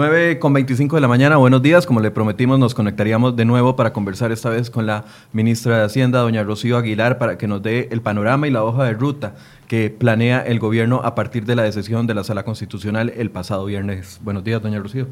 9 0.00 0.38
con 0.38 0.54
25 0.54 0.96
de 0.96 1.02
la 1.02 1.08
mañana, 1.08 1.36
buenos 1.36 1.60
días. 1.60 1.84
Como 1.84 2.00
le 2.00 2.10
prometimos, 2.10 2.58
nos 2.58 2.74
conectaríamos 2.74 3.36
de 3.36 3.44
nuevo 3.44 3.76
para 3.76 3.92
conversar 3.92 4.32
esta 4.32 4.48
vez 4.48 4.70
con 4.70 4.86
la 4.86 5.04
ministra 5.34 5.76
de 5.76 5.84
Hacienda, 5.84 6.20
doña 6.20 6.42
Rocío 6.42 6.78
Aguilar, 6.78 7.18
para 7.18 7.36
que 7.36 7.46
nos 7.46 7.62
dé 7.62 7.86
el 7.90 8.00
panorama 8.00 8.48
y 8.48 8.50
la 8.50 8.64
hoja 8.64 8.84
de 8.84 8.94
ruta 8.94 9.34
que 9.68 9.90
planea 9.90 10.40
el 10.40 10.58
gobierno 10.58 11.02
a 11.04 11.14
partir 11.14 11.44
de 11.44 11.54
la 11.54 11.64
decisión 11.64 12.06
de 12.06 12.14
la 12.14 12.24
Sala 12.24 12.44
Constitucional 12.46 13.12
el 13.14 13.30
pasado 13.30 13.66
viernes. 13.66 14.20
Buenos 14.22 14.42
días, 14.42 14.62
doña 14.62 14.78
Rocío. 14.78 15.06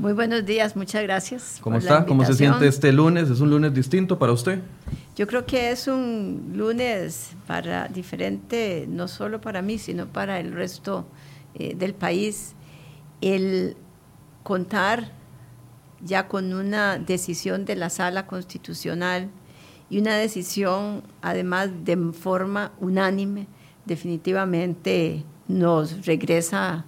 Muy 0.00 0.12
buenos 0.12 0.44
días, 0.44 0.74
muchas 0.74 1.04
gracias. 1.04 1.58
¿Cómo 1.60 1.76
está? 1.76 2.04
¿Cómo 2.04 2.24
se 2.24 2.34
siente 2.34 2.66
este 2.66 2.90
lunes? 2.90 3.30
¿Es 3.30 3.38
un 3.38 3.50
lunes 3.50 3.72
distinto 3.72 4.18
para 4.18 4.32
usted? 4.32 4.58
Yo 5.14 5.28
creo 5.28 5.46
que 5.46 5.70
es 5.70 5.86
un 5.86 6.50
lunes 6.56 7.30
para 7.46 7.86
diferente, 7.86 8.86
no 8.88 9.06
solo 9.06 9.40
para 9.40 9.62
mí, 9.62 9.78
sino 9.78 10.06
para 10.06 10.40
el 10.40 10.52
resto 10.52 11.06
eh, 11.54 11.76
del 11.76 11.94
país. 11.94 12.56
El 13.20 13.76
contar 14.42 15.12
ya 16.04 16.28
con 16.28 16.52
una 16.52 16.98
decisión 16.98 17.64
de 17.64 17.76
la 17.76 17.90
sala 17.90 18.26
constitucional 18.26 19.30
y 19.88 19.98
una 19.98 20.16
decisión 20.16 21.02
además 21.20 21.70
de 21.84 21.96
forma 22.12 22.72
unánime, 22.80 23.46
definitivamente 23.84 25.24
nos 25.48 26.06
regresa 26.06 26.84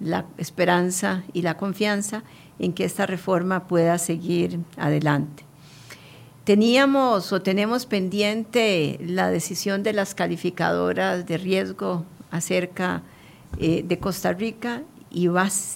la 0.00 0.26
esperanza 0.38 1.22
y 1.32 1.42
la 1.42 1.56
confianza 1.56 2.24
en 2.58 2.72
que 2.72 2.84
esta 2.84 3.06
reforma 3.06 3.66
pueda 3.66 3.98
seguir 3.98 4.60
adelante. 4.76 5.44
Teníamos 6.44 7.32
o 7.32 7.42
tenemos 7.42 7.86
pendiente 7.86 8.98
la 9.00 9.30
decisión 9.30 9.82
de 9.82 9.92
las 9.92 10.14
calificadoras 10.14 11.26
de 11.26 11.38
riesgo 11.38 12.04
acerca 12.30 13.02
eh, 13.58 13.84
de 13.86 13.98
Costa 13.98 14.32
Rica 14.32 14.82
y, 15.10 15.28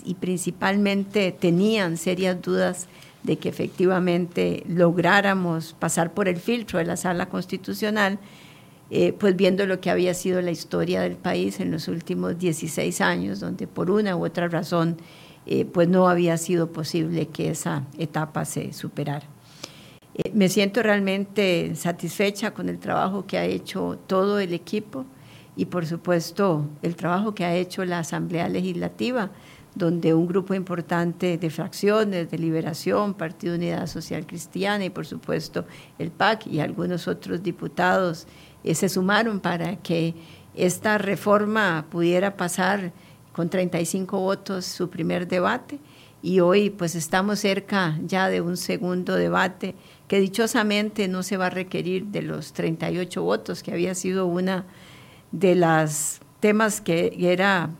y 0.05 0.15
principalmente 0.15 1.33
tenían 1.33 1.97
serias 1.97 2.41
dudas 2.41 2.89
de 3.23 3.39
que 3.39 3.49
efectivamente 3.49 4.63
lográramos 4.69 5.75
pasar 5.79 6.13
por 6.13 6.29
el 6.29 6.37
filtro 6.37 6.79
de 6.79 6.85
la 6.85 6.97
sala 6.97 7.29
constitucional, 7.29 8.19
eh, 8.91 9.15
pues 9.15 9.35
viendo 9.35 9.67
lo 9.67 9.81
que 9.81 9.91
había 9.91 10.13
sido 10.13 10.43
la 10.43 10.51
historia 10.51 11.01
del 11.01 11.17
país 11.17 11.59
en 11.59 11.71
los 11.71 11.89
últimos 11.89 12.39
16 12.39 13.01
años, 13.01 13.41
donde 13.41 13.67
por 13.67 13.91
una 13.91 14.15
u 14.15 14.27
otra 14.27 14.49
razón 14.49 14.99
eh, 15.47 15.65
pues 15.65 15.89
no 15.89 16.09
había 16.09 16.37
sido 16.37 16.71
posible 16.71 17.27
que 17.29 17.51
esa 17.51 17.85
etapa 17.98 18.45
se 18.45 18.73
superara. 18.73 19.27
Eh, 20.15 20.31
me 20.35 20.48
siento 20.48 20.83
realmente 20.83 21.75
satisfecha 21.77 22.53
con 22.53 22.69
el 22.69 22.79
trabajo 22.79 23.27
que 23.27 23.39
ha 23.39 23.45
hecho 23.47 23.98
todo 24.07 24.39
el 24.39 24.53
equipo 24.53 25.07
y 25.57 25.67
por 25.67 25.87
supuesto 25.87 26.69
el 26.83 26.97
trabajo 26.97 27.35
que 27.35 27.45
ha 27.45 27.55
hecho 27.55 27.85
la 27.85 28.01
Asamblea 28.01 28.49
Legislativa, 28.49 29.31
donde 29.75 30.15
un 30.15 30.27
grupo 30.27 30.55
importante 30.55 31.37
de 31.37 31.51
fracciones, 31.51 32.31
de 32.31 32.39
Liberación, 32.39 33.15
Partido 33.15 33.57
Unidad 33.57 33.87
Social 33.87 34.27
Cristiana 34.27 34.85
y 34.85 34.91
por 34.91 35.07
supuesto 35.07 35.64
el 35.98 36.11
PAC 36.11 36.47
y 36.47 36.61
algunos 36.61 37.09
otros 37.09 37.43
diputados 37.43 38.27
eh, 38.63 38.75
se 38.75 38.89
sumaron 38.89 39.41
para 39.41 39.77
que 39.77 40.14
esta 40.55 40.98
reforma 40.98 41.87
pudiera 41.91 42.37
pasar 42.37 42.93
con 43.33 43.51
35 43.51 44.19
votos 44.19 44.64
su 44.64 44.89
primer 44.89 45.27
debate. 45.27 45.81
Y 46.23 46.41
hoy 46.41 46.70
pues 46.70 46.95
estamos 46.95 47.41
cerca 47.41 47.98
ya 48.03 48.31
de 48.31 48.41
un 48.41 48.57
segundo 48.57 49.17
debate 49.17 49.75
que 50.09 50.20
dichosamente 50.20 51.09
no 51.09 51.23
se 51.23 51.37
va 51.37 51.47
a 51.47 51.51
requerir 51.51 52.07
de 52.07 52.23
los 52.23 52.55
38 52.55 53.23
votos, 53.23 53.63
que 53.63 53.73
había 53.73 53.95
sido 53.95 54.25
una 54.27 54.64
de 55.34 55.56
los 55.56 56.20
temas 56.39 56.80
que 56.80 57.17
era 57.18 57.70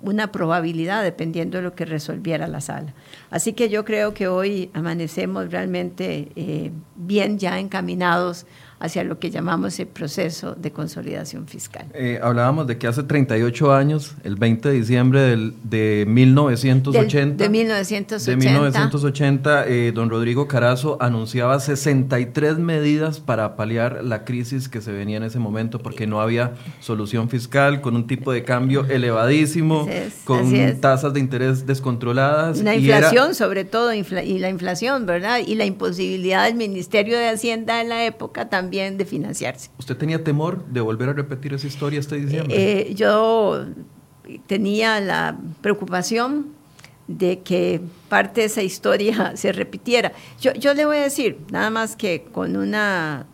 una 0.00 0.30
probabilidad 0.30 1.02
dependiendo 1.02 1.58
de 1.58 1.64
lo 1.64 1.74
que 1.74 1.84
resolviera 1.84 2.46
la 2.46 2.60
sala. 2.60 2.94
Así 3.30 3.54
que 3.54 3.68
yo 3.68 3.84
creo 3.84 4.14
que 4.14 4.28
hoy 4.28 4.70
amanecemos 4.72 5.50
realmente 5.50 6.28
eh, 6.36 6.70
bien 6.94 7.38
ya 7.38 7.58
encaminados 7.58 8.46
hacia 8.78 9.04
lo 9.04 9.18
que 9.18 9.30
llamamos 9.30 9.78
el 9.80 9.86
proceso 9.86 10.54
de 10.54 10.70
consolidación 10.70 11.46
fiscal. 11.46 11.86
Eh, 11.94 12.20
hablábamos 12.22 12.66
de 12.66 12.76
que 12.76 12.86
hace 12.86 13.02
38 13.02 13.72
años, 13.72 14.14
el 14.22 14.36
20 14.36 14.68
de 14.68 14.74
diciembre 14.74 15.20
del, 15.20 15.54
de 15.62 16.04
1980, 16.06 17.44
de 17.44 17.48
1980, 17.48 18.30
de 18.30 18.36
1980 18.36 19.66
eh, 19.66 19.92
don 19.94 20.10
Rodrigo 20.10 20.46
Carazo 20.46 20.98
anunciaba 21.00 21.58
63 21.58 22.58
medidas 22.58 23.20
para 23.20 23.56
paliar 23.56 24.04
la 24.04 24.24
crisis 24.24 24.68
que 24.68 24.82
se 24.82 24.92
venía 24.92 25.16
en 25.16 25.22
ese 25.22 25.38
momento, 25.38 25.78
porque 25.78 26.06
no 26.06 26.20
había 26.20 26.52
solución 26.80 27.30
fiscal, 27.30 27.80
con 27.80 27.96
un 27.96 28.06
tipo 28.06 28.32
de 28.32 28.44
cambio 28.44 28.84
elevadísimo, 28.86 29.88
con 30.24 30.52
tasas 30.80 31.14
de 31.14 31.20
interés 31.20 31.66
descontroladas. 31.66 32.60
Una 32.60 32.74
inflación 32.74 33.34
sobre 33.34 33.64
todo, 33.64 33.92
y 33.94 34.38
la 34.38 34.50
inflación, 34.50 35.06
¿verdad? 35.06 35.40
Y 35.46 35.54
la 35.54 35.64
imposibilidad 35.64 36.44
del 36.44 36.56
Ministerio 36.56 37.16
de 37.16 37.28
Hacienda 37.28 37.80
en 37.80 37.88
la 37.88 38.04
época 38.04 38.48
también 38.48 38.65
de 38.70 39.04
financiarse. 39.04 39.70
¿Usted 39.78 39.96
tenía 39.96 40.22
temor 40.22 40.64
de 40.66 40.80
volver 40.80 41.08
a 41.08 41.12
repetir 41.12 41.54
esa 41.54 41.66
historia 41.66 42.00
este 42.00 42.16
diciembre? 42.16 42.54
Eh, 42.56 42.94
yo 42.94 43.64
tenía 44.46 45.00
la 45.00 45.38
preocupación 45.60 46.54
de 47.06 47.40
que 47.40 47.80
parte 48.08 48.40
de 48.40 48.46
esa 48.46 48.62
historia 48.62 49.32
se 49.36 49.52
repitiera. 49.52 50.12
Yo, 50.40 50.52
yo 50.54 50.74
le 50.74 50.86
voy 50.86 50.98
a 50.98 51.02
decir, 51.02 51.38
nada 51.50 51.70
más 51.70 51.96
que 51.96 52.24
con 52.32 52.56
una, 52.56 53.26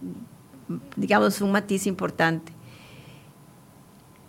digamos, 0.97 1.41
un 1.41 1.53
matiz 1.53 1.87
importante. 1.87 2.53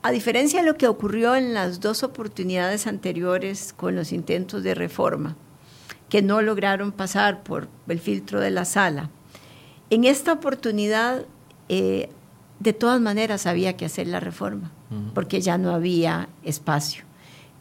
A 0.01 0.11
diferencia 0.11 0.59
de 0.61 0.65
lo 0.65 0.75
que 0.75 0.87
ocurrió 0.87 1.35
en 1.35 1.53
las 1.53 1.79
dos 1.79 2.03
oportunidades 2.03 2.87
anteriores 2.87 3.71
con 3.71 3.95
los 3.95 4.11
intentos 4.11 4.63
de 4.63 4.75
reforma, 4.75 5.37
que 6.09 6.21
no 6.21 6.41
lograron 6.41 6.91
pasar 6.91 7.43
por 7.43 7.69
el 7.87 7.99
filtro 7.99 8.41
de 8.41 8.51
la 8.51 8.65
sala, 8.65 9.09
en 9.93 10.05
esta 10.05 10.33
oportunidad, 10.33 11.25
eh, 11.69 12.09
de 12.59 12.73
todas 12.73 12.99
maneras, 12.99 13.45
había 13.45 13.77
que 13.77 13.85
hacer 13.85 14.07
la 14.07 14.19
reforma, 14.19 14.71
porque 15.13 15.39
ya 15.39 15.59
no 15.59 15.71
había 15.71 16.29
espacio. 16.43 17.03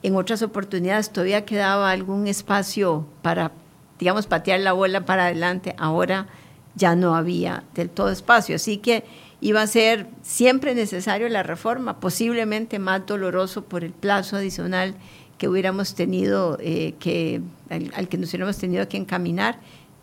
En 0.02 0.16
otras 0.16 0.40
oportunidades 0.40 1.10
todavía 1.10 1.44
quedaba 1.44 1.90
algún 1.90 2.26
espacio 2.26 3.06
para, 3.20 3.52
digamos, 3.98 4.26
patear 4.26 4.60
la 4.60 4.72
bola 4.72 5.04
para 5.04 5.26
adelante. 5.26 5.74
Ahora 5.76 6.26
ya 6.74 6.96
no 6.96 7.14
había 7.14 7.64
del 7.74 7.90
todo 7.90 8.10
espacio. 8.10 8.56
Así 8.56 8.78
que 8.78 9.04
iba 9.42 9.60
a 9.60 9.66
ser 9.66 10.06
siempre 10.22 10.74
necesario 10.74 11.28
la 11.28 11.42
reforma, 11.42 12.00
posiblemente 12.00 12.78
más 12.78 13.04
doloroso 13.06 13.64
por 13.64 13.84
el 13.84 13.92
plazo 13.92 14.36
adicional 14.36 14.94
que 15.36 15.48
hubiéramos 15.48 15.94
tenido 15.94 16.56
eh, 16.60 16.94
que, 16.98 17.42
al, 17.68 18.08
que 18.08 18.16
nos 18.16 18.30
hubiéramos 18.30 18.56
tenido 18.56 18.88
que 18.88 18.96
encaminar 18.96 19.58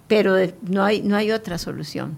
pero 0.09 0.35
no 0.63 0.83
hay, 0.83 1.01
no 1.03 1.15
hay 1.15 1.31
otra 1.31 1.57
solución. 1.57 2.17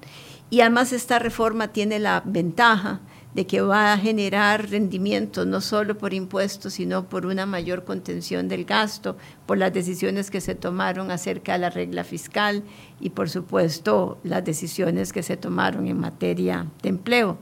Y 0.50 0.62
además 0.62 0.92
esta 0.94 1.20
reforma 1.20 1.68
tiene 1.68 2.00
la 2.00 2.24
ventaja 2.26 3.02
de 3.34 3.46
que 3.46 3.62
va 3.62 3.94
a 3.94 3.98
generar 3.98 4.70
rendimientos 4.70 5.46
no 5.46 5.62
solo 5.62 5.98
por 5.98 6.14
impuestos, 6.14 6.74
sino 6.74 7.08
por 7.08 7.26
una 7.26 7.46
mayor 7.46 7.86
contención 7.86 8.48
del 8.48 8.66
gasto, 8.66 9.18
por 9.46 9.58
las 9.58 9.74
decisiones 9.74 10.32
que 10.32 10.42
se 10.42 10.56
tomaron 10.56 11.12
acerca 11.12 11.54
de 11.54 11.60
la 11.60 11.70
regla 11.70 12.04
fiscal 12.04 12.64
y 13.00 13.12
por 13.12 13.30
supuesto 13.30 14.20
las 14.24 14.44
decisiones 14.44 15.14
que 15.14 15.24
se 15.24 15.38
tomaron 15.38 15.88
en 15.88 16.00
materia 16.00 16.68
de 16.82 16.90
empleo. 16.90 17.38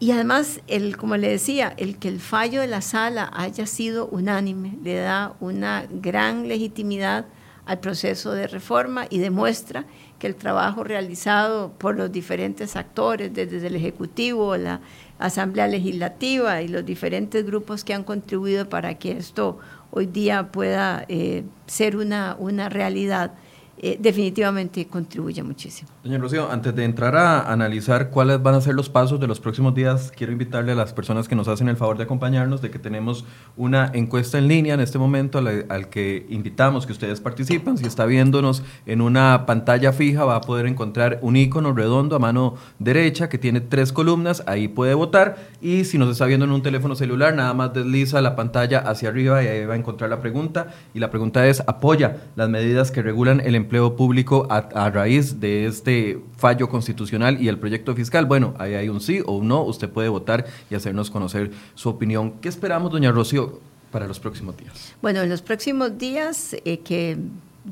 Y 0.00 0.12
además, 0.12 0.60
el, 0.68 0.96
como 0.96 1.16
le 1.16 1.28
decía, 1.28 1.74
el 1.76 1.98
que 1.98 2.06
el 2.06 2.20
fallo 2.20 2.60
de 2.60 2.68
la 2.68 2.82
sala 2.82 3.30
haya 3.34 3.66
sido 3.66 4.06
unánime 4.06 4.78
le 4.84 4.94
da 4.94 5.34
una 5.40 5.86
gran 5.90 6.46
legitimidad 6.46 7.26
al 7.68 7.80
proceso 7.80 8.32
de 8.32 8.46
reforma 8.46 9.06
y 9.10 9.18
demuestra 9.18 9.84
que 10.18 10.26
el 10.26 10.34
trabajo 10.36 10.84
realizado 10.84 11.70
por 11.76 11.96
los 11.96 12.10
diferentes 12.10 12.76
actores, 12.76 13.32
desde 13.34 13.66
el 13.66 13.76
Ejecutivo, 13.76 14.56
la 14.56 14.80
Asamblea 15.18 15.68
Legislativa 15.68 16.62
y 16.62 16.68
los 16.68 16.86
diferentes 16.86 17.44
grupos 17.44 17.84
que 17.84 17.92
han 17.92 18.04
contribuido 18.04 18.70
para 18.70 18.94
que 18.94 19.18
esto 19.18 19.58
hoy 19.90 20.06
día 20.06 20.50
pueda 20.50 21.04
eh, 21.08 21.44
ser 21.66 21.98
una, 21.98 22.36
una 22.38 22.70
realidad, 22.70 23.32
eh, 23.80 23.96
definitivamente 24.00 24.86
contribuye 24.86 25.40
muchísimo. 25.42 25.88
Doña 26.02 26.18
Rocío, 26.18 26.50
antes 26.50 26.74
de 26.74 26.84
entrar 26.84 27.14
a 27.14 27.52
analizar 27.52 28.10
cuáles 28.10 28.42
van 28.42 28.56
a 28.56 28.60
ser 28.60 28.74
los 28.74 28.88
pasos 28.88 29.20
de 29.20 29.28
los 29.28 29.38
próximos 29.38 29.74
días, 29.74 30.12
quiero 30.16 30.32
invitarle 30.32 30.72
a 30.72 30.74
las 30.74 30.92
personas 30.92 31.28
que 31.28 31.36
nos 31.36 31.46
hacen 31.46 31.68
el 31.68 31.76
favor 31.76 31.96
de 31.96 32.04
acompañarnos 32.04 32.60
de 32.60 32.70
que 32.70 32.80
tenemos 32.80 33.24
una 33.56 33.90
encuesta 33.94 34.36
en 34.38 34.48
línea 34.48 34.74
en 34.74 34.80
este 34.80 34.98
momento 34.98 35.38
al, 35.38 35.88
que 35.90 36.26
invitamos 36.28 36.86
que 36.86 36.92
ustedes 36.92 37.20
participen. 37.20 37.78
Si 37.78 37.86
está 37.86 38.04
viéndonos 38.04 38.64
en 38.84 39.00
una 39.00 39.46
pantalla 39.46 39.92
fija, 39.92 40.24
va 40.24 40.34
a 40.34 40.40
poder 40.40 40.66
encontrar 40.66 41.20
un 41.22 41.36
icono 41.36 41.72
redondo 41.72 42.16
a 42.16 42.18
mano 42.18 42.56
derecha 42.80 43.28
que 43.28 43.38
tiene 43.38 43.60
tres 43.60 43.92
columnas, 43.92 44.42
ahí 44.46 44.66
puede 44.66 44.94
votar 44.94 45.36
y 45.60 45.84
si 45.84 45.98
nos 45.98 46.10
está 46.10 46.26
viendo 46.26 46.46
en 46.46 46.52
un 46.52 46.62
teléfono 46.62 46.96
celular, 46.96 47.34
nada 47.34 47.54
más 47.54 47.72
desliza 47.72 48.20
la 48.22 48.34
pantalla 48.34 48.80
hacia 48.80 49.08
arriba 49.08 49.42
y 49.42 49.46
ahí 49.46 49.66
va 49.66 49.74
a 49.74 49.76
encontrar 49.76 50.10
la 50.10 50.20
pregunta 50.20 50.68
y 50.94 50.98
la 50.98 51.10
pregunta 51.10 51.46
es, 51.46 51.62
¿apoya 51.66 52.16
las 52.34 52.48
medidas 52.48 52.90
que 52.90 53.02
regulan 53.02 53.40
el 53.40 53.54
empleo 53.54 53.67
empleo 53.68 53.96
público 53.96 54.46
a, 54.48 54.88
raíz 54.88 55.40
de 55.40 55.66
este 55.66 56.18
fallo 56.38 56.70
constitucional 56.70 57.40
y 57.40 57.48
el 57.48 57.58
proyecto 57.58 57.94
fiscal? 57.94 58.24
Bueno, 58.24 58.54
ahí 58.58 58.72
hay 58.72 58.88
un 58.88 59.00
sí 59.02 59.20
o 59.26 59.36
un 59.36 59.48
no, 59.48 59.62
usted 59.62 59.90
puede 59.90 60.08
votar 60.08 60.46
y 60.70 60.74
hacernos 60.74 61.10
conocer 61.10 61.50
su 61.74 61.90
opinión. 61.90 62.32
¿Qué 62.40 62.48
esperamos, 62.48 62.90
doña 62.90 63.12
Rocío? 63.12 63.60
para 63.90 64.06
los 64.06 64.20
próximos 64.20 64.54
días? 64.54 64.94
Bueno, 65.00 65.22
en 65.22 65.30
los 65.30 65.40
próximos 65.40 65.96
días 65.96 66.54
eh, 66.66 66.80
que 66.80 67.16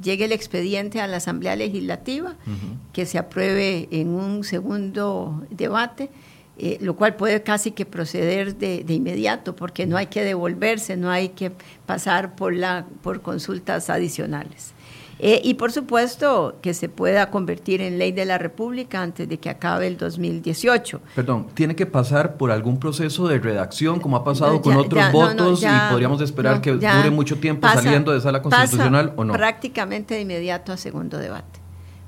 llegue 0.02 0.25
el 0.25 0.32
expediente 0.32 1.00
a 1.02 1.06
la 1.06 1.19
Asamblea 1.19 1.56
Legislativa, 1.56 2.37
que 2.94 3.04
se 3.04 3.19
apruebe 3.19 3.87
en 3.90 4.08
un 4.08 4.42
segundo 4.42 5.44
debate, 5.50 6.08
eh, 6.58 6.78
lo 6.81 6.96
cual 6.96 7.16
puede 7.16 7.42
casi 7.42 7.72
que 7.72 7.84
proceder 7.84 8.56
de, 8.56 8.82
de, 8.82 8.94
inmediato, 8.94 9.54
porque 9.54 9.84
no 9.84 9.99
hay 9.99 10.06
que 10.06 10.25
devolverse, 10.25 10.96
no 10.96 11.10
hay 11.10 11.31
que 11.31 11.52
pasar 11.84 12.34
por, 12.34 12.54
la, 12.54 12.87
por 13.02 13.20
consultas 13.20 13.90
adicionales. 13.90 14.72
Eh, 15.18 15.40
y 15.42 15.54
por 15.54 15.72
supuesto 15.72 16.56
que 16.60 16.74
se 16.74 16.88
pueda 16.88 17.30
convertir 17.30 17.80
en 17.80 17.98
ley 17.98 18.12
de 18.12 18.26
la 18.26 18.36
República 18.36 19.00
antes 19.00 19.28
de 19.28 19.38
que 19.38 19.48
acabe 19.48 19.86
el 19.86 19.96
2018. 19.96 21.00
Perdón, 21.14 21.46
¿tiene 21.54 21.74
que 21.74 21.86
pasar 21.86 22.36
por 22.36 22.50
algún 22.50 22.78
proceso 22.78 23.26
de 23.26 23.38
redacción 23.38 23.98
como 23.98 24.16
ha 24.16 24.24
pasado 24.24 24.60
con 24.60 24.76
otros 24.76 25.12
votos 25.12 25.62
y 25.62 25.90
podríamos 25.90 26.20
esperar 26.20 26.60
que 26.60 26.72
dure 26.72 27.10
mucho 27.10 27.38
tiempo 27.38 27.66
saliendo 27.66 28.12
de 28.12 28.20
sala 28.20 28.42
constitucional 28.42 29.14
o 29.16 29.24
no? 29.24 29.32
Prácticamente 29.32 30.14
de 30.14 30.20
inmediato 30.20 30.72
a 30.72 30.76
segundo 30.76 31.18
debate. 31.18 31.60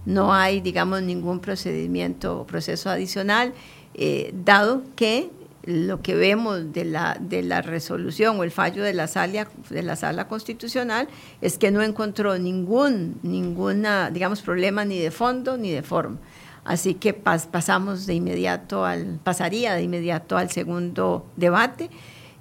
No 0.05 0.33
hay, 0.33 0.61
digamos, 0.61 1.03
ningún 1.03 1.41
procedimiento 1.41 2.41
o 2.41 2.47
proceso 2.47 2.89
adicional, 2.89 3.53
eh, 3.95 4.33
dado 4.33 4.83
que 4.97 5.31
lo 5.69 6.01
que 6.01 6.15
vemos 6.15 6.73
de 6.73 6.87
la, 6.87 7.19
de 7.21 7.43
la 7.43 7.61
resolución 7.61 8.41
o 8.41 8.43
el 8.43 8.51
fallo 8.51 8.83
de 8.83 8.95
la, 8.95 9.07
sala, 9.07 9.47
de 9.69 9.83
la 9.83 9.97
sala 9.97 10.27
constitucional 10.27 11.09
es 11.43 11.59
que 11.59 11.71
no 11.71 11.83
encontró 11.83 12.39
ningún 12.39 13.19
ninguna, 13.23 14.11
digamos, 14.11 14.41
problema 14.41 14.87
ni 14.87 14.99
de 14.99 15.11
fondo 15.11 15.59
ni 15.59 15.71
de 15.71 15.83
forma. 15.83 16.17
Así 16.65 16.95
que 16.95 17.13
pasamos 17.13 18.07
de 18.07 18.15
inmediato 18.15 18.87
al, 18.87 19.21
pasaría 19.23 19.75
de 19.75 19.83
inmediato 19.83 20.39
al 20.39 20.51
segundo 20.51 21.27
debate. 21.37 21.91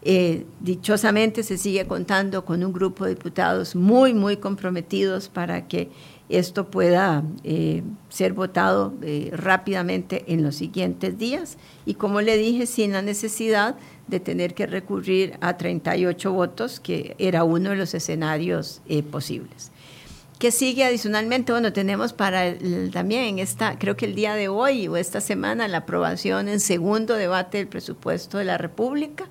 Eh, 0.04 0.46
dichosamente 0.62 1.44
se 1.44 1.58
sigue 1.58 1.86
contando 1.86 2.46
con 2.46 2.64
un 2.64 2.72
grupo 2.72 3.04
de 3.04 3.16
diputados 3.16 3.76
muy, 3.76 4.14
muy 4.14 4.38
comprometidos 4.38 5.28
para 5.28 5.68
que 5.68 5.90
esto 6.30 6.70
pueda 6.70 7.24
eh, 7.44 7.84
ser 8.10 8.34
votado 8.34 8.94
eh, 9.02 9.30
rápidamente 9.32 10.26
en 10.28 10.44
los 10.44 10.56
siguientes 10.56 11.18
días 11.18 11.58
y 11.86 11.94
como 11.94 12.22
le 12.22 12.38
dije, 12.38 12.66
sin 12.66 12.92
la 12.92 13.02
necesidad 13.02 13.76
de 14.08 14.20
tener 14.20 14.54
que 14.54 14.68
recurrir 14.68 15.38
a 15.42 15.58
38 15.58 16.32
votos, 16.34 16.80
que 16.80 17.16
era 17.18 17.44
uno 17.44 17.70
de 17.72 17.78
los 17.78 17.94
escenarios 17.94 18.82
eh, 18.88 19.04
posibles. 19.04 19.72
¿Qué 20.40 20.52
sigue 20.52 20.84
adicionalmente? 20.84 21.52
Bueno, 21.52 21.74
tenemos 21.74 22.14
para 22.14 22.54
también 22.92 23.40
esta, 23.40 23.80
creo 23.80 23.98
que 23.98 24.06
el 24.06 24.14
día 24.14 24.36
de 24.36 24.50
hoy 24.50 24.88
o 24.88 24.96
esta 24.96 25.20
semana, 25.20 25.68
la 25.68 25.80
aprobación 25.80 26.48
en 26.48 26.60
segundo 26.60 27.16
debate 27.16 27.58
del 27.58 27.68
presupuesto 27.68 28.38
de 28.38 28.46
la 28.46 28.58
República. 28.58 29.28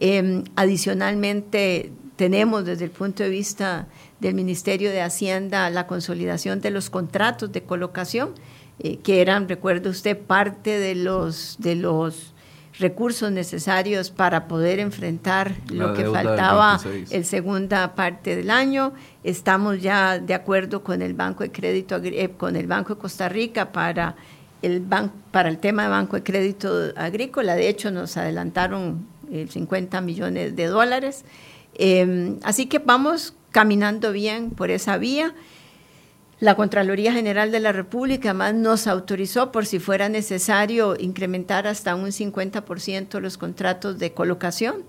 Em, 0.00 0.44
adicionalmente, 0.56 1.92
tenemos 2.18 2.64
desde 2.64 2.84
el 2.84 2.90
punto 2.90 3.22
de 3.22 3.28
vista 3.28 3.86
del 4.18 4.34
Ministerio 4.34 4.90
de 4.90 5.00
Hacienda 5.00 5.70
la 5.70 5.86
consolidación 5.86 6.60
de 6.60 6.70
los 6.70 6.90
contratos 6.90 7.52
de 7.52 7.62
colocación, 7.62 8.34
eh, 8.80 8.98
que 8.98 9.20
eran, 9.20 9.48
recuerde 9.48 9.88
usted, 9.88 10.18
parte 10.18 10.80
de 10.80 10.96
los, 10.96 11.56
de 11.60 11.76
los 11.76 12.34
recursos 12.80 13.30
necesarios 13.30 14.10
para 14.10 14.48
poder 14.48 14.80
enfrentar 14.80 15.54
lo 15.70 15.94
que 15.94 16.06
faltaba 16.06 16.80
en 16.84 17.24
segunda 17.24 17.94
parte 17.94 18.34
del 18.34 18.50
año. 18.50 18.94
Estamos 19.22 19.80
ya 19.80 20.18
de 20.18 20.34
acuerdo 20.34 20.82
con 20.82 21.02
el 21.02 21.14
Banco 21.14 21.44
de 21.44 21.52
Crédito, 21.52 22.00
eh, 22.02 22.30
con 22.36 22.56
el 22.56 22.66
Banco 22.66 22.96
de 22.96 23.00
Costa 23.00 23.28
Rica 23.28 23.70
para 23.70 24.16
el, 24.62 24.82
para 25.30 25.48
el 25.48 25.58
tema 25.58 25.84
de 25.84 25.88
Banco 25.90 26.16
de 26.16 26.24
Crédito 26.24 26.92
Agrícola. 26.96 27.54
De 27.54 27.68
hecho, 27.68 27.92
nos 27.92 28.16
adelantaron 28.16 29.06
50 29.30 30.00
millones 30.00 30.56
de 30.56 30.66
dólares. 30.66 31.24
Em, 31.78 32.38
así 32.42 32.66
que 32.66 32.80
vamos 32.80 33.34
caminando 33.52 34.12
bien 34.12 34.50
por 34.50 34.70
esa 34.70 34.98
vía. 34.98 35.34
La 36.40 36.54
Contraloría 36.54 37.12
General 37.12 37.50
de 37.50 37.60
la 37.60 37.72
República 37.72 38.34
más 38.34 38.54
nos 38.54 38.86
autorizó, 38.86 39.50
por 39.50 39.66
si 39.66 39.78
fuera 39.78 40.08
necesario, 40.08 40.96
incrementar 40.98 41.66
hasta 41.66 41.94
un 41.94 42.12
50% 42.12 43.20
los 43.20 43.38
contratos 43.38 43.98
de 43.98 44.12
colocación. 44.12 44.84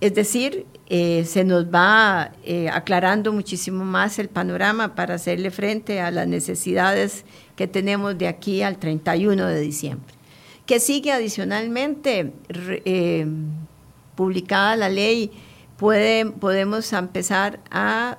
Es 0.00 0.14
decir, 0.14 0.66
eh, 0.88 1.24
se 1.24 1.44
nos 1.44 1.66
va 1.66 2.32
eh, 2.44 2.68
aclarando 2.68 3.32
muchísimo 3.32 3.84
más 3.84 4.18
el 4.18 4.28
panorama 4.28 4.94
para 4.94 5.14
hacerle 5.14 5.50
frente 5.50 6.00
a 6.00 6.10
las 6.10 6.26
necesidades 6.28 7.24
que 7.56 7.66
tenemos 7.66 8.18
de 8.18 8.28
aquí 8.28 8.60
al 8.60 8.76
31 8.76 9.46
de 9.46 9.60
diciembre. 9.60 10.14
Que 10.66 10.80
sigue 10.80 11.12
adicionalmente 11.12 12.32
eh, 12.84 13.26
publicada 14.14 14.76
la 14.76 14.88
ley 14.90 15.30
podemos 15.76 16.92
empezar 16.92 17.60
a 17.70 18.18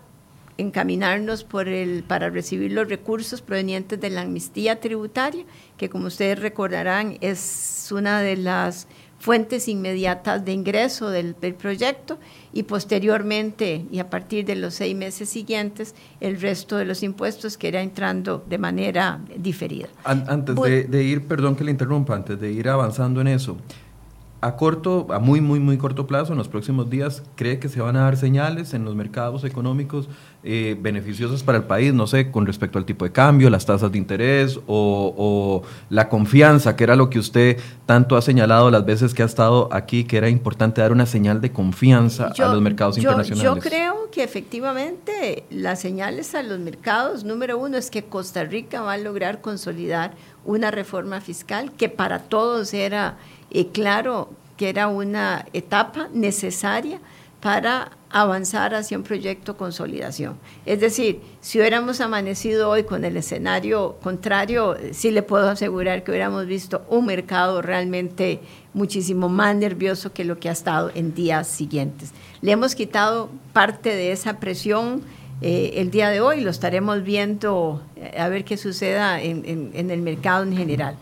encaminarnos 0.57 1.43
por 1.43 1.67
el, 1.67 2.03
para 2.03 2.29
recibir 2.29 2.71
los 2.71 2.87
recursos 2.87 3.41
provenientes 3.41 3.99
de 3.99 4.09
la 4.09 4.21
amnistía 4.21 4.79
tributaria, 4.79 5.43
que 5.77 5.89
como 5.89 6.07
ustedes 6.07 6.39
recordarán 6.39 7.17
es 7.21 7.89
una 7.91 8.21
de 8.21 8.37
las 8.37 8.87
fuentes 9.19 9.67
inmediatas 9.67 10.45
de 10.45 10.51
ingreso 10.53 11.09
del, 11.09 11.33
proyecto 11.57 12.19
y 12.53 12.63
posteriormente 12.63 13.85
y 13.91 13.99
a 13.99 14.09
partir 14.09 14.45
de 14.45 14.55
los 14.55 14.75
seis 14.75 14.95
meses 14.95 15.29
siguientes 15.29 15.95
el 16.19 16.39
resto 16.39 16.77
de 16.77 16.85
los 16.85 17.01
impuestos 17.01 17.57
que 17.57 17.69
irá 17.69 17.81
entrando 17.81 18.43
de 18.47 18.57
manera 18.57 19.19
diferida. 19.37 19.87
Antes 20.03 20.55
de, 20.55 20.83
de 20.83 21.03
ir, 21.03 21.27
perdón 21.27 21.55
que 21.55 21.63
le 21.63 21.71
interrumpa, 21.71 22.15
antes 22.15 22.39
de 22.39 22.51
ir 22.51 22.69
avanzando 22.69 23.19
en 23.21 23.29
eso, 23.29 23.57
a 24.41 24.55
corto, 24.55 25.07
a 25.09 25.19
muy, 25.19 25.41
muy, 25.41 25.59
muy 25.59 25.77
corto 25.77 26.05
plazo, 26.05 26.33
en 26.33 26.37
los 26.37 26.47
próximos 26.47 26.89
días, 26.89 27.23
cree 27.35 27.57
que 27.57 27.69
se 27.69 27.81
van 27.81 27.95
a 27.95 28.01
dar 28.01 28.17
señales 28.17 28.73
en 28.73 28.85
los 28.85 28.95
mercados 28.95 29.43
económicos 29.43 30.07
eh, 30.43 30.77
beneficiosas 30.79 31.41
para 31.41 31.57
el 31.57 31.63
país, 31.63 31.93
no 31.93 32.05
sé, 32.05 32.29
con 32.29 32.45
respecto 32.45 32.77
al 32.77 32.85
tipo 32.85 33.05
de 33.05 33.11
cambio, 33.11 33.49
las 33.49 33.65
tasas 33.65 33.91
de 33.91 33.97
interés 33.97 34.59
o, 34.67 35.63
la 35.89 36.09
confianza, 36.09 36.75
que 36.75 36.83
era 36.83 36.95
lo 36.95 37.09
que 37.09 37.17
usted 37.17 37.57
tanto 37.87 38.15
ha 38.15 38.21
señalado 38.21 38.69
las 38.69 38.85
veces 38.85 39.15
que 39.15 39.23
ha 39.23 39.25
estado 39.25 39.69
aquí, 39.71 40.03
que 40.03 40.17
era 40.17 40.29
importante 40.29 40.81
dar 40.81 40.91
una 40.91 41.07
señal 41.07 41.41
de 41.41 41.51
confianza 41.51 42.31
a 42.37 42.53
los 42.53 42.61
mercados 42.61 42.97
internacionales? 42.97 43.43
Yo 43.43 43.59
creo 43.59 44.11
que 44.11 44.23
efectivamente 44.23 45.45
las 45.49 45.79
señales 45.79 46.35
a 46.35 46.43
los 46.43 46.59
mercados, 46.59 47.23
número 47.23 47.57
uno, 47.57 47.77
es 47.77 47.89
que 47.89 48.03
Costa 48.03 48.43
Rica 48.43 48.81
va 48.81 48.93
a 48.93 48.97
lograr 48.97 49.41
consolidar 49.41 50.13
una 50.43 50.69
reforma 50.69 51.21
fiscal 51.21 51.71
que 51.71 51.89
para 51.89 52.19
todos 52.19 52.73
era 52.73 53.17
y 53.55 53.65
claro 53.65 54.29
que 54.57 54.67
era 54.67 54.89
una 54.89 55.45
etapa 55.53 56.09
necesaria 56.13 56.99
para 57.39 57.91
avanzar 58.09 58.75
hacia 58.75 58.97
un 58.97 59.03
proyecto 59.03 59.55
consolidación. 59.55 60.37
Es 60.65 60.81
decir, 60.81 61.21
si 61.39 61.59
hubiéramos 61.59 62.01
amanecido 62.01 62.69
hoy 62.69 62.83
con 62.83 63.05
el 63.05 63.15
escenario 63.15 63.95
contrario, 64.03 64.75
sí 64.91 65.09
le 65.09 65.23
puedo 65.23 65.49
asegurar 65.49 66.03
que 66.03 66.11
hubiéramos 66.11 66.47
visto 66.47 66.85
un 66.89 67.05
mercado 67.05 67.61
realmente 67.61 68.41
muchísimo 68.73 69.29
más 69.29 69.55
nervioso 69.55 70.11
que 70.11 70.25
lo 70.25 70.37
que 70.37 70.49
ha 70.49 70.53
estado 70.53 70.91
en 70.93 71.13
días 71.13 71.47
siguientes. 71.47 72.11
Le 72.41 72.51
hemos 72.51 72.75
quitado 72.75 73.29
parte 73.53 73.89
de 73.89 74.11
esa 74.11 74.41
presión 74.41 75.01
eh, 75.41 75.73
el 75.75 75.91
día 75.91 76.09
de 76.09 76.19
hoy, 76.19 76.41
lo 76.41 76.49
estaremos 76.49 77.03
viendo 77.03 77.81
eh, 77.95 78.15
a 78.17 78.27
ver 78.27 78.43
qué 78.43 78.57
suceda 78.57 79.21
en 79.21 79.89
el 79.91 80.01
mercado 80.01 80.43
en 80.43 80.57
general. 80.57 80.97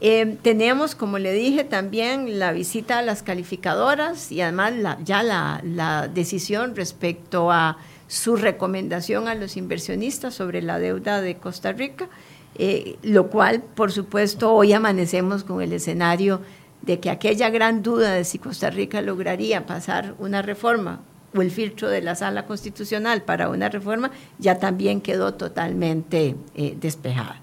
Eh, 0.00 0.36
tenemos, 0.42 0.94
como 0.94 1.18
le 1.18 1.32
dije, 1.32 1.64
también 1.64 2.38
la 2.38 2.52
visita 2.52 2.98
a 2.98 3.02
las 3.02 3.22
calificadoras 3.22 4.30
y 4.30 4.40
además 4.40 4.74
ya 5.04 5.22
la, 5.22 6.08
decisión 6.12 6.76
respecto 6.76 7.50
a 7.50 7.78
su 8.06 8.36
recomendación 8.36 9.26
a 9.26 9.34
los 9.34 9.56
inversionistas 9.56 10.34
sobre 10.34 10.62
la 10.62 10.78
deuda 10.78 11.20
de 11.20 11.36
Costa 11.36 11.72
Rica, 11.72 12.08
eh, 12.54 12.96
lo 13.02 13.28
cual, 13.28 13.60
por 13.60 13.90
supuesto, 13.90 14.52
hoy 14.52 14.72
amanecemos 14.72 15.42
con 15.44 15.60
el 15.60 15.72
escenario 15.72 16.40
de 16.82 17.00
que 17.00 17.10
aquella 17.10 17.50
gran 17.50 17.82
duda 17.82 18.12
de 18.12 18.24
si 18.24 18.38
Costa 18.38 18.70
Rica 18.70 19.02
lograría 19.02 19.66
pasar 19.66 20.14
una 20.18 20.42
reforma 20.42 21.00
o 21.34 21.42
el 21.42 21.50
filtro 21.50 21.88
de 21.88 22.02
la 22.02 22.14
sala 22.14 22.46
constitucional 22.46 23.22
para 23.22 23.48
una 23.48 23.68
reforma 23.68 24.10
ya 24.38 24.58
también 24.58 25.00
quedó 25.00 25.34
totalmente 25.34 26.36
eh, 26.54 26.76
despejada. 26.80 27.42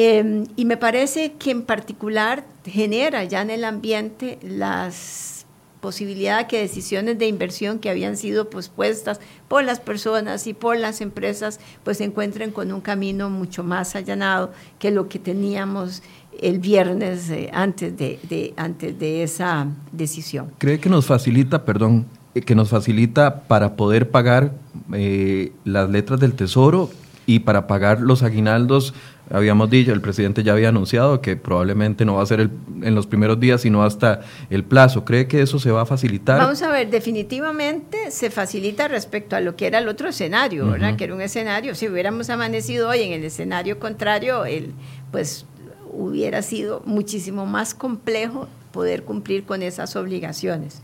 Em, 0.00 0.46
y 0.54 0.64
me 0.64 0.76
parece 0.76 1.32
que 1.40 1.50
en 1.50 1.62
particular 1.62 2.44
genera 2.64 3.24
ya 3.24 3.42
en 3.42 3.50
el 3.50 3.64
ambiente 3.64 4.38
las 4.42 5.44
posibilidades 5.80 6.46
que 6.46 6.60
decisiones 6.60 7.18
de 7.18 7.26
inversión 7.26 7.80
que 7.80 7.90
habían 7.90 8.16
sido 8.16 8.48
pospuestas 8.48 9.18
por 9.48 9.64
las 9.64 9.80
personas 9.80 10.46
y 10.46 10.54
por 10.54 10.76
las 10.76 11.00
empresas, 11.00 11.58
pues 11.82 11.98
se 11.98 12.04
encuentren 12.04 12.52
con 12.52 12.70
un 12.70 12.80
camino 12.80 13.28
mucho 13.28 13.64
más 13.64 13.96
allanado 13.96 14.52
que 14.78 14.92
lo 14.92 15.08
que 15.08 15.18
teníamos 15.18 16.04
el 16.40 16.60
viernes 16.60 17.28
eh, 17.30 17.50
antes, 17.52 17.96
de, 17.96 18.54
antes 18.56 18.96
de 18.96 19.24
esa 19.24 19.66
decisión. 19.90 20.52
¿Cree 20.58 20.78
que 20.78 20.88
nos 20.88 21.06
facilita, 21.06 21.64
perdón, 21.64 22.06
eh, 22.36 22.42
que 22.42 22.54
nos 22.54 22.68
facilita 22.68 23.40
para 23.48 23.74
poder 23.74 24.12
pagar 24.12 24.52
eh, 24.92 25.50
las 25.64 25.90
letras 25.90 26.20
del 26.20 26.34
Tesoro 26.34 26.88
y 27.26 27.40
para 27.40 27.66
pagar 27.66 28.00
los 28.00 28.22
aguinaldos 28.22 28.94
habíamos 29.30 29.70
dicho, 29.70 29.92
el 29.92 30.00
presidente 30.00 30.42
ya 30.42 30.52
había 30.52 30.68
anunciado 30.70 31.20
que 31.20 31.36
probablemente 31.36 32.04
no 32.04 32.14
va 32.14 32.22
a 32.22 32.26
ser 32.26 32.40
el, 32.40 32.50
en 32.82 32.94
los 32.94 33.06
primeros 33.06 33.38
días, 33.40 33.60
sino 33.60 33.82
hasta 33.82 34.20
el 34.50 34.64
plazo. 34.64 35.04
¿Cree 35.04 35.26
que 35.26 35.42
eso 35.42 35.58
se 35.58 35.70
va 35.70 35.82
a 35.82 35.86
facilitar? 35.86 36.38
Vamos 36.38 36.62
a 36.62 36.70
ver, 36.70 36.90
definitivamente 36.90 38.10
se 38.10 38.30
facilita 38.30 38.88
respecto 38.88 39.36
a 39.36 39.40
lo 39.40 39.56
que 39.56 39.66
era 39.66 39.78
el 39.78 39.88
otro 39.88 40.08
escenario, 40.08 40.70
¿verdad? 40.70 40.96
Que 40.96 41.04
era 41.04 41.14
un 41.14 41.20
escenario, 41.20 41.74
si 41.74 41.88
hubiéramos 41.88 42.30
amanecido 42.30 42.88
hoy 42.88 43.02
en 43.02 43.12
el 43.12 43.24
escenario 43.24 43.78
contrario, 43.78 44.44
el, 44.44 44.72
pues 45.10 45.46
hubiera 45.90 46.42
sido 46.42 46.82
muchísimo 46.84 47.46
más 47.46 47.74
complejo 47.74 48.48
poder 48.72 49.04
cumplir 49.04 49.44
con 49.44 49.62
esas 49.62 49.96
obligaciones. 49.96 50.82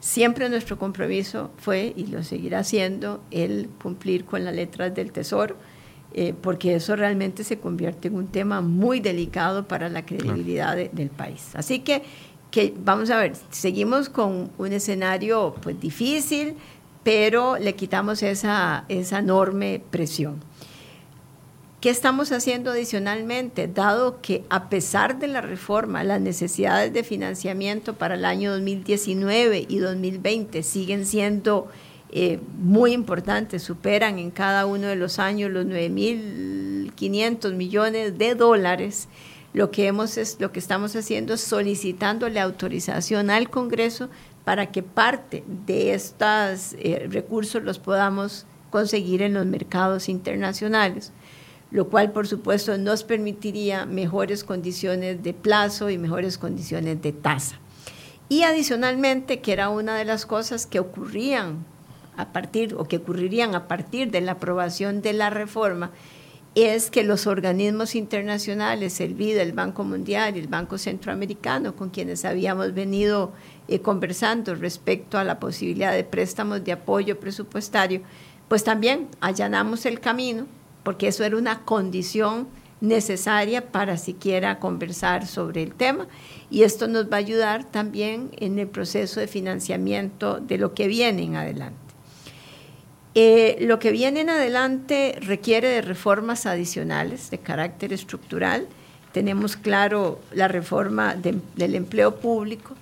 Siempre 0.00 0.48
nuestro 0.48 0.78
compromiso 0.78 1.50
fue, 1.58 1.92
y 1.96 2.06
lo 2.06 2.22
seguirá 2.22 2.64
siendo, 2.64 3.22
el 3.30 3.68
cumplir 3.82 4.24
con 4.24 4.44
las 4.44 4.54
letras 4.54 4.94
del 4.94 5.10
Tesoro, 5.10 5.56
eh, 6.18 6.32
porque 6.40 6.74
eso 6.74 6.96
realmente 6.96 7.44
se 7.44 7.58
convierte 7.58 8.08
en 8.08 8.14
un 8.14 8.28
tema 8.28 8.62
muy 8.62 9.00
delicado 9.00 9.68
para 9.68 9.90
la 9.90 10.06
credibilidad 10.06 10.74
del 10.74 11.10
país. 11.10 11.50
Así 11.52 11.80
que, 11.80 12.02
que, 12.50 12.72
vamos 12.74 13.10
a 13.10 13.18
ver, 13.18 13.34
seguimos 13.50 14.08
con 14.08 14.50
un 14.56 14.72
escenario 14.72 15.54
pues 15.60 15.78
difícil, 15.78 16.54
pero 17.02 17.58
le 17.58 17.74
quitamos 17.74 18.22
esa, 18.22 18.86
esa 18.88 19.18
enorme 19.18 19.82
presión. 19.90 20.40
¿Qué 21.82 21.90
estamos 21.90 22.32
haciendo 22.32 22.70
adicionalmente? 22.70 23.68
Dado 23.68 24.22
que 24.22 24.42
a 24.48 24.70
pesar 24.70 25.18
de 25.18 25.26
la 25.26 25.42
reforma, 25.42 26.02
las 26.02 26.22
necesidades 26.22 26.94
de 26.94 27.04
financiamiento 27.04 27.92
para 27.92 28.14
el 28.14 28.24
año 28.24 28.52
2019 28.52 29.66
y 29.68 29.78
2020 29.80 30.62
siguen 30.62 31.04
siendo 31.04 31.68
eh, 32.10 32.40
muy 32.58 32.92
importantes, 32.92 33.62
superan 33.62 34.18
en 34.18 34.30
cada 34.30 34.66
uno 34.66 34.86
de 34.86 34.96
los 34.96 35.18
años 35.18 35.50
los 35.50 35.66
9.500 35.66 37.54
millones 37.54 38.16
de 38.18 38.34
dólares. 38.34 39.08
Lo 39.52 39.70
que, 39.70 39.86
hemos 39.86 40.16
es, 40.18 40.38
lo 40.38 40.52
que 40.52 40.58
estamos 40.58 40.94
haciendo 40.94 41.34
es 41.34 41.40
solicitándole 41.40 42.40
autorización 42.40 43.30
al 43.30 43.50
Congreso 43.50 44.08
para 44.44 44.70
que 44.70 44.82
parte 44.82 45.42
de 45.66 45.94
estos 45.94 46.74
eh, 46.78 47.08
recursos 47.10 47.62
los 47.62 47.78
podamos 47.78 48.46
conseguir 48.70 49.22
en 49.22 49.34
los 49.34 49.46
mercados 49.46 50.08
internacionales 50.08 51.12
lo 51.70 51.88
cual 51.88 52.12
por 52.12 52.26
supuesto 52.26 52.78
nos 52.78 53.04
permitiría 53.04 53.86
mejores 53.86 54.44
condiciones 54.44 55.22
de 55.22 55.34
plazo 55.34 55.90
y 55.90 55.98
mejores 55.98 56.38
condiciones 56.38 57.02
de 57.02 57.12
tasa. 57.12 57.58
Y 58.28 58.42
adicionalmente, 58.42 59.40
que 59.40 59.52
era 59.52 59.68
una 59.68 59.96
de 59.96 60.04
las 60.04 60.26
cosas 60.26 60.66
que 60.66 60.80
ocurrían 60.80 61.64
a 62.16 62.32
partir 62.32 62.74
o 62.74 62.84
que 62.84 62.98
ocurrirían 62.98 63.54
a 63.54 63.68
partir 63.68 64.10
de 64.10 64.20
la 64.20 64.32
aprobación 64.32 65.02
de 65.02 65.12
la 65.12 65.30
reforma, 65.30 65.90
es 66.56 66.90
que 66.90 67.04
los 67.04 67.26
organismos 67.26 67.94
internacionales, 67.94 69.00
el 69.00 69.14
BID, 69.14 69.36
el 69.36 69.52
Banco 69.52 69.84
Mundial 69.84 70.38
el 70.38 70.48
Banco 70.48 70.78
Centroamericano, 70.78 71.76
con 71.76 71.90
quienes 71.90 72.24
habíamos 72.24 72.72
venido 72.72 73.32
eh, 73.68 73.80
conversando 73.80 74.54
respecto 74.54 75.18
a 75.18 75.24
la 75.24 75.38
posibilidad 75.38 75.92
de 75.92 76.04
préstamos 76.04 76.64
de 76.64 76.72
apoyo 76.72 77.20
presupuestario, 77.20 78.00
pues 78.48 78.64
también 78.64 79.08
allanamos 79.20 79.84
el 79.84 80.00
camino 80.00 80.46
porque 80.82 81.08
eso 81.08 81.24
era 81.24 81.36
una 81.36 81.64
condición 81.64 82.48
necesaria 82.80 83.72
para 83.72 83.96
siquiera 83.96 84.58
conversar 84.58 85.26
sobre 85.26 85.62
el 85.62 85.74
tema 85.74 86.06
y 86.48 86.62
esto 86.62 86.88
nos 86.88 87.10
va 87.10 87.16
a 87.16 87.18
ayudar 87.18 87.64
también 87.64 88.30
en 88.38 88.58
el 88.58 88.68
proceso 88.68 89.20
de 89.20 89.26
financiamiento 89.26 90.40
de 90.40 90.58
lo 90.58 90.74
que 90.74 90.86
viene 90.86 91.24
en 91.24 91.36
adelante. 91.36 91.85
Eh, 93.18 93.56
lo 93.62 93.78
que 93.78 93.92
viene 93.92 94.20
en 94.20 94.28
adelante 94.28 95.18
requiere 95.22 95.68
de 95.68 95.80
reformas 95.80 96.44
adicionales 96.44 97.30
de 97.30 97.38
carácter 97.38 97.94
estructural. 97.94 98.66
Tenemos 99.12 99.56
claro 99.56 100.20
la 100.34 100.48
reforma 100.48 101.14
del 101.14 101.74
empleo 101.74 102.16
público. 102.16 102.74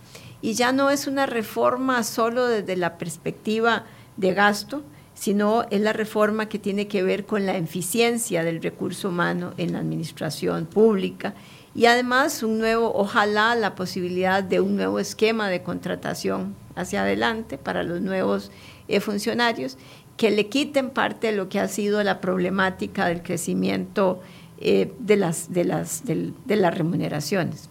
Y 0.43 0.55
ya 0.55 0.73
no 0.73 0.91
es 0.91 1.07
una 1.07 1.26
reforma 1.26 2.03
solo 2.03 2.49
desde 2.49 2.75
la 2.75 2.99
perspectiva 2.99 3.85
de 4.17 4.35
gasto, 4.35 4.83
sino 5.14 5.67
es 5.71 5.81
la 5.81 5.93
reforma 5.93 6.49
que 6.49 6.59
tiene 6.59 6.88
que 6.88 7.05
ver 7.05 7.26
con 7.26 7.47
la 7.47 7.57
eficiencia 7.57 8.43
del 8.43 8.61
recurso 8.61 9.11
humano 9.11 9.55
en 9.57 9.73
la 9.73 9.79
administración 9.79 10.67
pública. 10.67 11.35
Y 11.76 11.87
además 11.87 12.43
un 12.43 12.59
nuevo, 12.59 12.93
ojalá 12.93 13.55
la 13.55 13.76
posibilidad 13.76 14.43
de 14.43 14.61
un 14.61 14.75
nuevo 14.75 14.99
esquema 14.99 15.49
de 15.49 15.62
contratación 15.62 16.57
hacia 16.75 17.03
adelante 17.03 17.57
para 17.57 17.85
los 17.85 18.00
nuevos 18.00 18.50
eh, 18.88 19.00
funcionarios 19.00 19.79
que 20.16 20.30
le 20.30 20.49
quiten 20.49 20.90
parte 20.90 21.28
de 21.28 21.37
lo 21.37 21.49
que 21.49 21.61
ha 21.61 21.68
sido 21.68 22.02
la 22.02 22.21
problemática 22.21 23.06
del 23.06 23.23
crecimiento 23.23 24.21
eh, 24.59 24.92
de, 24.99 25.16
las, 25.16 25.52
de, 25.52 25.64
las, 25.64 26.04
de 26.04 26.56
las 26.56 26.76
remuneraciones. 26.76 27.68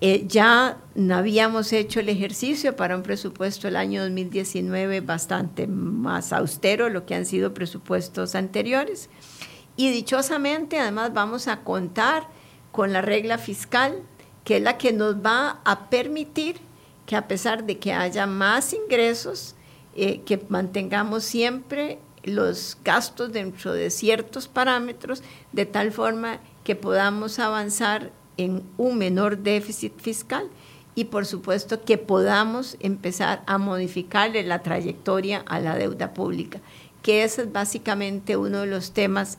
Eh, 0.00 0.26
ya 0.28 0.78
habíamos 1.12 1.72
hecho 1.72 1.98
el 1.98 2.08
ejercicio 2.08 2.76
para 2.76 2.96
un 2.96 3.02
presupuesto 3.02 3.66
el 3.66 3.74
año 3.74 4.02
2019 4.02 5.00
bastante 5.00 5.66
más 5.66 6.32
austero 6.32 6.84
de 6.84 6.92
lo 6.92 7.04
que 7.04 7.16
han 7.16 7.26
sido 7.26 7.52
presupuestos 7.52 8.36
anteriores. 8.36 9.10
Y 9.76 9.90
dichosamente, 9.90 10.78
además, 10.78 11.12
vamos 11.14 11.48
a 11.48 11.60
contar 11.62 12.28
con 12.70 12.92
la 12.92 13.00
regla 13.00 13.38
fiscal, 13.38 14.02
que 14.44 14.58
es 14.58 14.62
la 14.62 14.78
que 14.78 14.92
nos 14.92 15.16
va 15.16 15.60
a 15.64 15.88
permitir 15.90 16.56
que 17.06 17.16
a 17.16 17.26
pesar 17.26 17.64
de 17.64 17.78
que 17.78 17.92
haya 17.92 18.26
más 18.26 18.72
ingresos, 18.74 19.56
eh, 19.94 20.20
que 20.20 20.40
mantengamos 20.48 21.24
siempre 21.24 21.98
los 22.24 22.76
gastos 22.84 23.32
dentro 23.32 23.72
de 23.72 23.90
ciertos 23.90 24.48
parámetros, 24.48 25.22
de 25.52 25.66
tal 25.66 25.92
forma 25.92 26.40
que 26.64 26.76
podamos 26.76 27.38
avanzar 27.38 28.10
en 28.36 28.62
un 28.76 28.98
menor 28.98 29.38
déficit 29.38 29.98
fiscal 29.98 30.48
y 30.94 31.04
por 31.04 31.26
supuesto 31.26 31.82
que 31.82 31.96
podamos 31.96 32.76
empezar 32.80 33.42
a 33.46 33.58
modificarle 33.58 34.42
la 34.42 34.62
trayectoria 34.62 35.44
a 35.46 35.60
la 35.60 35.76
deuda 35.76 36.12
pública, 36.12 36.60
que 37.02 37.24
ese 37.24 37.42
es 37.42 37.52
básicamente 37.52 38.36
uno 38.36 38.60
de 38.60 38.66
los 38.66 38.92
temas 38.92 39.38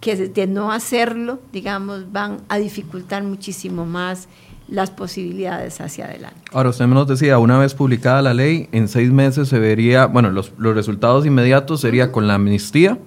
que 0.00 0.16
de 0.16 0.46
no 0.46 0.72
hacerlo, 0.72 1.40
digamos, 1.52 2.12
van 2.12 2.42
a 2.48 2.58
dificultar 2.58 3.22
muchísimo 3.22 3.86
más 3.86 4.28
las 4.68 4.90
posibilidades 4.90 5.80
hacia 5.80 6.06
adelante. 6.06 6.40
Ahora, 6.52 6.70
usted 6.70 6.86
nos 6.86 7.06
decía, 7.06 7.38
una 7.38 7.58
vez 7.58 7.74
publicada 7.74 8.22
la 8.22 8.34
ley, 8.34 8.68
en 8.72 8.88
seis 8.88 9.10
meses 9.10 9.48
se 9.48 9.58
vería, 9.58 10.06
bueno, 10.06 10.30
los, 10.30 10.52
los 10.58 10.74
resultados 10.74 11.24
inmediatos 11.26 11.80
sería 11.80 12.10
con 12.10 12.26
la 12.26 12.34
amnistía, 12.34 12.98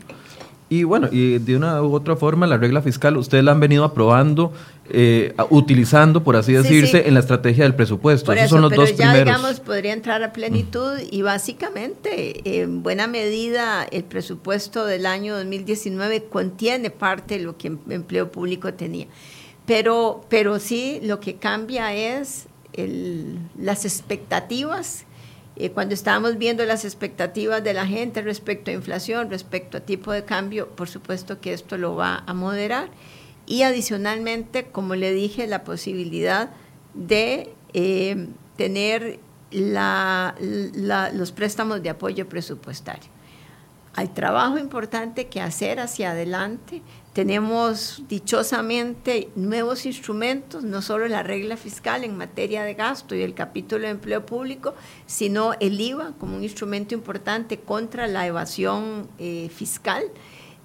y 0.72 0.84
bueno, 0.84 1.10
y 1.12 1.39
de 1.39 1.56
una 1.56 1.82
u 1.82 1.96
otra 1.96 2.16
forma, 2.16 2.46
la 2.46 2.58
regla 2.58 2.84
fiscal, 2.84 3.18
ustedes 3.18 3.44
la 3.44 3.51
han 3.51 3.60
venido 3.60 3.84
aprobando, 3.84 4.54
eh, 4.92 5.34
utilizando, 5.50 6.24
por 6.24 6.36
así 6.36 6.54
decirse, 6.54 7.08
en 7.08 7.16
la 7.16 7.22
estrategia 7.22 7.63
del 7.63 7.74
presupuesto. 7.74 8.32
Esos 8.34 8.51
son 8.51 8.62
los 8.62 8.70
pero 8.70 8.86
ya, 8.86 9.16
digamos, 9.16 9.60
podría 9.62 9.94
entrar 9.94 10.22
a 10.22 10.32
plenitud 10.32 11.00
y 11.10 11.24
básicamente, 11.24 12.62
en 12.62 12.84
buena 12.84 13.08
medida, 13.08 13.84
el 13.84 14.04
presupuesto 14.04 14.86
del 14.86 15.08
año 15.08 15.36
2019 15.38 16.25
contiene 16.25 16.92
parte 16.92 17.39
de 17.39 17.46
lo 17.46 17.58
que 17.58 17.75
empleo 17.89 18.32
público 18.32 18.72
tenía. 18.72 19.08
Pero, 19.69 20.25
pero 20.29 20.57
sí, 20.57 20.99
lo 21.03 21.19
que 21.19 21.35
cambia 21.35 21.93
es 21.93 22.47
las 23.55 23.85
expectativas 23.85 25.05
eh, 25.57 25.69
cuando 25.69 25.93
estábamos 25.93 26.39
viendo 26.39 26.65
las 26.65 26.85
expectativas 26.85 27.63
de 27.63 27.75
la 27.75 27.85
gente 27.85 28.23
respecto 28.23 28.71
a 28.71 28.73
inflación, 28.73 29.29
respecto 29.29 29.77
a 29.77 29.81
tipo 29.81 30.11
de 30.11 30.25
cambio, 30.25 30.69
por 30.69 30.89
supuesto 30.89 31.39
que 31.39 31.53
esto 31.53 31.77
lo 31.77 31.95
va 31.95 32.23
a 32.25 32.33
moderar. 32.33 32.89
Y 33.45 33.61
adicionalmente, 33.61 34.71
como 34.71 34.95
le 34.95 35.13
dije, 35.13 35.45
la 35.45 35.63
posibilidad 35.63 36.49
de 36.95 37.53
eh, 37.73 38.27
tener 38.57 39.19
los 39.51 41.31
préstamos 41.31 41.83
de 41.83 41.91
apoyo 41.91 42.27
presupuestario. 42.27 43.11
Hay 43.93 44.07
trabajo 44.07 44.57
importante 44.57 45.27
que 45.27 45.41
hacer 45.41 45.79
hacia 45.79 46.11
adelante 46.11 46.81
tenemos 47.13 48.04
dichosamente 48.08 49.30
nuevos 49.36 49.86
instrumentos, 49.86 50.63
no 50.63 50.82
solo 50.82 51.08
la 51.08 51.24
regla 51.24 51.58
fiscal 51.58 52.04
en 52.04 52.16
materia 52.16 52.63
de 52.63 52.75
gasto 52.75 53.16
y 53.16 53.22
el 53.24 53.34
capítulo 53.34 53.84
de 53.84 53.89
empleo 53.89 54.25
público, 54.25 54.75
sino 55.08 55.54
el 55.60 55.80
IVA 55.82 56.13
como 56.20 56.38
un 56.38 56.44
instrumento 56.44 56.94
importante 56.94 57.60
contra 57.60 58.08
la 58.08 58.28
evasión 58.28 59.10
eh, 59.18 59.50
fiscal. 59.54 60.04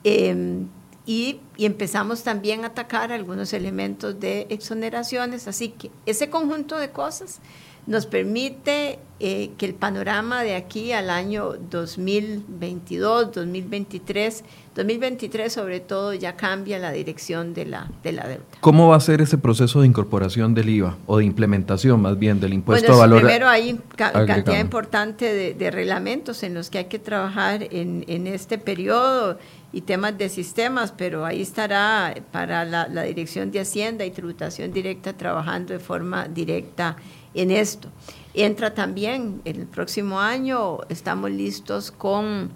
Em, 0.04 0.68
y, 1.06 1.40
empezamos 1.58 2.22
también 2.22 2.64
a 2.64 2.68
atacar 2.68 3.12
algunos 3.12 3.52
elementos 3.52 4.18
de 4.20 4.46
exoneraciones. 4.50 5.48
Así 5.48 5.68
que 5.70 5.90
ese 6.06 6.30
conjunto 6.30 6.78
de 6.78 6.90
cosas 6.90 7.40
nos 7.86 8.06
permite 8.06 8.98
eh, 9.20 9.50
que 9.58 9.66
el 9.66 9.74
panorama 9.74 10.42
de 10.42 10.56
aquí 10.56 10.92
al 10.92 11.10
año 11.10 11.52
2022, 11.70 13.32
2023, 13.32 14.44
2023 14.74 15.52
sobre 15.52 15.80
todo 15.80 16.14
ya 16.14 16.36
cambia 16.36 16.78
la 16.78 16.90
dirección 16.90 17.54
de 17.54 17.66
la, 17.66 17.90
de 18.02 18.12
la 18.12 18.26
deuda. 18.26 18.44
¿Cómo 18.60 18.88
va 18.88 18.96
a 18.96 19.00
ser 19.00 19.20
ese 19.20 19.38
proceso 19.38 19.80
de 19.80 19.86
incorporación 19.86 20.54
del 20.54 20.68
IVA 20.68 20.96
o 21.06 21.18
de 21.18 21.24
implementación 21.24 22.02
más 22.02 22.18
bien 22.18 22.40
del 22.40 22.54
impuesto 22.54 22.92
a 22.92 22.96
valor? 22.96 23.20
Primero 23.20 23.48
hay 23.48 23.78
cantidad 23.96 24.58
importante 24.58 25.32
de, 25.32 25.54
de, 25.54 25.70
reglamentos 25.70 26.42
en 26.42 26.54
los 26.54 26.70
que 26.70 26.78
hay 26.78 26.84
que 26.86 26.98
trabajar 26.98 27.68
en, 27.70 28.04
en 28.08 28.26
este 28.26 28.58
periodo 28.58 29.38
y 29.72 29.82
temas 29.82 30.16
de 30.18 30.28
sistemas, 30.28 30.92
pero 30.96 31.24
ahí 31.24 31.42
estará 31.42 32.14
para 32.30 32.64
la, 32.64 32.88
la 32.88 33.02
Dirección 33.02 33.50
de 33.50 33.60
Hacienda 33.60 34.04
y 34.04 34.10
Tributación 34.10 34.72
Directa 34.72 35.12
trabajando 35.12 35.72
de 35.72 35.80
forma 35.80 36.28
directa 36.28 36.96
en 37.34 37.50
esto. 37.50 37.88
Entra 38.34 38.74
también 38.74 39.40
el 39.44 39.66
próximo 39.66 40.20
año, 40.20 40.78
estamos 40.88 41.30
listos 41.30 41.90
con, 41.90 42.50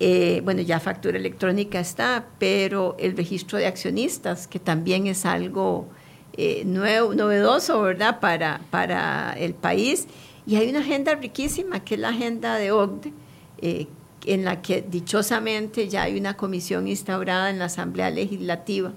eh, 0.00 0.40
bueno, 0.44 0.62
ya 0.62 0.80
factura 0.80 1.18
electrónica 1.18 1.78
está, 1.78 2.26
pero 2.38 2.96
el 2.98 3.16
registro 3.16 3.58
de 3.58 3.66
accionistas, 3.66 4.46
que 4.46 4.58
también 4.58 5.06
es 5.06 5.24
algo 5.24 5.88
eh, 6.32 6.64
nuevo, 6.64 7.14
novedoso, 7.14 7.80
¿verdad?, 7.82 8.18
para, 8.18 8.62
para 8.70 9.34
el 9.34 9.54
país. 9.54 10.06
Y 10.46 10.56
hay 10.56 10.70
una 10.70 10.80
agenda 10.80 11.14
riquísima, 11.14 11.84
que 11.84 11.94
es 11.94 12.00
la 12.00 12.08
agenda 12.08 12.56
de 12.56 12.72
OCDE, 12.72 13.12
eh, 13.58 13.86
en 14.26 14.44
la 14.44 14.60
que 14.60 14.82
dichosamente 14.82 15.88
ya 15.88 16.02
hay 16.02 16.18
una 16.18 16.36
comisión 16.36 16.88
instaurada 16.88 17.50
en 17.50 17.58
la 17.58 17.66
Asamblea 17.66 18.10
Legislativa. 18.10 18.92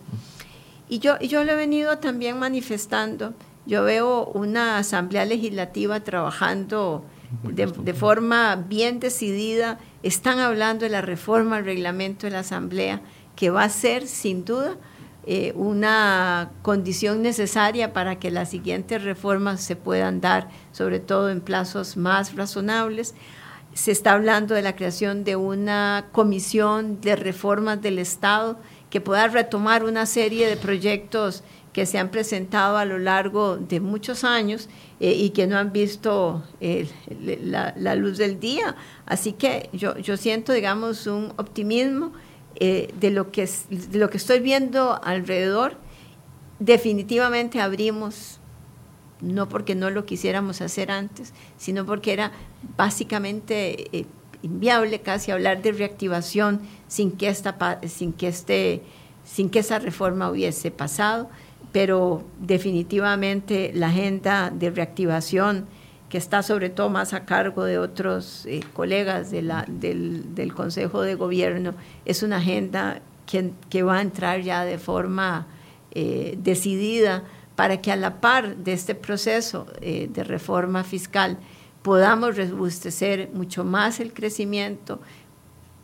Y 0.89 0.99
yo, 0.99 1.15
y 1.19 1.27
yo 1.27 1.43
lo 1.43 1.51
he 1.51 1.55
venido 1.55 1.99
también 1.99 2.39
manifestando 2.39 3.33
yo 3.65 3.83
veo 3.83 4.25
una 4.25 4.77
asamblea 4.77 5.25
legislativa 5.25 6.01
trabajando 6.01 7.05
de, 7.43 7.93
forma 7.93 8.55
bien 8.55 8.99
decidida. 8.99 9.79
Están 10.03 10.39
hablando 10.39 10.85
de 10.85 10.89
la 10.89 11.01
reforma 11.01 11.57
al 11.57 11.65
reglamento 11.65 12.27
de 12.27 12.31
la 12.31 12.39
asamblea, 12.39 13.01
que 13.35 13.49
va 13.49 13.63
a 13.63 13.69
ser 13.69 14.07
sin 14.07 14.45
duda 14.45 14.77
eh, 15.25 15.53
una 15.55 16.51
condición 16.61 17.21
necesaria 17.21 17.93
para 17.93 18.19
que 18.19 18.29
las 18.29 18.49
siguientes 18.49 19.03
reformas 19.03 19.61
se 19.61 19.75
puedan 19.75 20.21
dar, 20.21 20.49
sobre 20.71 20.99
todo 20.99 21.29
en 21.29 21.41
plazos 21.41 21.97
más 21.97 22.35
razonables. 22.35 23.15
Se 23.73 23.91
está 23.91 24.11
hablando 24.11 24.53
de 24.53 24.61
la 24.61 24.75
creación 24.75 25.23
de 25.23 25.35
una 25.35 26.05
comisión 26.11 27.01
de 27.01 27.15
reformas 27.15 27.81
del 27.81 27.99
Estado 27.99 28.59
que 28.89 29.01
pueda 29.01 29.27
retomar 29.27 29.83
una 29.83 30.05
serie 30.05 30.47
de 30.47 30.57
proyectos 30.57 31.43
que 31.73 31.87
se 31.87 31.97
han 31.97 32.09
presentado 32.09 32.77
a 32.77 32.85
lo 32.85 32.99
largo 32.99 33.57
de 33.57 33.79
muchos 33.79 34.23
años 34.23 34.69
eh, 34.99 35.13
y 35.13 35.31
que 35.31 35.47
no 35.47 35.57
han 35.57 35.73
visto 35.73 36.43
eh, 36.61 36.87
la, 37.19 37.95
luz 37.95 38.19
del 38.19 38.39
día. 38.39 38.75
Así 39.07 39.33
que 39.33 39.69
yo, 39.73 39.97
yo 39.97 40.15
siento, 40.15 40.53
digamos, 40.53 41.07
un 41.07 41.33
optimismo 41.37 42.13
eh, 42.55 42.93
de, 42.99 43.09
lo 43.09 43.31
que, 43.31 43.49
de 43.69 43.97
lo 43.97 44.11
que 44.11 44.17
estoy 44.17 44.39
viendo 44.39 45.03
alrededor. 45.03 45.77
Definitivamente 46.59 47.59
abrimos, 47.59 48.39
no 49.19 49.49
porque 49.49 49.73
no 49.73 49.89
lo 49.89 50.05
quisiéramos 50.05 50.61
hacer 50.61 50.91
antes, 50.91 51.33
sino 51.57 51.87
porque 51.87 52.13
era 52.13 52.31
básicamente 52.77 54.07
inviable 54.43 55.01
casi 55.01 55.31
hablar 55.31 55.63
de 55.63 55.71
reactivación 55.71 56.61
sin 56.87 57.11
que, 57.11 57.29
esta, 57.29 57.81
sin 57.87 58.13
que, 58.13 58.27
este, 58.27 58.83
sin 59.25 59.49
que 59.49 59.59
esa 59.59 59.79
reforma 59.79 60.29
hubiese 60.29 60.69
pasado 60.69 61.29
pero 61.71 62.23
definitivamente 62.39 63.71
la 63.73 63.87
agenda 63.87 64.51
de 64.51 64.69
reactivación 64.69 65.67
que 66.13 66.19
está 66.19 66.43
sobre 66.43 66.69
todo 66.69 66.91
más 66.91 67.13
a 67.13 67.25
cargo 67.25 67.63
de 67.63 67.79
otros 67.79 68.45
eh, 68.45 68.59
colegas 68.73 69.31
del, 69.31 70.53
Consejo 70.55 71.01
de 71.01 71.15
Gobierno, 71.15 71.73
es 72.05 72.21
una 72.21 72.37
agenda 72.37 73.01
que, 73.25 73.81
va 73.81 73.97
a 73.97 74.01
entrar 74.01 74.41
ya 74.41 74.63
de 74.63 74.77
forma 74.77 75.47
eh, 75.89 76.37
decidida 76.37 77.23
para 77.55 77.81
que 77.81 77.91
a 77.91 77.95
la 77.95 78.21
par 78.21 78.57
de 78.57 78.73
este 78.73 78.93
proceso 78.93 79.65
eh, 79.81 80.07
de 80.13 80.23
reforma 80.23 80.83
fiscal 80.83 81.39
podamos 81.81 82.35
rebustecer 82.35 83.31
mucho 83.33 83.63
más 83.63 83.99
el 83.99 84.13
crecimiento, 84.13 85.01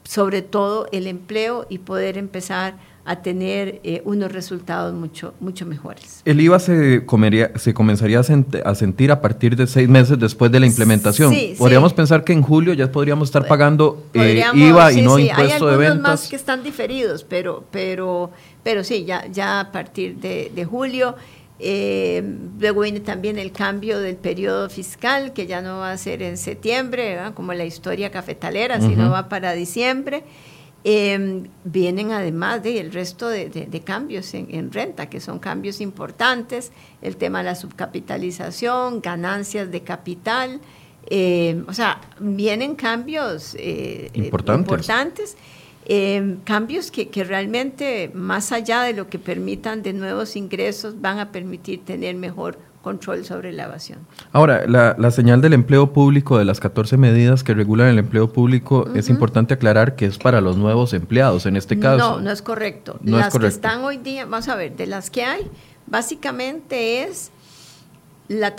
sobre 0.04 0.44
todo 0.44 0.88
el 0.92 1.08
empleo 1.08 1.66
y 1.70 1.80
poder 1.80 2.20
empezar 2.20 2.76
a 3.06 3.22
tener 3.22 3.80
eh, 3.84 4.02
unos 4.06 4.32
resultados 4.32 4.94
mucho, 4.94 5.34
mucho 5.40 5.66
mejores. 5.66 6.22
El 6.26 6.40
IVA 6.42 6.60
se, 6.60 7.06
comería, 7.06 7.52
se 7.56 7.74
comenzaría 7.74 8.20
a, 8.20 8.76
sentir 8.76 9.12
a 9.12 9.22
partir 9.22 9.56
de 9.56 9.68
seis 9.68 9.90
meses 9.90 10.20
después 10.20 10.52
de 10.52 10.60
la 10.60 10.68
implementación. 10.68 11.34
podríamos 11.58 11.94
pensar 11.94 12.24
que 12.24 12.34
en 12.34 12.42
julio 12.42 12.74
ya 12.74 12.92
podríamos 12.92 13.30
estar 13.30 13.48
pagando 13.48 14.06
eh, 14.14 14.44
IVA 14.54 14.94
y 14.94 15.02
no 15.02 15.18
impuesto 15.18 15.68
de 15.68 15.78
ventas. 15.78 15.98
Hay 15.98 16.04
más 16.04 16.28
que 16.28 16.36
están 16.36 16.64
diferidos, 16.64 17.24
pero, 17.24 17.64
pero, 17.72 18.32
pero 18.64 18.84
sí, 18.84 19.06
ya, 19.06 19.26
ya 19.28 19.62
a 19.62 19.72
partir 19.72 20.18
de, 20.18 20.52
de 20.54 20.66
julio. 20.66 21.16
Eh, 21.62 22.24
luego 22.58 22.82
viene 22.82 23.02
también 23.02 23.38
el 23.38 23.52
cambio 23.52 24.00
del 24.00 24.16
periodo 24.16 24.70
fiscal, 24.70 25.34
que 25.34 25.46
ya 25.46 25.62
no 25.62 25.80
va 25.80 25.92
a 25.92 25.98
ser 25.98 26.22
en 26.22 26.38
septiembre, 26.38 27.20
como 27.34 27.54
la 27.54 27.66
historia 27.66 28.12
cafetalera, 28.12 28.80
sino 28.80 29.10
va 29.10 29.28
para 29.28 29.54
diciembre. 29.54 30.24
Eh, 30.86 31.44
vienen 31.66 32.12
además 32.12 32.64
de 32.64 32.80
el 32.80 32.94
resto 32.94 33.28
de, 33.28 33.82
cambios 33.84 34.34
en, 34.34 34.72
renta, 34.72 35.10
que 35.10 35.20
son 35.20 35.40
cambios 35.40 35.82
importantes, 35.82 36.72
el 37.02 37.18
tema 37.18 37.40
de 37.40 37.46
la 37.46 37.56
subcapitalización, 37.56 39.02
ganancias 39.02 39.72
de 39.72 39.82
capital, 39.82 40.62
em, 41.10 41.66
o 41.68 41.74
sea, 41.74 42.00
vienen 42.20 42.76
cambios 42.76 43.56
eh, 43.56 44.10
eh, 44.14 44.32
importantes, 44.54 45.36
em, 45.86 46.38
cambios 46.46 46.92
que, 46.92 47.10
que, 47.10 47.26
realmente, 47.26 48.10
más 48.14 48.54
allá 48.54 48.84
de 48.84 48.94
lo 48.94 49.10
que 49.10 49.20
permitan 49.20 49.84
de 49.84 49.92
nuevos 49.92 50.38
ingresos, 50.38 51.02
van 51.02 51.20
a 51.20 51.32
permitir 51.32 51.84
tener 51.84 52.16
mejor 52.16 52.58
control 52.82 53.26
sobre 53.26 53.52
la 53.52 53.66
evasión. 53.66 54.00
Ahora, 54.32 54.66
la, 54.68 55.12
señal 55.12 55.42
del 55.42 55.54
empleo 55.54 55.92
público, 55.92 56.38
de 56.38 56.46
las 56.46 56.60
14 56.60 56.98
medidas 56.98 57.44
que 57.44 57.54
regulan 57.54 57.90
el 57.90 58.00
empleo 58.00 58.32
público, 58.32 58.88
es 58.96 59.10
importante 59.10 59.54
aclarar 59.54 59.96
que 59.96 60.06
es 60.06 60.18
para 60.18 60.42
los 60.42 60.58
nuevos 60.58 60.94
empleados 60.94 61.46
en 61.46 61.58
este 61.58 61.80
caso. 61.80 62.16
No, 62.16 62.22
no 62.22 62.32
es 62.32 62.42
correcto. 62.42 63.00
las 63.04 63.38
que 63.38 63.48
están 63.48 63.84
hoy 63.84 63.98
día, 63.98 64.26
vamos 64.26 64.48
a 64.48 64.56
ver, 64.56 64.76
de 64.76 64.88
las 64.88 65.10
que 65.10 65.24
hay, 65.24 65.50
básicamente 65.88 67.04
es 67.04 67.32
la 68.28 68.56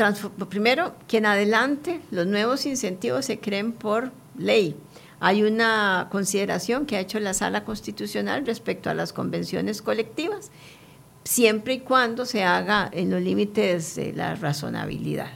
primero 0.48 0.94
que 1.06 1.18
en 1.18 1.26
adelante 1.26 2.00
los 2.10 2.26
nuevos 2.26 2.66
incentivos 2.66 3.24
se 3.24 3.38
creen 3.38 3.72
por 3.72 4.10
ley. 4.36 4.76
Hay 5.20 5.42
una 5.42 6.08
consideración 6.10 6.86
que 6.86 6.96
ha 6.96 7.00
hecho 7.00 7.20
la 7.20 7.34
Sala 7.34 7.64
Constitucional 7.64 8.46
respecto 8.46 8.90
a 8.90 8.94
las 8.94 9.12
convenciones 9.12 9.82
colectivas 9.82 10.50
siempre 11.24 11.74
y 11.74 11.80
cuando 11.80 12.26
se 12.26 12.44
haga 12.44 12.88
en 12.92 13.10
los 13.10 13.22
límites 13.22 13.96
de 13.96 14.12
la 14.12 14.34
razonabilidad. 14.34 15.30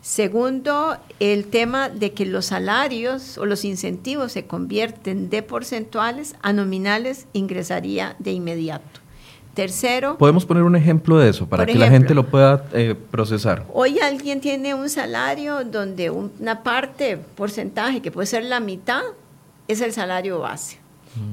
Segundo, 0.00 0.96
el 1.20 1.46
tema 1.46 1.88
de 1.88 2.12
que 2.12 2.24
los 2.24 2.46
salarios 2.46 3.36
o 3.36 3.44
los 3.44 3.64
incentivos 3.64 4.32
se 4.32 4.46
convierten 4.46 5.28
de 5.28 5.42
porcentuales 5.42 6.36
a 6.40 6.52
nominales 6.52 7.26
ingresaría 7.32 8.16
de 8.18 8.32
inmediato. 8.32 9.00
Tercero. 9.54 10.16
Podemos 10.16 10.46
poner 10.46 10.62
un 10.62 10.76
ejemplo 10.76 11.18
de 11.18 11.30
eso 11.30 11.48
para 11.48 11.66
que 11.66 11.74
la 11.74 11.90
gente 11.90 12.14
lo 12.14 12.24
pueda 12.26 12.64
eh, 12.72 12.94
procesar. 13.10 13.66
Hoy 13.74 13.98
alguien 13.98 14.40
tiene 14.40 14.72
un 14.72 14.88
salario 14.88 15.64
donde 15.64 16.10
una 16.10 16.62
parte, 16.62 17.18
porcentaje, 17.34 18.00
que 18.00 18.12
puede 18.12 18.26
ser 18.26 18.44
la 18.44 18.60
mitad, 18.60 19.02
es 19.66 19.80
el 19.80 19.92
salario 19.92 20.38
base 20.38 20.77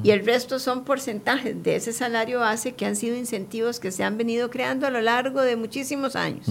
y 0.03 0.11
el 0.11 0.25
resto 0.25 0.59
son 0.59 0.83
porcentajes 0.83 1.61
de 1.63 1.75
ese 1.75 1.93
salario 1.93 2.39
base 2.39 2.73
que 2.73 2.85
han 2.85 2.95
sido 2.95 3.15
incentivos 3.15 3.79
que 3.79 3.91
se 3.91 4.03
han 4.03 4.17
venido 4.17 4.49
creando 4.49 4.87
a 4.87 4.89
lo 4.89 5.01
largo 5.01 5.41
de 5.41 5.55
muchísimos 5.55 6.15
años. 6.15 6.47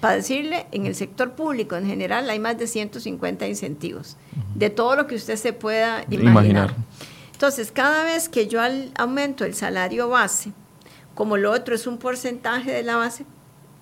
Para 0.00 0.16
decirle, 0.16 0.66
en 0.72 0.86
el 0.86 0.94
sector 0.94 1.32
público 1.32 1.76
en 1.76 1.86
general 1.86 2.28
hay 2.28 2.38
más 2.38 2.58
de 2.58 2.66
150 2.66 3.46
incentivos, 3.46 4.16
de 4.54 4.70
todo 4.70 4.96
lo 4.96 5.06
que 5.06 5.14
usted 5.14 5.36
se 5.36 5.52
pueda 5.52 6.04
imaginar. 6.10 6.74
Entonces, 7.32 7.72
cada 7.72 8.04
vez 8.04 8.28
que 8.28 8.46
yo 8.46 8.60
aumento 8.96 9.44
el 9.44 9.54
salario 9.54 10.08
base, 10.08 10.52
como 11.14 11.36
lo 11.36 11.52
otro 11.52 11.74
es 11.74 11.86
un 11.86 11.98
porcentaje 11.98 12.72
de 12.72 12.82
la 12.82 12.96
base, 12.96 13.24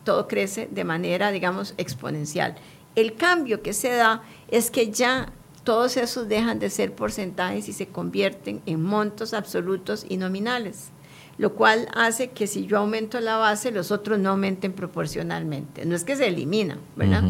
todo 0.04 0.28
crece 0.28 0.68
de 0.70 0.84
manera, 0.84 1.30
digamos, 1.30 1.74
exponencial. 1.76 2.56
El 2.94 3.14
cambio 3.14 3.62
que 3.62 3.72
se 3.72 3.90
da 3.90 4.22
es 4.48 4.70
que 4.70 4.90
ya 4.90 5.32
todos 5.64 5.96
esos 5.96 6.28
dejan 6.28 6.58
de 6.58 6.70
ser 6.70 6.92
porcentajes 6.92 7.68
y 7.68 7.72
se 7.72 7.86
convierten 7.86 8.60
en 8.66 8.82
montos 8.82 9.34
absolutos 9.34 10.04
y 10.08 10.16
nominales, 10.16 10.90
lo 11.38 11.54
cual 11.54 11.88
hace 11.94 12.30
que 12.30 12.46
si 12.46 12.66
yo 12.66 12.78
aumento 12.78 13.20
la 13.20 13.36
base, 13.36 13.70
los 13.70 13.90
otros 13.90 14.18
no 14.18 14.30
aumenten 14.30 14.72
proporcionalmente. 14.72 15.84
No 15.84 15.94
es 15.94 16.04
que 16.04 16.16
se 16.16 16.26
elimina, 16.28 16.78
¿verdad? 16.96 17.24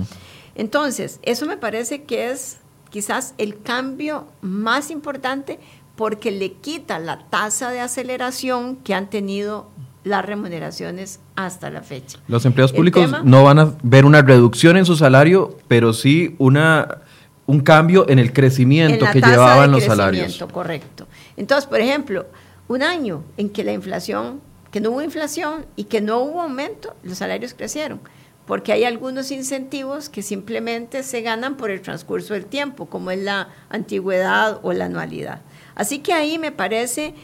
Entonces, 0.54 1.18
eso 1.22 1.46
me 1.46 1.56
parece 1.56 2.04
que 2.04 2.30
es 2.30 2.58
quizás 2.90 3.34
el 3.38 3.60
cambio 3.60 4.26
más 4.42 4.90
importante 4.90 5.58
porque 5.96 6.30
le 6.30 6.52
quita 6.52 6.98
la 6.98 7.28
tasa 7.28 7.70
de 7.70 7.80
aceleración 7.80 8.76
que 8.76 8.94
han 8.94 9.08
tenido 9.08 9.68
las 10.04 10.24
remuneraciones 10.24 11.20
hasta 11.36 11.70
la 11.70 11.82
fecha. 11.82 12.18
Los 12.28 12.44
empleados 12.44 12.72
públicos 12.72 13.08
no 13.24 13.44
van 13.44 13.58
a 13.58 13.74
ver 13.82 14.04
una 14.04 14.22
reducción 14.22 14.76
en 14.76 14.84
su 14.84 14.96
salario, 14.96 15.56
pero 15.68 15.92
sí 15.92 16.34
una 16.38 17.02
un 17.46 17.60
cambio 17.60 18.08
en 18.08 18.18
el 18.18 18.32
crecimiento 18.32 19.06
que 19.12 19.20
llevaban 19.20 19.70
los 19.70 19.84
salarios. 19.84 20.42
Correcto. 20.52 21.06
Entonces, 21.36 21.68
por 21.68 21.80
ejemplo, 21.80 22.26
un 22.68 22.82
año 22.82 23.24
en 23.36 23.50
que 23.50 23.64
la 23.64 23.72
inflación, 23.72 24.40
que 24.70 24.80
no 24.80 24.90
hubo 24.90 25.02
inflación 25.02 25.66
y 25.76 25.84
que 25.84 26.00
no 26.00 26.20
hubo 26.20 26.42
aumento, 26.42 26.94
los 27.02 27.18
salarios 27.18 27.54
crecieron, 27.54 28.00
porque 28.46 28.72
hay 28.72 28.84
algunos 28.84 29.30
incentivos 29.30 30.08
que 30.08 30.22
simplemente 30.22 31.02
se 31.02 31.22
ganan 31.22 31.56
por 31.56 31.70
el 31.70 31.80
transcurso 31.80 32.34
del 32.34 32.46
tiempo, 32.46 32.86
como 32.86 33.10
es 33.10 33.20
la 33.20 33.48
antigüedad 33.68 34.60
o 34.62 34.72
la 34.72 34.86
anualidad. 34.86 35.40
Así 35.74 35.98
que 35.98 36.12
ahí 36.12 36.38
me 36.38 36.52
parece 36.52 37.14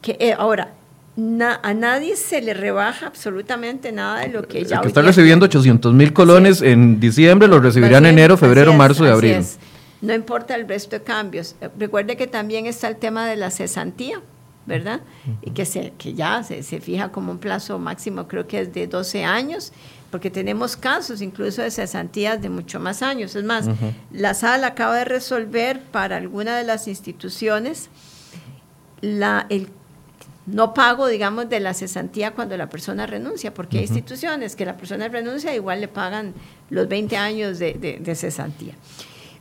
que 0.00 0.16
eh, 0.20 0.34
ahora 0.36 0.72
a 1.16 1.74
nadie 1.74 2.16
se 2.16 2.42
le 2.42 2.52
rebaja 2.52 3.06
absolutamente 3.06 3.90
nada 3.90 4.20
de 4.20 4.28
lo 4.28 4.42
que 4.46 4.64
ya... 4.64 4.76
El 4.76 4.82
que 4.82 4.88
está 4.88 5.02
recibiendo 5.02 5.46
800 5.46 5.94
mil 5.94 6.12
colones 6.12 6.60
en 6.60 7.00
diciembre 7.00 7.48
lo 7.48 7.58
recibirá 7.58 7.98
en 7.98 8.06
enero, 8.06 8.36
febrero, 8.36 8.74
marzo 8.74 9.06
y 9.06 9.08
abril. 9.08 9.38
No 10.02 10.14
importa 10.14 10.54
el 10.54 10.68
resto 10.68 10.96
de 10.96 11.02
cambios. 11.02 11.56
Eh, 11.60 11.70
recuerde 11.78 12.16
que 12.16 12.26
también 12.26 12.66
está 12.66 12.88
el 12.88 12.96
tema 12.96 13.26
de 13.26 13.36
la 13.36 13.50
cesantía, 13.50 14.20
¿verdad? 14.66 15.00
Y 15.40 15.52
que, 15.52 15.64
se, 15.64 15.94
que 15.96 16.12
ya 16.12 16.42
se, 16.42 16.62
se, 16.62 16.80
fija 16.80 17.10
como 17.10 17.32
un 17.32 17.38
plazo 17.38 17.78
máximo, 17.78 18.28
creo 18.28 18.46
que 18.46 18.60
es 18.60 18.74
de 18.74 18.86
12 18.86 19.24
años, 19.24 19.72
porque 20.10 20.30
tenemos 20.30 20.76
casos 20.76 21.22
incluso 21.22 21.62
de 21.62 21.70
cesantías 21.70 22.42
de 22.42 22.50
mucho 22.50 22.78
más 22.78 23.02
años. 23.02 23.34
Es 23.34 23.44
más, 23.44 23.68
la 24.12 24.34
sala 24.34 24.68
acaba 24.68 24.96
de 24.96 25.06
resolver 25.06 25.80
para 25.80 26.18
alguna 26.18 26.58
de 26.58 26.64
las 26.64 26.88
instituciones 26.88 27.88
la, 29.00 29.46
el 29.48 29.68
no 30.46 30.74
pago, 30.74 31.08
digamos, 31.08 31.48
de 31.48 31.58
la 31.60 31.74
cesantía 31.74 32.32
cuando 32.32 32.56
la 32.56 32.68
persona 32.68 33.06
renuncia, 33.06 33.52
porque 33.52 33.78
hay 33.78 33.84
instituciones 33.84 34.54
que 34.54 34.64
la 34.64 34.76
persona 34.76 35.08
renuncia 35.08 35.54
igual 35.54 35.80
le 35.80 35.88
pagan 35.88 36.34
los 36.70 36.88
20 36.88 37.16
años 37.16 37.58
de, 37.58 38.14
cesantía. 38.14 38.74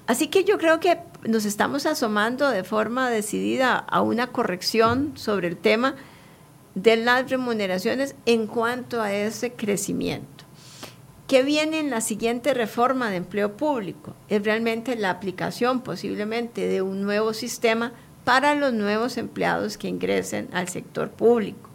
Así 0.07 0.27
que 0.27 0.43
yo 0.43 0.57
creo 0.57 0.79
que 0.79 0.99
nos 1.27 1.45
estamos 1.45 1.85
asomando 1.85 2.49
de 2.49 2.63
forma 2.63 3.09
decidida 3.09 3.75
a 3.75 4.01
una 4.01 4.27
corrección 4.27 5.13
sobre 5.15 5.47
el 5.47 5.57
tema 5.57 5.95
de 6.73 6.97
las 6.97 7.29
remuneraciones 7.29 8.15
en 8.25 8.47
cuanto 8.47 9.01
a 9.01 9.13
ese 9.13 9.53
crecimiento. 9.53 10.43
¿Qué 11.27 11.41
viene 11.41 11.79
en 11.79 11.89
la 11.89 12.01
siguiente 12.01 12.53
reforma 12.53 13.09
de 13.09 13.17
empleo 13.17 13.57
público? 13.57 14.15
Es 14.29 14.43
realmente 14.43 14.95
la 14.95 15.09
aplicación 15.09 15.81
posiblemente 15.81 16.67
de 16.67 16.83
un 16.83 17.01
nuevo 17.01 17.33
sistema 17.33 17.93
para 18.25 18.55
los 18.55 18.73
nuevos 18.73 19.17
empleados 19.17 19.77
que 19.77 19.87
ingresen 19.87 20.49
al 20.51 20.67
sector 20.67 21.11
público, 21.11 21.69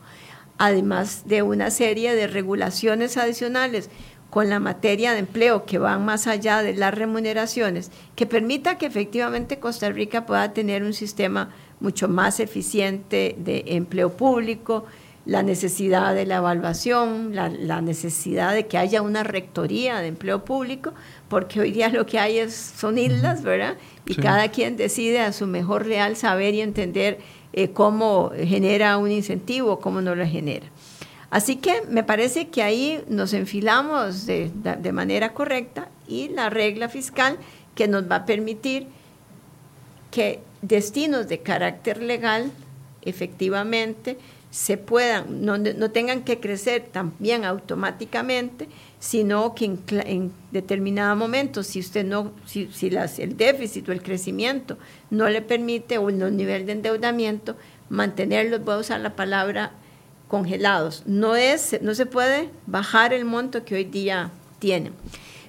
además 0.58 1.22
de 1.24 1.42
una 1.42 1.70
serie 1.70 2.14
de 2.14 2.26
regulaciones 2.26 3.16
adicionales 3.16 3.88
con 4.28 4.50
la 4.50 4.60
materia 4.60 5.12
de 5.12 5.20
empleo 5.20 5.64
que 5.64 5.78
van 5.78 6.04
más 6.04 6.26
allá 6.26 6.62
de 6.62 6.74
las 6.74 6.94
remuneraciones, 6.94 7.90
que 8.14 8.26
permita 8.26 8.78
que 8.78 8.86
efectivamente 8.86 9.58
Costa 9.58 9.90
Rica 9.90 10.26
pueda 10.26 10.52
tener 10.52 10.82
un 10.82 10.92
sistema 10.92 11.50
mucho 11.80 12.08
más 12.08 12.40
eficiente 12.40 13.34
de 13.38 13.64
empleo 13.68 14.10
público, 14.10 14.84
la 15.30 15.44
necesidad 15.44 16.12
de 16.12 16.26
la 16.26 16.38
evaluación, 16.38 17.36
la, 17.36 17.80
necesidad 17.80 18.52
de 18.52 18.66
que 18.66 18.76
haya 18.76 19.00
una 19.00 19.22
rectoría 19.22 20.00
de 20.00 20.08
empleo 20.08 20.44
público, 20.44 20.92
porque 21.28 21.60
hoy 21.60 21.70
día 21.70 21.88
lo 21.88 22.04
que 22.04 22.18
hay 22.18 22.38
es, 22.38 22.52
son 22.52 22.98
islas, 22.98 23.44
¿verdad? 23.44 23.76
Y 24.06 24.16
cada 24.16 24.48
quien 24.48 24.76
decide 24.76 25.20
a 25.20 25.32
su 25.32 25.46
mejor 25.46 25.86
real 25.86 26.16
saber 26.16 26.54
y 26.54 26.62
entender 26.62 27.20
eh, 27.52 27.70
cómo 27.70 28.32
genera 28.36 28.98
un 28.98 29.12
incentivo, 29.12 29.78
cómo 29.78 30.00
no 30.00 30.16
lo 30.16 30.26
genera. 30.26 30.66
Así 31.30 31.54
que 31.54 31.82
me 31.88 32.02
parece 32.02 32.48
que 32.48 32.64
ahí 32.64 33.00
nos 33.06 33.32
enfilamos 33.32 34.26
de, 34.26 34.50
de 34.52 34.92
manera 34.92 35.32
correcta 35.32 35.90
y 36.08 36.30
la 36.30 36.50
regla 36.50 36.88
fiscal 36.88 37.36
que 37.76 37.86
nos 37.86 38.10
va 38.10 38.16
a 38.16 38.26
permitir 38.26 38.88
que 40.10 40.40
destinos 40.60 41.28
de 41.28 41.38
carácter 41.38 42.02
legal 42.02 42.50
efectivamente 43.02 44.18
se 44.50 44.76
puedan, 44.76 45.44
no, 45.44 45.58
no, 45.58 45.90
tengan 45.92 46.24
que 46.24 46.40
crecer 46.40 46.88
también 46.90 47.44
automáticamente, 47.44 48.68
sino 48.98 49.54
que 49.54 49.64
en, 49.64 50.32
determinado 50.50 51.14
momento, 51.14 51.62
si 51.62 51.78
usted 51.78 52.04
no, 52.04 52.32
si, 52.46 52.68
si 52.72 52.90
las, 52.90 53.20
el 53.20 53.36
déficit 53.36 53.88
o 53.88 53.92
el 53.92 54.02
crecimiento 54.02 54.76
no 55.10 55.28
le 55.28 55.40
permite 55.40 55.98
o 55.98 56.08
el 56.08 56.36
nivel 56.36 56.66
de 56.66 56.72
endeudamiento, 56.72 57.56
mantenerlos, 57.90 58.64
voy 58.64 58.74
a 58.74 58.78
usar 58.78 59.00
la 59.00 59.14
palabra 59.14 59.72
congelados. 60.26 61.04
No, 61.06 61.36
es, 61.36 61.80
no 61.80 61.94
se 61.94 62.06
puede 62.06 62.50
bajar 62.66 63.12
el 63.12 63.24
monto 63.24 63.64
que 63.64 63.76
hoy 63.76 63.84
día 63.84 64.30
tienen. 64.58 64.94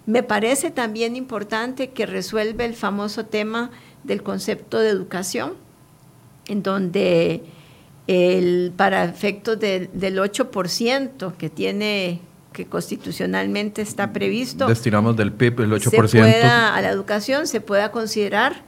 Me 0.05 0.23
parece 0.23 0.69
también 0.71 1.15
importante 1.15 1.89
que 1.89 2.05
resuelve 2.05 2.65
el 2.65 2.75
famoso 2.75 3.25
tema 3.25 3.71
del 4.03 4.23
concepto 4.23 4.79
de 4.79 4.89
educación, 4.89 5.53
en 6.47 6.63
donde 6.63 7.43
el, 8.11 8.73
para 8.75 9.05
efectos 9.05 9.57
del 9.57 9.89
8% 9.93 11.33
que 11.37 11.49
tiene 11.49 12.19
que 12.51 12.65
constitucionalmente 12.65 13.81
está 13.81 14.11
previsto. 14.11 14.67
Destinamos 14.67 15.15
del 15.15 15.31
PIB 15.31 15.61
el 15.61 15.71
8%. 15.71 16.43
a 16.43 16.81
la 16.81 16.89
educación 16.89 17.47
se 17.47 17.61
pueda 17.61 17.91
considerar 17.91 18.63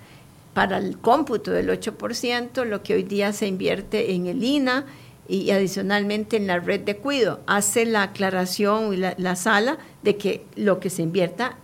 para 0.54 0.78
el 0.78 0.98
cómputo 0.98 1.52
del 1.52 1.68
8% 1.70 2.64
lo 2.64 2.84
que 2.84 2.94
hoy 2.94 3.04
día 3.04 3.34
se 3.34 3.48
invierte 3.48 4.14
en 4.14 4.28
el 4.28 4.42
INA 4.42 4.86
y 5.28 5.52
adicionalmente 5.52 6.38
en 6.38 6.48
la 6.48 6.60
red 6.60 6.80
de 6.80 6.96
cuido. 6.96 7.42
Hace 7.46 7.86
la 7.86 8.04
aclaración 8.04 8.94
y 8.94 8.98
la, 8.98 9.36
sala 9.36 9.78
de 10.04 10.16
que 10.16 10.46
lo 10.56 10.80
que 10.80 10.90
se 10.90 11.02
invierta 11.02 11.58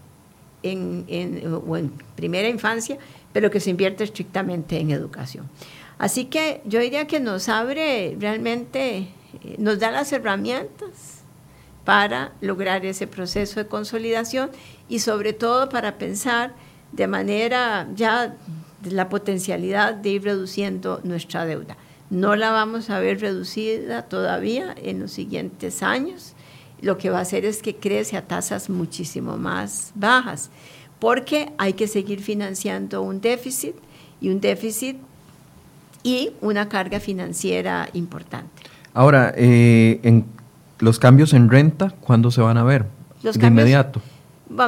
en, 0.64 1.06
en, 1.08 1.42
en 1.74 1.92
primera 2.18 2.50
infancia, 2.50 2.98
pero 3.32 3.50
que 3.50 3.62
se 3.62 3.70
invierte 3.70 4.04
estrictamente 4.04 4.78
en 4.78 4.92
educación. 4.92 5.46
Así 6.00 6.26
que 6.26 6.62
yo 6.64 6.80
diría 6.80 7.08
que 7.08 7.20
nos 7.20 7.50
abre 7.50 8.16
realmente, 8.18 9.10
eh, 9.44 9.56
nos 9.60 9.80
da 9.80 9.92
las 9.92 10.12
herramientas 10.14 11.20
para 11.84 12.32
lograr 12.40 12.86
ese 12.86 13.06
proceso 13.06 13.60
de 13.60 13.68
consolidación 13.68 14.50
y 14.88 15.00
sobre 15.00 15.34
todo 15.34 15.68
para 15.68 15.98
pensar 15.98 16.54
de 16.94 17.08
manera 17.08 17.88
ya 17.96 18.38
la 18.90 19.10
potencialidad 19.10 19.94
de 19.94 20.10
ir 20.10 20.24
reduciendo 20.24 21.02
nuestra 21.04 21.46
deuda. 21.46 21.76
No 22.10 22.38
la 22.38 22.52
vamos 22.52 22.90
a 22.90 23.00
ver 23.00 23.20
reducida 23.20 24.04
todavía 24.04 24.74
en 24.82 25.00
los 25.00 25.12
siguientes 25.12 25.84
años. 25.84 26.34
Lo 26.82 26.98
que 26.98 27.10
va 27.10 27.20
a 27.20 27.24
hacer 27.24 27.44
es 27.44 27.62
que 27.62 27.76
crece 27.76 28.16
a 28.16 28.26
tasas 28.26 28.70
muchísimo 28.70 29.38
más 29.38 29.92
bajas, 29.96 30.50
porque 30.98 31.52
hay 31.58 31.74
que 31.74 31.88
seguir 31.88 32.22
financiando 32.22 33.02
un 33.02 33.20
déficit 33.20 33.76
y 34.22 34.30
un 34.30 34.40
déficit 34.40 34.98
y 36.10 36.32
una 36.42 36.70
carga 36.70 37.00
financiera 37.00 37.88
importante. 37.94 38.64
Ahora, 38.96 39.32
eh, 39.38 40.00
en 40.02 40.26
los 40.80 40.98
cambios 40.98 41.34
en 41.34 41.50
renta, 41.50 41.94
¿cuándo 42.02 42.32
se 42.32 42.42
van 42.42 42.58
a 42.58 42.64
ver? 42.64 42.86
de 43.22 43.48
inmediato. 43.48 44.02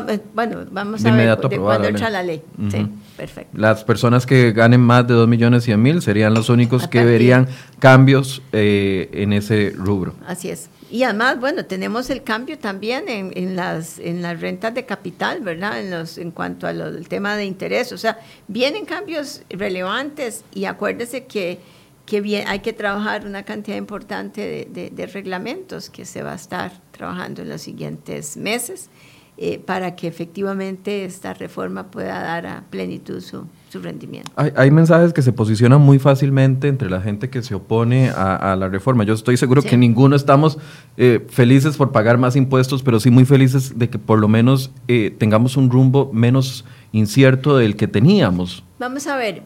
Eh, 0.08 0.20
bueno, 0.36 0.58
vamos 0.72 1.04
a 1.04 1.16
ver 1.16 1.38
de 1.40 1.58
cuándo 1.58 1.88
entra 1.88 2.12
la 2.12 2.22
ley. 2.22 2.44
Sí, 2.70 2.88
perfecto. 3.18 3.58
Las 3.58 3.84
personas 3.84 4.28
que 4.28 4.52
ganen 4.52 4.82
más 4.82 5.08
de 5.08 5.16
2 5.16 5.28
millones 5.28 5.64
100 5.64 5.82
mil 5.82 6.02
serían 6.04 6.36
los 6.36 6.50
únicos 6.50 6.88
que 6.88 7.04
verían 7.04 7.48
cambios 7.80 8.44
eh, 8.52 9.10
en 9.14 9.34
ese 9.34 9.74
rubro. 9.76 10.14
Así 10.28 10.50
es. 10.50 10.70
Y 10.92 11.04
además, 11.04 11.40
bueno, 11.40 11.66
tenemos 11.66 12.10
el 12.10 12.22
cambio 12.22 12.60
también 12.60 13.06
en, 13.08 13.56
las, 13.56 13.98
en 13.98 14.22
las 14.22 14.42
rentas 14.42 14.74
de 14.74 14.86
capital, 14.86 15.40
¿verdad? 15.40 15.80
En, 15.80 15.90
los, 15.90 16.18
en 16.18 16.32
cuanto 16.32 16.68
al 16.68 17.08
tema 17.08 17.38
de 17.38 17.46
interés. 17.46 17.94
O 17.94 17.98
sea, 17.98 18.20
vienen 18.50 18.84
cambios 18.84 19.42
relevantes 19.50 20.44
y 20.54 20.66
acuérdese 20.66 21.26
que, 21.26 21.60
que 22.06 22.44
hay 22.46 22.60
que 22.60 22.74
trabajar 22.74 23.26
una 23.26 23.44
cantidad 23.44 23.78
importante 23.78 24.68
de 24.70 25.06
reglamentos 25.08 25.90
que 25.90 26.04
se 26.04 26.24
va 26.24 26.34
a 26.34 26.36
estar 26.36 26.74
trabajando 26.92 27.42
en 27.42 27.48
los 27.48 27.62
siguientes 27.62 28.36
meses 28.36 28.90
eh, 29.38 29.60
para 29.60 29.96
que 29.96 30.08
efectivamente 30.08 31.04
esta 31.04 31.34
reforma 31.34 31.90
pueda 31.90 32.22
dar 32.22 32.46
a 32.46 32.64
plenitud 32.70 33.22
su, 33.22 33.48
su 33.70 33.80
rendimiento. 33.80 34.30
Hay, 34.36 34.70
mensajes 34.70 35.14
que 35.14 35.22
se 35.22 35.32
posicionan 35.32 35.82
muy 35.82 35.98
fácilmente 35.98 36.68
entre 36.68 36.90
la 36.90 37.02
gente 37.02 37.30
que 37.30 37.42
se 37.42 37.56
opone 37.56 38.10
a, 38.10 38.56
la 38.56 38.68
reforma. 38.68 39.04
Yo 39.04 39.14
estoy 39.14 39.38
seguro 39.38 39.64
que 39.64 39.78
ninguno 39.78 40.16
estamos 40.16 40.60
eh, 40.98 41.26
felices 41.30 41.78
por 41.78 41.92
pagar 41.92 42.18
más 42.18 42.36
impuestos, 42.36 42.84
pero 42.84 43.00
sí 43.00 43.10
muy 43.10 43.26
felices 43.26 43.80
de 43.80 43.90
que 43.90 43.98
por 43.98 44.20
lo 44.20 44.28
menos 44.28 44.70
eh, 44.88 45.16
tengamos 45.18 45.58
un 45.58 45.72
rumbo 45.72 46.12
menos 46.14 46.66
incierto 46.92 47.58
del 47.58 47.78
que 47.78 47.88
teníamos. 47.88 48.64
Vamos 48.78 49.08
a 49.08 49.16
ver, 49.16 49.44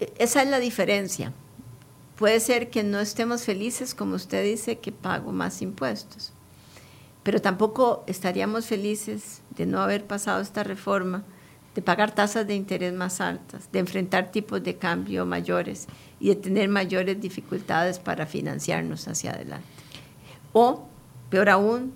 e, 0.00 0.12
esa 0.18 0.42
es 0.42 0.50
la 0.50 0.58
diferencia. 0.58 1.32
Puede 2.16 2.40
ser 2.40 2.70
que 2.70 2.82
no 2.82 2.98
estemos 2.98 3.44
felices, 3.44 3.94
como 3.94 4.16
usted 4.16 4.44
dice, 4.44 4.76
que 4.78 4.90
pago 4.92 5.32
más 5.32 5.62
impuestos 5.62 6.32
pero 7.26 7.42
tampoco 7.42 8.04
estaríamos 8.06 8.66
felices 8.66 9.42
de 9.56 9.66
no 9.66 9.80
haber 9.80 10.04
pasado 10.04 10.40
esta 10.40 10.62
reforma, 10.62 11.24
de 11.74 11.82
pagar 11.82 12.14
tasas 12.14 12.46
de 12.46 12.54
interés 12.54 12.92
más 12.92 13.20
altas, 13.20 13.68
de 13.72 13.80
enfrentar 13.80 14.30
tipos 14.30 14.62
de 14.62 14.76
cambio 14.76 15.26
mayores 15.26 15.88
y 16.20 16.28
de 16.28 16.36
tener 16.36 16.68
mayores 16.68 17.20
dificultades 17.20 17.98
para 17.98 18.26
financiarnos 18.26 19.08
hacia 19.08 19.32
adelante. 19.32 19.66
o, 20.52 20.86
peor 21.28 21.48
aún, 21.48 21.92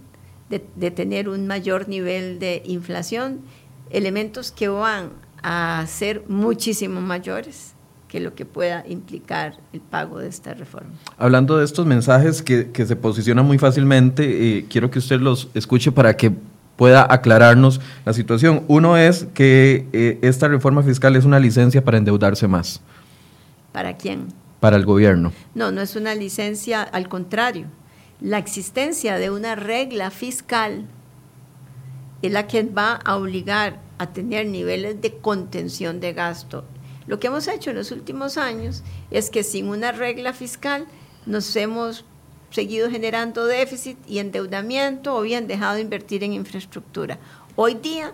de, 0.49 0.91
tener 0.91 1.29
un 1.29 1.47
mayor 1.47 1.89
nivel 1.89 2.41
de 2.41 2.63
inflación, 2.67 3.43
elementos 3.91 4.51
que 4.51 4.67
van 4.67 5.13
a 5.45 5.87
ser 5.87 6.25
muchísimo 6.27 7.01
mayores 7.01 7.75
que 8.11 8.21
lo 8.21 8.35
que 8.35 8.45
pueda 8.45 8.85
implicar 8.89 9.55
el 9.73 9.81
pago 9.81 10.19
de 10.19 10.29
esta 10.29 10.53
reforma. 10.53 10.91
Hablando 11.17 11.57
de 11.57 11.65
estos 11.65 11.87
mensajes 11.87 12.43
que, 12.43 12.69
se 12.75 12.97
posicionan 12.97 13.47
muy 13.47 13.57
fácilmente, 13.57 14.59
eh, 14.59 14.67
quiero 14.69 14.91
que 14.91 14.99
usted 14.99 15.21
los 15.21 15.49
escuche 15.55 15.93
para 15.93 16.17
que 16.17 16.33
pueda 16.77 17.07
aclararnos 17.09 17.81
la 18.05 18.13
situación. 18.13 18.65
Uno 18.69 18.97
es 18.97 19.27
que 19.33 19.87
eh, 19.93 20.19
esta 20.23 20.49
reforma 20.49 20.83
fiscal 20.83 21.15
es 21.15 21.25
una 21.25 21.39
licencia 21.39 21.85
para 21.85 21.99
endeudarse 21.99 22.49
más. 22.49 22.81
¿Para 23.73 23.97
quién? 23.97 24.27
Para 24.59 24.77
el 24.77 24.85
gobierno. 24.85 25.33
No, 25.55 25.71
no 25.71 25.81
es 25.81 25.95
una 25.95 26.15
licencia, 26.15 26.83
al 26.83 27.09
contrario 27.09 27.67
la 28.21 28.39
existencia 28.39 29.17
de 29.17 29.31
una 29.31 29.55
regla 29.55 30.11
fiscal 30.11 30.85
es 32.21 32.31
la 32.31 32.47
que 32.47 32.63
va 32.65 32.95
a 32.97 33.17
obligar 33.17 33.81
a 33.97 34.09
tener 34.13 34.47
niveles 34.47 35.01
de 35.01 35.17
contención 35.17 36.01
de 36.01 36.13
gasto. 36.13 36.65
Lo 37.07 37.19
que 37.19 37.29
hemos 37.29 37.49
hecho 37.49 37.71
en 37.71 37.77
los 37.77 37.91
últimos 37.91 38.37
años 38.37 38.83
es 39.11 39.31
que 39.31 39.43
sin 39.43 39.69
una 39.69 39.93
regla 39.93 40.33
fiscal 40.33 40.87
nos 41.27 41.55
hemos 41.57 42.05
seguido 42.51 42.91
generando 42.91 43.47
déficit 43.47 43.99
y 44.07 44.19
endeudamiento 44.19 45.15
o 45.15 45.23
bien 45.23 45.47
dejado 45.47 45.75
de 45.75 45.83
invertir 45.83 46.25
en 46.25 46.33
infraestructura. 46.33 47.19
Hoy 47.57 47.75
día 47.75 48.13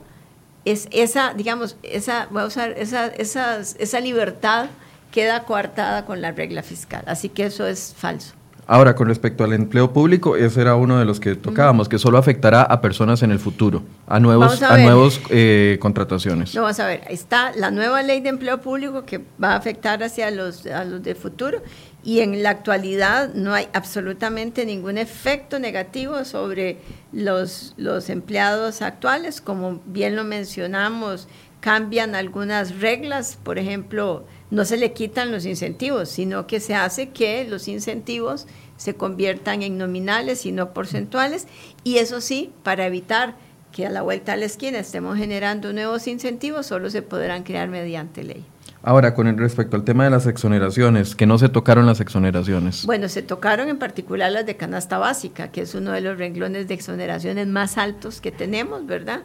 es 0.65 0.89
esa, 0.91 1.33
digamos, 1.35 1.77
esa, 1.83 2.27
voy 2.31 2.43
a 2.43 2.67
esa, 2.67 3.07
esa, 3.07 3.59
esa 3.61 4.01
libertad 4.01 4.69
queda 5.13 5.45
coartada 5.45 6.05
con 6.05 6.21
la 6.21 6.33
regla 6.33 6.63
fiscal. 6.63 7.03
Así 7.07 7.29
que 7.29 7.47
eso 7.47 7.67
es 7.67 7.95
falso. 7.97 8.35
Ahora, 8.69 8.97
con 8.97 9.07
respecto 9.07 9.45
al 9.45 9.53
empleo 9.53 9.93
público, 9.93 10.37
ese 10.37 10.61
era 10.61 10.75
uno 10.75 10.99
de 10.99 11.05
los 11.05 11.21
que 11.21 11.37
tocábamos, 11.37 11.89
que 11.89 11.99
solo 11.99 12.19
afectará 12.19 12.63
a 12.63 12.81
personas 12.81 13.23
en 13.23 13.31
el 13.31 13.39
futuro, 13.39 13.85
a 14.09 14.19
nuevos, 14.19 14.61
a, 14.61 14.77
nuevos 14.79 15.21
eh, 15.31 15.79
contrataciones. 15.81 16.53
No, 16.53 16.63
vamos 16.63 16.81
a 16.81 16.87
ver, 16.89 17.03
está 17.09 17.53
la 17.55 17.71
nueva 17.71 18.03
ley 18.03 18.21
de 18.21 18.31
empleo 18.31 18.61
público 18.61 19.05
que 19.05 19.21
va 19.43 19.53
a 19.53 19.57
afectar 19.57 20.03
hacia 20.03 20.33
los, 20.33 20.67
a 20.67 20.85
los 20.85 21.01
de 21.01 21.15
futuro 21.15 21.63
y 22.07 22.21
en 22.21 22.43
la 22.43 22.51
actualidad 22.51 23.35
no 23.35 23.53
hay 23.53 23.69
absolutamente 23.73 24.65
ningún 24.65 24.97
efecto 24.97 25.59
negativo 25.59 26.25
sobre 26.25 26.79
los, 27.13 27.75
los 27.77 28.11
empleados 28.11 28.83
actuales, 28.83 29.41
como 29.41 29.81
bien 29.87 30.15
lo 30.15 30.23
mencionamos, 30.23 31.27
cambian 31.67 32.15
algunas 32.15 32.79
reglas, 32.79 33.41
por 33.43 33.59
ejemplo, 33.59 34.25
no 34.53 34.65
se 34.65 34.77
le 34.77 34.93
quitan 34.93 35.33
los 35.33 35.45
incentivos, 35.45 36.09
sino 36.09 36.47
que 36.47 36.61
se 36.61 36.77
hace 36.77 37.09
que 37.09 37.45
los 37.45 37.67
incentivos 37.67 38.47
se 38.77 38.95
conviertan 38.95 39.65
en 39.65 39.77
nominales 39.77 40.47
y 40.47 40.53
no 40.53 40.73
porcentuales, 40.73 41.49
y 41.83 41.97
eso 41.97 42.21
sí, 42.21 42.53
para 42.63 42.87
evitar 42.87 43.35
que 43.73 43.85
a 43.85 43.91
la 43.91 44.03
vuelta 44.03 44.35
a 44.35 44.37
la 44.37 44.45
esquina 44.45 44.79
estemos 44.79 45.19
generando 45.19 45.73
nuevos 45.73 46.07
incentivos, 46.07 46.67
solo 46.67 46.89
se 46.89 47.03
podrán 47.03 47.43
crear 47.43 47.69
mediante 47.69 48.23
ley. 48.23 48.45
Ahora, 48.85 49.15
con 49.15 49.37
respecto 49.37 49.75
al 49.75 49.83
tema 49.83 50.05
de 50.05 50.11
las 50.11 50.29
exoneraciones, 50.29 51.17
que 51.17 51.27
no 51.27 51.37
se 51.37 51.49
tocaron 51.49 51.85
las 51.85 51.99
exoneraciones. 51.99 52.87
Bueno, 52.87 53.09
se 53.09 53.23
tocaron 53.23 53.69
en 53.69 53.81
particular 53.81 54.31
las 54.31 54.47
de 54.47 54.55
canasta 54.57 54.99
básica, 54.99 55.51
que 55.51 55.63
es 55.63 55.75
uno 55.75 55.91
de 55.91 56.01
los 56.01 56.17
renglones 56.17 56.69
de 56.69 56.75
exoneraciones 56.75 57.49
más 57.49 57.77
altos 57.77 58.21
que 58.21 58.31
tenemos, 58.31 58.87
¿verdad? 58.87 59.23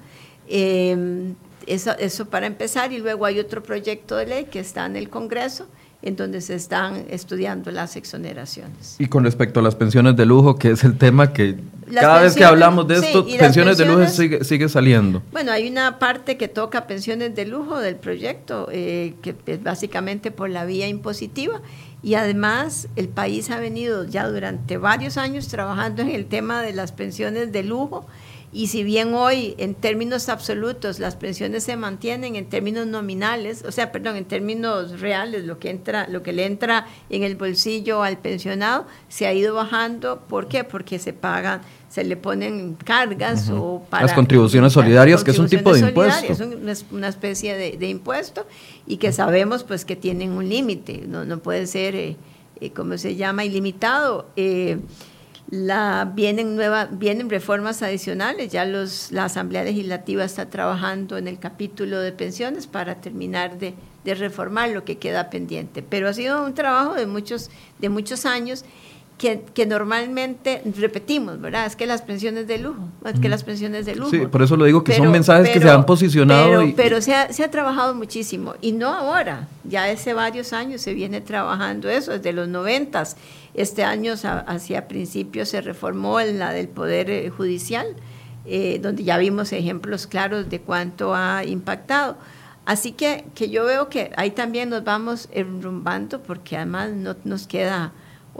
Eh, 0.48 1.36
eso, 1.68 1.92
eso 1.98 2.26
para 2.26 2.48
empezar, 2.48 2.92
y 2.94 3.00
luego 3.00 3.26
hay 3.26 3.40
otro 3.40 3.64
proyecto 3.64 4.16
de 4.16 4.26
ley 4.26 4.46
que 4.46 4.60
está 4.60 4.86
en 4.86 4.96
el 4.96 5.10
Congreso, 5.10 5.68
en 6.02 6.16
donde 6.16 6.42
se 6.42 6.56
están 6.56 7.06
estudiando 7.10 7.72
las 7.72 7.96
exoneraciones. 7.96 8.96
Y 8.98 9.08
con 9.08 9.24
respecto 9.24 9.60
a 9.60 9.64
las 9.64 9.76
pensiones 9.76 10.16
de 10.16 10.26
lujo, 10.26 10.56
que 10.56 10.72
es 10.72 10.84
el 10.84 10.98
tema 10.98 11.32
que 11.32 11.58
cada 11.94 12.22
vez 12.22 12.36
que 12.36 12.44
hablamos 12.44 12.88
de 12.88 12.96
esto, 12.96 13.26
pensiones, 13.26 13.78
de 13.78 13.86
lujo 13.86 14.08
sigue, 14.08 14.44
sigue, 14.44 14.68
saliendo. 14.70 15.22
Bueno, 15.32 15.52
hay 15.52 15.70
una 15.70 16.00
parte 16.00 16.38
que 16.38 16.48
toca 16.48 16.88
pensiones 16.88 17.36
de 17.36 17.46
lujo 17.46 17.80
del 17.80 17.98
proyecto, 17.98 18.68
eh, 18.72 19.14
que 19.22 19.36
es 19.46 19.62
básicamente 19.62 20.32
por 20.32 20.50
la 20.50 20.66
vía 20.66 20.88
impositiva, 20.88 21.62
y 22.02 22.16
además 22.16 22.88
el 22.96 23.08
país 23.10 23.52
ha 23.52 23.60
venido 23.60 24.06
ya 24.06 24.28
durante 24.28 24.78
varios 24.78 25.18
años 25.18 25.48
trabajando 25.50 26.02
en 26.02 26.10
el 26.10 26.26
tema 26.26 26.64
de 26.64 26.74
las 26.74 26.92
pensiones 26.92 27.52
de 27.52 27.64
lujo 27.64 28.08
y 28.54 28.68
si 28.68 28.84
bien 28.84 29.14
hoy 29.14 29.56
en 29.58 29.76
términos 29.76 30.28
absolutos 30.28 31.00
las 31.00 31.16
pensiones 31.16 31.64
se 31.64 31.78
mantienen 31.78 32.36
en 32.36 32.50
términos 32.50 32.86
nominales, 32.86 33.64
o 33.66 33.72
sea, 33.72 33.94
perdón, 33.94 34.18
en 34.18 34.26
términos 34.26 35.00
reales, 35.00 35.46
lo 35.46 35.58
que 35.58 35.70
entra, 35.70 36.08
lo 36.10 36.22
que 36.22 36.34
le 36.34 36.46
entra 36.46 36.86
en 37.10 37.24
el 37.24 37.38
bolsillo 37.38 38.04
al 38.04 38.18
pensionado 38.18 38.86
se 39.08 39.26
ha 39.26 39.34
ido 39.34 39.56
bajando. 39.56 40.24
¿Por 40.28 40.50
qué? 40.50 40.66
Porque 40.66 41.00
se 41.00 41.14
pagan, 41.14 41.62
se 41.88 42.04
le 42.04 42.18
ponen 42.18 42.76
cargas 42.76 43.50
o 43.50 43.86
para 43.90 44.08
las 44.08 44.14
contribuciones 44.14 44.74
solidarias, 44.74 45.24
que 45.24 45.32
es 45.32 45.40
un 45.40 45.48
tipo 45.48 45.74
de 45.74 45.80
impuesto. 45.80 46.34
Es 46.34 46.86
una, 46.92 47.08
especie 47.08 47.56
de, 47.56 47.88
impuesto 47.88 48.46
y 48.86 48.98
que 48.98 49.14
sabemos 49.14 49.64
pues 49.64 49.86
que 49.86 49.96
tienen 49.96 50.32
un 50.32 50.50
límite, 50.50 51.06
no, 51.08 51.24
no 51.24 51.40
puede 51.40 51.68
ser, 51.68 51.96
eh, 51.96 52.18
eh, 52.60 52.72
¿cómo 52.72 52.98
se 52.98 53.16
llama?, 53.16 53.46
ilimitado. 53.46 54.28
Eh, 54.36 54.78
la, 55.52 56.10
vienen, 56.16 56.56
nueva, 56.56 56.86
vienen 56.90 57.30
reformas 57.30 57.84
adicionales, 57.84 58.52
ya 58.52 58.64
los, 58.64 59.12
la 59.12 59.26
Asamblea 59.26 59.66
Legislativa 59.66 60.24
está 60.24 60.50
trabajando 60.50 61.18
en 61.18 61.28
el 61.28 61.40
capítulo 61.40 62.00
de 62.00 62.14
pensiones 62.14 62.68
para 62.68 63.02
terminar 63.02 63.60
de, 63.60 63.76
de 64.06 64.16
reformar 64.16 64.70
lo 64.70 64.86
que 64.86 64.98
queda 64.98 65.30
pendiente. 65.30 65.84
Pero 65.84 66.08
ha 66.08 66.14
sido 66.14 66.46
un 66.46 66.54
trabajo 66.54 66.94
de 66.94 67.06
muchos, 67.06 67.52
de 67.80 67.90
muchos 67.90 68.26
años 68.26 68.64
que, 69.22 69.66
normalmente 69.68 70.64
repetimos, 70.78 71.40
¿verdad? 71.40 71.68
Es 71.68 71.76
que 71.76 71.86
las 71.86 72.02
pensiones 72.02 72.48
de 72.48 72.58
lujo, 72.58 72.90
es 73.06 73.20
que 73.20 73.30
las 73.30 73.44
pensiones 73.44 73.86
de 73.86 73.96
lujo. 73.96 74.10
Sí, 74.10 74.26
por 74.26 74.42
eso 74.42 74.58
lo 74.58 74.66
digo, 74.66 74.84
que 74.84 74.94
son 74.94 75.12
mensajes 75.12 75.50
que 75.50 75.60
se 75.60 75.70
han 75.70 75.86
posicionado. 75.86 76.64
Pero, 76.76 77.02
se, 77.02 77.14
ha, 77.14 77.32
se, 77.32 77.44
ha, 77.44 77.52
trabajado 77.52 77.94
muchísimo, 77.94 78.56
y 78.62 78.72
no 78.72 78.88
ahora, 78.88 79.48
ya 79.64 79.84
hace 79.86 80.16
varios 80.16 80.54
años 80.54 80.82
se 80.82 80.96
viene 80.96 81.22
trabajando 81.22 81.88
eso, 81.88 82.12
desde 82.12 82.34
los 82.34 82.48
noventas. 82.48 83.16
Este 83.54 83.84
año, 83.84 84.16
hacia 84.48 84.88
principios, 84.88 85.50
se 85.50 85.62
reformó 85.62 86.20
la 86.22 86.52
del 86.52 86.68
Poder 86.68 87.12
eh, 87.12 87.30
Judicial, 87.30 87.86
eh, 88.46 88.80
donde 88.82 89.04
ya 89.04 89.20
vimos 89.20 89.54
ejemplos 89.54 90.08
claros 90.08 90.50
de 90.50 90.62
cuánto 90.62 91.14
ha 91.14 91.44
impactado. 91.46 92.18
Así 92.66 92.94
que, 92.94 93.26
que 93.36 93.52
yo 93.52 93.66
veo 93.66 93.88
que 93.88 94.12
ahí 94.18 94.32
también 94.32 94.70
nos 94.70 94.84
vamos 94.84 95.30
enrumbando, 95.32 96.24
porque 96.24 96.58
además 96.58 96.92
no 96.92 97.16
nos 97.24 97.46
queda 97.46 97.92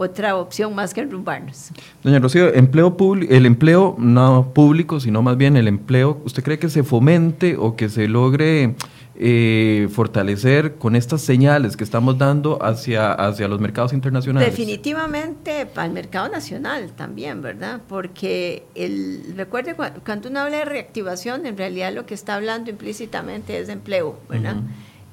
otra 0.02 0.36
opción 0.36 0.74
más 0.74 0.94
que 0.94 1.00
enrumbarnos. 1.00 1.70
Doña 2.02 2.18
Rocío, 2.18 2.52
empleo 2.54 2.96
el 3.28 3.46
empleo 3.46 3.96
no 3.98 4.52
público, 4.54 5.00
sino 5.00 5.22
más 5.22 5.36
bien 5.36 5.56
el 5.56 5.68
empleo, 5.68 6.20
¿usted 6.24 6.42
cree 6.42 6.58
que 6.58 6.68
se 6.68 6.82
fomente 6.82 7.56
o 7.56 7.76
que 7.76 7.88
se 7.88 8.08
logre 8.08 8.74
eh, 9.14 9.88
fortalecer 9.92 10.76
con 10.76 10.96
estas 10.96 11.20
señales 11.20 11.76
que 11.76 11.84
estamos 11.84 12.18
dando 12.18 12.62
hacia, 12.64 13.12
hacia 13.12 13.46
los 13.46 13.60
mercados 13.60 13.92
internacionales? 13.92 14.50
Definitivamente 14.50 15.66
para 15.66 15.86
el 15.86 15.92
mercado 15.92 16.28
nacional 16.28 16.92
también, 16.96 17.42
¿verdad? 17.42 17.80
Porque 17.88 18.64
el, 18.74 19.34
recuerde, 19.36 19.76
cuando 20.04 20.28
uno 20.28 20.40
habla 20.40 20.58
de 20.58 20.64
reactivación, 20.64 21.46
en 21.46 21.56
realidad 21.56 21.92
lo 21.92 22.06
que 22.06 22.14
está 22.14 22.34
hablando 22.34 22.70
implícitamente 22.70 23.58
es 23.58 23.66
de 23.66 23.74
empleo, 23.74 24.18
¿verdad? 24.28 24.56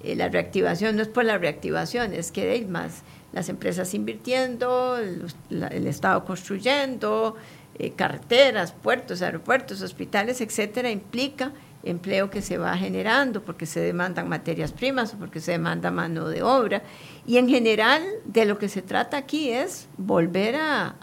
Eh, 0.01 0.15
la 0.15 0.29
reactivación 0.29 0.95
no 0.95 1.01
es 1.01 1.09
por 1.09 1.25
la 1.25 1.37
reactivación, 1.37 2.13
es 2.13 2.31
que 2.31 2.49
hay 2.49 2.65
más 2.65 3.03
las 3.31 3.49
empresas 3.49 3.93
invirtiendo, 3.93 4.97
el, 4.97 5.87
Estado 5.87 6.25
construyendo, 6.25 7.35
eh, 7.77 7.91
carreteras, 7.91 8.71
puertos, 8.71 9.21
aeropuertos, 9.21 9.81
hospitales, 9.81 10.41
etcétera, 10.41 10.89
implica 10.89 11.51
empleo 11.83 12.29
que 12.29 12.41
se 12.41 12.57
va 12.57 12.75
generando 12.75 13.41
porque 13.41 13.65
se 13.65 13.79
demandan 13.79 14.27
materias 14.27 14.73
primas 14.73 15.13
o 15.13 15.17
porque 15.17 15.39
se 15.39 15.53
demanda 15.53 15.91
mano 15.91 16.27
de 16.27 16.43
obra. 16.43 16.81
Y 17.25 17.37
en 17.37 17.47
general 17.47 18.03
de 18.25 18.45
lo 18.45 18.57
que 18.57 18.67
se 18.67 18.81
trata 18.81 19.17
aquí 19.17 19.49
es 19.49 19.87
volver 19.97 20.55
a, 20.55 20.95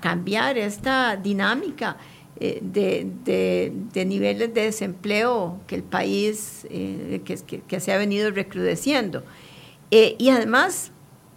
cambiar 0.00 0.58
esta 0.58 1.16
dinámica 1.16 1.96
eh, 2.40 2.58
de, 2.60 4.04
niveles 4.04 4.52
de 4.52 4.62
desempleo 4.62 5.60
que 5.68 5.76
el 5.76 5.84
país, 5.84 6.66
eh, 6.70 7.22
que, 7.24 7.80
se 7.80 7.92
ha 7.92 7.96
venido 7.96 8.30
recrudeciendo. 8.32 9.22
y 9.90 10.28
además 10.30 10.90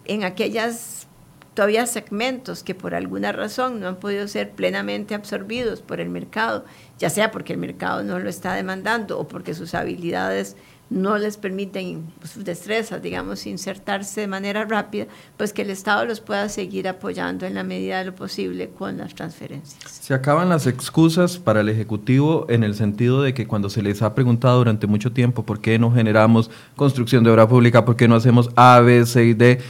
en 0.10 0.24
aquellas 0.24 1.08
todavía 1.54 1.86
segmentos 1.86 2.63
que 2.63 2.74
por 2.74 2.95
alguna 2.95 3.32
razón 3.32 3.80
no 3.80 3.88
han 3.88 3.98
podido 3.98 4.28
ser 4.28 4.52
plenamente 4.52 5.13
absorbidos 5.13 5.82
por 5.82 6.00
el 6.00 6.10
mercado, 6.10 6.65
ya 6.98 7.10
sea 7.10 7.32
porque 7.32 7.54
el 7.54 7.60
mercado 7.60 8.04
no 8.04 8.17
lo 8.17 8.30
está 8.30 8.54
demandando 8.54 9.19
o 9.19 9.28
porque 9.28 9.54
sus 9.54 9.76
habilidades 9.76 10.56
no 10.89 11.17
les 11.17 11.38
permiten, 11.38 12.06
pues, 12.19 12.32
sus 12.32 12.43
destrezas, 12.43 13.02
digamos, 13.02 13.45
insertarse 13.45 14.21
de 14.21 14.28
manera 14.28 14.65
rápida, 14.65 15.08
pues 15.38 15.54
que 15.54 15.62
el 15.62 15.69
Estado 15.69 16.06
los 16.06 16.19
pueda 16.19 16.49
seguir 16.49 16.88
apoyando 16.88 17.45
en 17.45 17.54
la 17.54 17.63
medida 17.63 17.99
de 17.99 18.06
lo 18.06 18.15
posible 18.15 18.69
con 18.69 18.97
las 18.97 19.13
transferencias. 19.13 19.84
Se 19.84 20.13
acaban 20.13 20.49
las 20.49 20.67
excusas 20.67 21.38
para 21.38 21.62
el 21.62 21.69
Ejecutivo 21.69 22.45
en 22.49 22.63
el 22.63 22.75
sentido 22.75 23.21
de 23.21 23.34
que 23.34 23.47
cuando 23.47 23.69
se 23.69 23.82
les 23.82 24.02
ha 24.02 24.15
preguntado 24.15 24.58
durante 24.58 24.88
mucho 24.88 25.12
tiempo 25.12 25.43
por 25.43 25.62
qué 25.62 25.78
no 25.78 25.91
generamos 25.91 26.49
construcción 26.75 27.23
de 27.23 27.32
obra 27.32 27.47
pública, 27.47 27.86
por 27.86 27.95
qué 27.95 28.08
no 28.08 28.15
hacemos 28.15 28.49
A, 28.56 28.80
B, 28.80 29.06
C 29.06 29.25
y 29.25 29.34
D, 29.34 29.62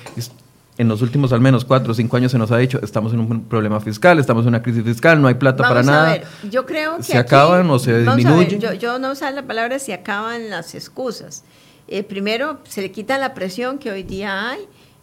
en 0.79 0.87
los 0.87 1.01
últimos 1.01 1.33
al 1.33 1.41
menos 1.41 1.65
cuatro 1.65 1.91
o 1.91 1.93
cinco 1.93 2.15
años 2.15 2.31
se 2.31 2.37
nos 2.37 2.51
ha 2.51 2.57
dicho, 2.57 2.79
estamos 2.81 3.13
en 3.13 3.19
un 3.19 3.43
problema 3.43 3.81
fiscal, 3.81 4.17
estamos 4.17 4.45
en 4.45 4.47
una 4.49 4.63
crisis 4.63 4.81
fiscal, 4.81 5.21
no 5.21 5.27
hay 5.27 5.33
plata 5.33 5.67
para 5.67 5.83
nada. 5.83 6.11
Ver, 6.13 6.27
yo 6.49 6.65
creo 6.65 6.95
que 6.95 7.03
¿Se 7.03 7.17
acaban 7.17 7.69
o 7.69 7.77
se 7.77 7.99
disminuyen? 7.99 8.61
Yo, 8.61 8.71
yo, 8.73 8.97
no 8.97 9.11
usar 9.11 9.33
la 9.33 9.45
palabra 9.45 9.77
se 9.77 9.93
acaban 9.93 10.49
las 10.49 10.73
excusas. 10.75 11.43
Eh, 11.89 12.03
primero, 12.03 12.61
se 12.63 12.81
le 12.81 12.91
quita 12.91 13.17
la 13.17 13.33
presión 13.33 13.77
que 13.77 13.91
hoy 13.91 14.03
día 14.03 14.51
hay, 14.51 14.59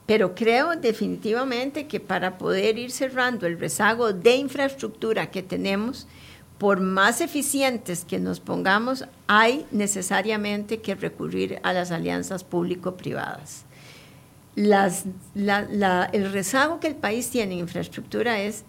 pero 0.06 0.34
creo 0.34 0.74
definitivamente 0.76 1.86
que 1.86 2.00
para 2.00 2.38
poder 2.38 2.78
ir 2.78 2.90
cerrando 2.90 3.46
el 3.46 3.60
rezago 3.60 4.14
de 4.14 4.34
infraestructura 4.34 5.30
que 5.30 5.42
tenemos, 5.42 6.08
por 6.56 6.80
más 6.80 7.20
eficientes 7.20 8.06
que 8.06 8.18
nos 8.18 8.40
pongamos, 8.40 9.04
hay 9.26 9.66
necesariamente 9.72 10.80
que 10.80 10.94
recurrir 10.94 11.60
a 11.64 11.74
las 11.74 11.90
alianzas 11.90 12.44
público-privadas 12.44 13.65
las, 14.56 15.04
el 15.34 16.32
rezago 16.32 16.80
que 16.80 16.88
el 16.88 16.96
país 16.96 17.30
tiene 17.30 17.52
en 17.54 17.60
infraestructura 17.60 18.40
es, 18.40 18.64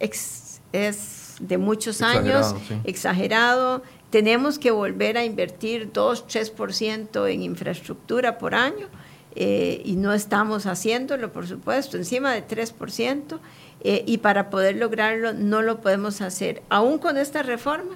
es 0.73 1.35
de 1.39 1.57
muchos 1.57 2.01
años, 2.01 2.53
exagerado. 2.83 3.81
Tenemos 4.09 4.59
que 4.59 4.69
volver 4.69 5.17
a 5.17 5.25
invertir 5.25 5.91
2, 5.91 6.27
3% 6.27 7.31
en 7.31 7.41
infraestructura 7.41 8.37
por 8.37 8.53
año 8.53 8.87
eh, 9.35 9.81
y 9.85 9.95
no 9.95 10.13
estamos 10.13 10.65
haciéndolo, 10.65 11.31
por 11.31 11.47
supuesto, 11.47 11.97
encima 11.97 12.33
de 12.33 12.45
3%. 12.45 13.39
Eh, 13.81 14.03
y 14.07 14.17
para 14.17 14.49
poder 14.49 14.75
lograrlo 14.75 15.33
no 15.33 15.61
lo 15.61 15.81
podemos 15.81 16.21
hacer, 16.21 16.63
aún 16.67 16.97
con 16.97 17.15
esta 17.15 17.43
reforma, 17.43 17.95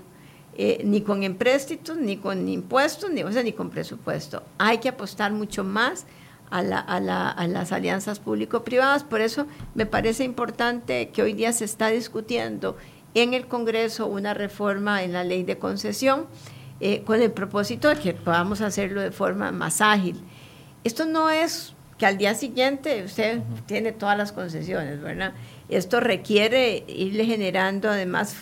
eh, 0.55 0.81
ni 0.85 1.01
con 1.01 1.23
empréstitos, 1.23 1.97
ni 1.97 2.17
con 2.17 2.47
impuestos, 2.47 3.09
ni, 3.09 3.23
o 3.23 3.31
sea, 3.31 3.41
ni 3.41 3.51
con 3.51 3.71
presupuesto. 3.71 4.43
Hay 4.59 4.77
que 4.77 4.89
apostar 4.89 5.31
mucho 5.31 5.63
más 5.63 6.05
a, 6.51 6.61
las 6.99 7.71
alianzas 7.71 8.19
público-privadas. 8.19 9.03
Por 9.03 9.21
eso 9.21 9.47
me 9.73 9.85
parece 9.85 10.23
importante 10.23 11.09
que 11.09 11.23
hoy 11.23 11.33
día 11.33 11.53
se 11.53 11.65
está 11.65 11.87
discutiendo 11.87 12.77
en 13.13 13.33
el 13.33 13.47
Congreso 13.47 14.07
una 14.07 14.33
reforma 14.33 15.03
en 15.03 15.13
la 15.13 15.23
ley 15.23 15.43
de 15.43 15.57
concesión 15.57 16.27
eh, 16.79 17.03
con 17.03 17.21
el 17.21 17.31
propósito 17.31 17.89
de 17.89 17.95
que 17.95 18.13
podamos 18.13 18.61
hacerlo 18.61 19.01
de 19.01 19.11
forma 19.11 19.51
más 19.51 19.81
ágil. 19.81 20.21
Esto 20.83 21.05
no 21.05 21.29
es 21.29 21.73
que 21.97 22.05
al 22.05 22.17
día 22.17 22.33
siguiente 22.33 23.03
usted 23.03 23.41
tiene 23.67 23.91
todas 23.91 24.17
las 24.17 24.31
concesiones, 24.31 25.01
¿verdad? 25.01 25.33
Esto 25.69 25.99
requiere 25.99 26.83
irle 26.87 27.25
generando 27.25 27.89
además 27.89 28.35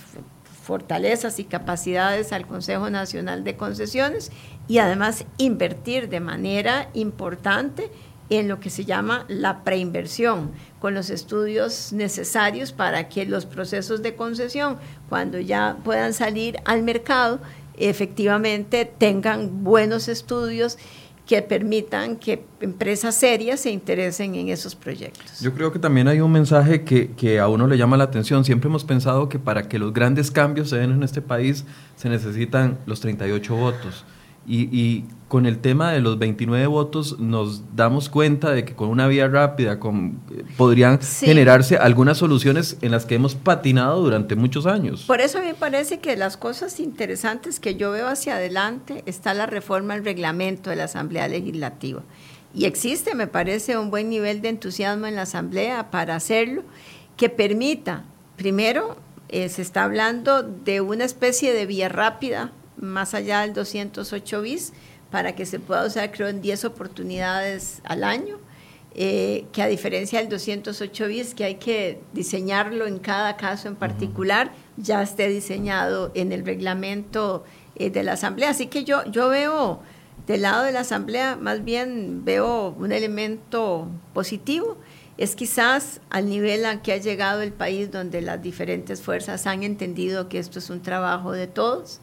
fortalezas 0.63 1.39
y 1.39 1.45
capacidades 1.45 2.31
al 2.31 2.47
Consejo 2.47 2.89
Nacional 2.89 3.43
de 3.43 3.57
Concesiones 3.57 4.31
y 4.69 4.77
además 4.77 5.25
invertir 5.37 6.07
de 6.07 6.21
manera 6.21 6.89
importante 6.93 7.91
en 8.29 8.47
lo 8.47 8.59
que 8.59 8.69
se 8.69 8.85
llama 8.85 9.25
la 9.27 9.63
preinversión, 9.63 10.51
con 10.79 10.93
los 10.93 11.09
estudios 11.09 11.91
necesarios 11.91 12.71
para 12.71 13.09
que 13.09 13.25
los 13.25 13.47
procesos 13.47 14.03
de 14.03 14.15
concesión, 14.15 14.77
cuando 15.09 15.39
ya 15.39 15.77
puedan 15.83 16.13
salir 16.13 16.59
al 16.65 16.83
mercado, 16.83 17.39
efectivamente 17.77 18.85
tengan 18.85 19.63
buenos 19.63 20.07
estudios 20.07 20.77
que 21.25 21.41
permitan 21.41 22.17
que 22.17 22.45
empresas 22.59 23.15
serias 23.15 23.61
se 23.61 23.71
interesen 23.71 24.35
en 24.35 24.49
esos 24.49 24.75
proyectos. 24.75 25.39
Yo 25.39 25.53
creo 25.53 25.71
que 25.71 25.79
también 25.79 26.07
hay 26.07 26.21
un 26.21 26.31
mensaje 26.31 26.83
que, 26.83 27.11
que, 27.11 27.39
a 27.39 27.47
uno 27.47 27.65
le 27.65 27.77
llama 27.77 27.97
la 27.97 28.03
atención. 28.03 28.45
Siempre 28.45 28.67
hemos 28.67 28.83
pensado 28.83 29.29
que 29.29 29.39
para 29.39 29.67
que 29.67 29.79
los 29.79 29.93
grandes 29.93 30.29
cambios 30.29 30.69
se 30.69 30.77
den 30.77 30.91
en 30.91 31.01
este 31.01 31.21
país 31.21 31.65
se 31.95 32.09
necesitan 32.09 32.77
los 32.85 32.99
38 32.99 33.55
votos. 33.55 34.05
Y, 34.47 35.05
con 35.27 35.45
el 35.45 35.59
tema 35.59 35.91
de 35.91 36.01
los 36.01 36.17
29 36.17 36.65
votos 36.65 37.19
nos 37.19 37.75
damos 37.75 38.09
cuenta 38.09 38.49
de 38.49 38.65
que 38.65 38.73
con 38.73 38.89
una 38.89 39.07
vía 39.07 39.27
rápida 39.27 39.79
con, 39.79 40.19
podrían 40.57 40.99
generarse 40.99 41.77
algunas 41.77 42.17
soluciones 42.17 42.77
en 42.81 42.89
las 42.89 43.05
que 43.05 43.13
hemos 43.13 43.35
patinado 43.35 44.01
durante 44.01 44.35
muchos 44.35 44.65
años. 44.65 45.03
Por 45.03 45.21
eso 45.21 45.39
me 45.39 45.53
parece 45.53 45.99
que 45.99 46.17
las 46.17 46.35
cosas 46.35 46.79
interesantes 46.79 47.59
que 47.59 47.75
yo 47.75 47.91
veo 47.91 48.07
hacia 48.07 48.37
adelante 48.37 49.03
está 49.05 49.35
la 49.35 49.45
reforma 49.45 49.93
al 49.93 50.03
reglamento 50.03 50.71
de 50.71 50.77
la 50.77 50.85
Asamblea 50.85 51.27
Legislativa. 51.27 52.01
Y 52.53 52.65
existe, 52.65 53.13
me 53.13 53.27
parece, 53.27 53.77
un 53.77 53.91
buen 53.91 54.09
nivel 54.09 54.41
de 54.41 54.49
entusiasmo 54.49 55.05
en 55.05 55.15
la 55.15 55.23
Asamblea 55.23 55.91
para 55.91 56.15
hacerlo, 56.15 56.63
que 57.17 57.29
permita, 57.29 58.03
primero, 58.35 58.97
eh, 59.29 59.49
se 59.49 59.61
está 59.61 59.83
hablando 59.83 60.41
de 60.41 60.81
una 60.81 61.05
especie 61.05 61.53
de 61.53 61.67
vía 61.67 61.87
rápida 61.87 62.51
más 62.81 63.13
allá 63.13 63.41
del 63.41 63.53
208 63.53 64.41
bis 64.41 64.73
para 65.11 65.35
que 65.35 65.45
se 65.45 65.59
pueda 65.59 65.85
usar 65.85 66.11
creo 66.11 66.27
en 66.27 66.41
10 66.41 66.65
oportunidades 66.65 67.81
al 67.83 68.03
año, 68.03 68.37
eh, 68.93 69.45
que 69.51 69.61
a 69.61 69.67
diferencia 69.67 70.19
del 70.19 70.29
208 70.29 71.07
bis 71.07 71.33
que 71.33 71.43
hay 71.43 71.55
que 71.55 71.99
diseñarlo 72.13 72.85
en 72.85 72.99
cada 72.99 73.37
caso 73.37 73.67
en 73.67 73.75
particular, 73.75 74.51
ya 74.77 75.01
esté 75.01 75.29
diseñado 75.29 76.11
en 76.13 76.31
el 76.31 76.45
reglamento 76.45 77.43
eh, 77.75 77.89
de 77.89 78.03
la 78.03 78.13
Asamblea. 78.13 78.51
Así 78.51 78.67
que 78.67 78.83
yo, 78.83 79.03
yo 79.05 79.29
veo 79.29 79.81
del 80.27 80.43
lado 80.43 80.63
de 80.63 80.71
la 80.71 80.81
Asamblea, 80.81 81.35
más 81.35 81.63
bien 81.63 82.23
veo 82.23 82.75
un 82.77 82.91
elemento 82.91 83.87
positivo 84.13 84.77
es 85.19 85.35
quizás 85.35 85.99
al 86.09 86.29
nivel 86.29 86.65
a 86.65 86.81
que 86.81 86.93
ha 86.93 86.97
llegado 86.97 87.41
el 87.41 87.51
país 87.51 87.91
donde 87.91 88.21
las 88.21 88.41
diferentes 88.41 89.01
fuerzas 89.01 89.47
han 89.47 89.63
entendido 89.63 90.29
que 90.29 90.39
esto 90.39 90.59
es 90.59 90.69
un 90.69 90.81
trabajo 90.81 91.33
de 91.33 91.45
todos 91.45 91.99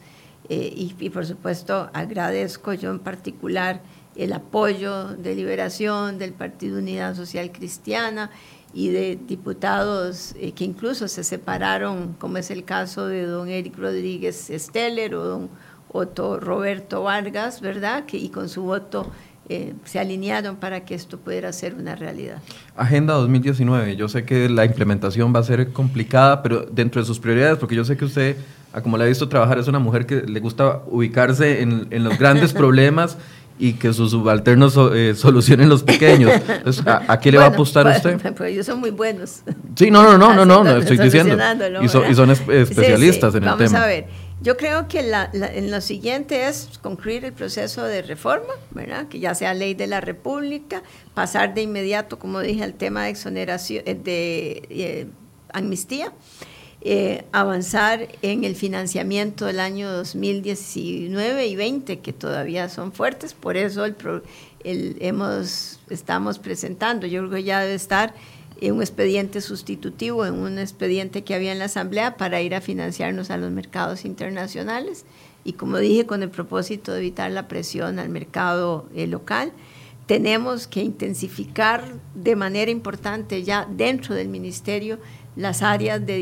eh, 0.49 0.73
y, 0.75 1.09
por 1.09 1.25
supuesto 1.25 1.89
agradezco 1.93 2.73
yo 2.73 2.91
en 2.91 2.99
particular 2.99 3.81
el 4.15 4.33
apoyo 4.33 5.05
de 5.09 5.35
Liberación, 5.35 6.17
del 6.17 6.33
Partido 6.33 6.79
Unidad 6.79 7.15
Social 7.15 7.51
Cristiana 7.51 8.31
y 8.73 8.89
de 8.89 9.17
diputados 9.27 10.33
eh, 10.39 10.53
que 10.53 10.63
incluso 10.63 11.07
se 11.07 11.23
separaron, 11.23 12.13
como 12.13 12.37
es 12.37 12.49
el 12.49 12.63
caso 12.63 13.07
de 13.07 13.25
don 13.25 13.49
Eric 13.49 13.77
Rodríguez 13.77 14.51
Steller 14.53 15.15
o 15.15 15.23
don 15.23 15.49
Otto 15.89 16.39
Roberto 16.39 17.03
Vargas, 17.03 17.61
¿verdad? 17.61 18.05
Que, 18.05 18.17
y 18.17 18.29
con 18.29 18.49
su 18.49 18.63
voto 18.63 19.11
eh, 19.49 19.73
se 19.85 19.97
alinearon 19.99 20.57
para 20.57 20.83
que 20.83 20.93
esto 20.93 21.17
pudiera 21.17 21.53
ser 21.53 21.73
una 21.75 21.95
realidad. 21.95 22.41
Agenda 22.75 23.13
2019, 23.13 23.95
yo 23.95 24.09
sé 24.09 24.25
que 24.25 24.49
la 24.49 24.65
implementación 24.65 25.33
va 25.33 25.39
a 25.39 25.43
ser 25.43 25.71
complicada, 25.71 26.43
pero 26.43 26.63
dentro 26.63 27.01
de 27.01 27.07
sus 27.07 27.19
prioridades, 27.19 27.57
porque 27.57 27.75
yo 27.75 27.85
sé 27.85 27.95
que 27.95 28.03
usted 28.03 28.37
como 28.81 28.97
la 28.97 29.05
he 29.05 29.09
visto 29.09 29.29
trabajar, 29.29 29.59
es 29.59 29.67
una 29.67 29.79
mujer 29.79 30.05
que 30.05 30.21
le 30.21 30.39
gusta 30.39 30.81
ubicarse 30.87 31.61
en, 31.61 32.03
los 32.03 32.17
grandes 32.17 32.53
problemas 32.61 33.17
y 33.59 33.73
que 33.73 33.91
sus 33.91 34.11
subalternos 34.11 34.77
eh, 34.93 35.15
solucionen 35.15 35.67
los 35.69 35.83
pequeños. 35.83 36.31
¿a, 36.85 37.19
qué 37.19 37.31
le 37.31 37.39
va 37.39 37.45
a 37.45 37.47
apostar 37.47 37.83
pues, 37.83 37.97
usted? 37.97 38.33
Pues 38.37 38.51
ellos 38.51 38.65
son 38.65 38.79
muy 38.79 38.91
buenos. 38.91 39.41
Sí, 39.75 39.89
no, 39.89 40.03
no, 40.03 40.17
no, 40.17 40.33
no, 40.33 40.45
no, 40.45 40.63
no 40.63 40.77
estoy 40.77 40.97
diciendo. 40.97 41.37
Y, 41.81 41.87
son 41.87 42.31
especialistas 42.31 43.33
en 43.35 43.43
el 43.43 43.57
tema. 43.57 43.71
Vamos 43.71 43.73
a 43.73 43.85
ver. 43.87 44.05
Yo 44.39 44.55
creo 44.55 44.87
que 44.87 44.99
en 44.99 45.71
lo 45.71 45.81
siguiente 45.81 46.47
es 46.47 46.69
concluir 46.83 47.25
el 47.25 47.33
proceso 47.33 47.83
de 47.83 48.03
reforma, 48.03 48.53
¿verdad? 48.69 49.07
Que 49.07 49.19
ya 49.19 49.33
sea 49.33 49.55
ley 49.55 49.73
de 49.73 49.87
la 49.87 49.99
República, 49.99 50.83
pasar 51.15 51.55
de 51.55 51.63
inmediato, 51.63 52.19
como 52.19 52.41
dije, 52.41 52.63
al 52.63 52.75
tema 52.75 53.05
de 53.05 53.09
exoneración, 53.09 53.83
eh, 53.87 53.95
de 53.95 54.67
eh, 54.69 55.07
amnistía. 55.51 56.13
Eh, 56.81 57.25
avanzar 57.31 58.07
en 58.21 58.43
el 58.43 58.55
financiamiento 58.55 59.45
del 59.45 59.59
año 59.59 59.91
2019 59.91 61.47
y 61.47 61.55
20, 61.55 61.99
que 61.99 62.13
todavía 62.13 62.69
son 62.69 62.93
fuertes, 62.93 63.33
por 63.33 63.57
eso 63.57 63.83
el, 63.83 63.95
hemos, 64.99 65.79
estamos 65.89 66.37
presentando, 66.37 67.07
yo 67.07 67.21
creo 67.21 67.31
que 67.31 67.43
ya 67.43 67.61
debe 67.61 67.73
estar 67.73 68.13
en 68.61 68.75
un 68.75 68.81
expediente 68.81 69.41
sustitutivo, 69.41 70.25
en 70.25 70.35
un 70.35 70.59
expediente 70.59 71.23
que 71.23 71.33
había 71.33 71.51
en 71.51 71.59
la 71.59 71.65
Asamblea 71.65 72.15
para 72.15 72.41
ir 72.41 72.53
a 72.53 72.61
financiarnos 72.61 73.31
a 73.31 73.37
los 73.37 73.51
mercados 73.51 74.05
internacionales 74.05 75.03
y 75.43 75.53
como 75.53 75.77
dije, 75.77 76.05
con 76.05 76.23
el 76.23 76.29
propósito 76.29 76.91
de 76.91 76.99
evitar 76.99 77.31
la 77.31 77.47
presión 77.47 77.99
al 77.99 78.09
mercado 78.09 78.85
eh, 78.93 79.07
local. 79.07 79.51
Tenemos 80.05 80.67
que 80.67 80.81
intensificar 80.83 81.83
de 82.15 82.35
manera 82.35 82.69
importante 82.69 83.43
ya 83.43 83.67
dentro 83.69 84.13
del 84.13 84.27
ministerio 84.27 84.99
las 85.35 85.61
áreas 85.61 86.05
de 86.05 86.17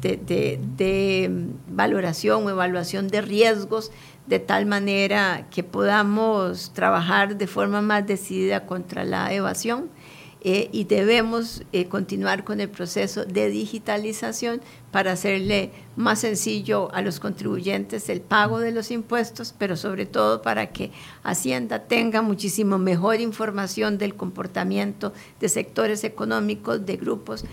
de, 0.00 1.48
valoración 1.68 2.46
o 2.46 2.50
evaluación 2.50 3.08
de 3.08 3.20
riesgos, 3.20 3.90
de 4.26 4.38
tal 4.38 4.66
manera 4.66 5.46
que 5.50 5.62
podamos 5.62 6.72
trabajar 6.72 7.36
de 7.36 7.46
forma 7.46 7.82
más 7.82 8.06
decidida 8.06 8.66
contra 8.66 9.04
la 9.04 9.32
evasión. 9.32 9.88
Eh, 10.42 10.70
y 10.72 10.84
debemos 10.84 11.64
eh, 11.72 11.84
continuar 11.84 12.44
con 12.44 12.62
el 12.62 12.70
proceso 12.70 13.26
de 13.26 13.50
digitalización 13.50 14.62
para 14.90 15.12
hacerle 15.12 15.70
más 15.96 16.20
sencillo 16.20 16.90
a 16.94 17.02
los 17.02 17.20
contribuyentes 17.20 18.08
el 18.08 18.22
pago 18.22 18.58
de 18.58 18.72
los 18.72 18.90
impuestos, 18.90 19.54
pero 19.58 19.76
sobre 19.76 20.06
todo 20.06 20.40
para 20.40 20.70
que 20.72 20.92
Hacienda 21.22 21.80
tenga 21.80 22.22
muchísimo 22.22 22.78
mejor 22.78 23.20
información 23.20 23.98
del 23.98 24.14
comportamiento 24.14 25.12
de 25.40 25.50
sectores 25.50 26.04
económicos, 26.04 26.86
de 26.86 26.96
grupos 26.96 27.44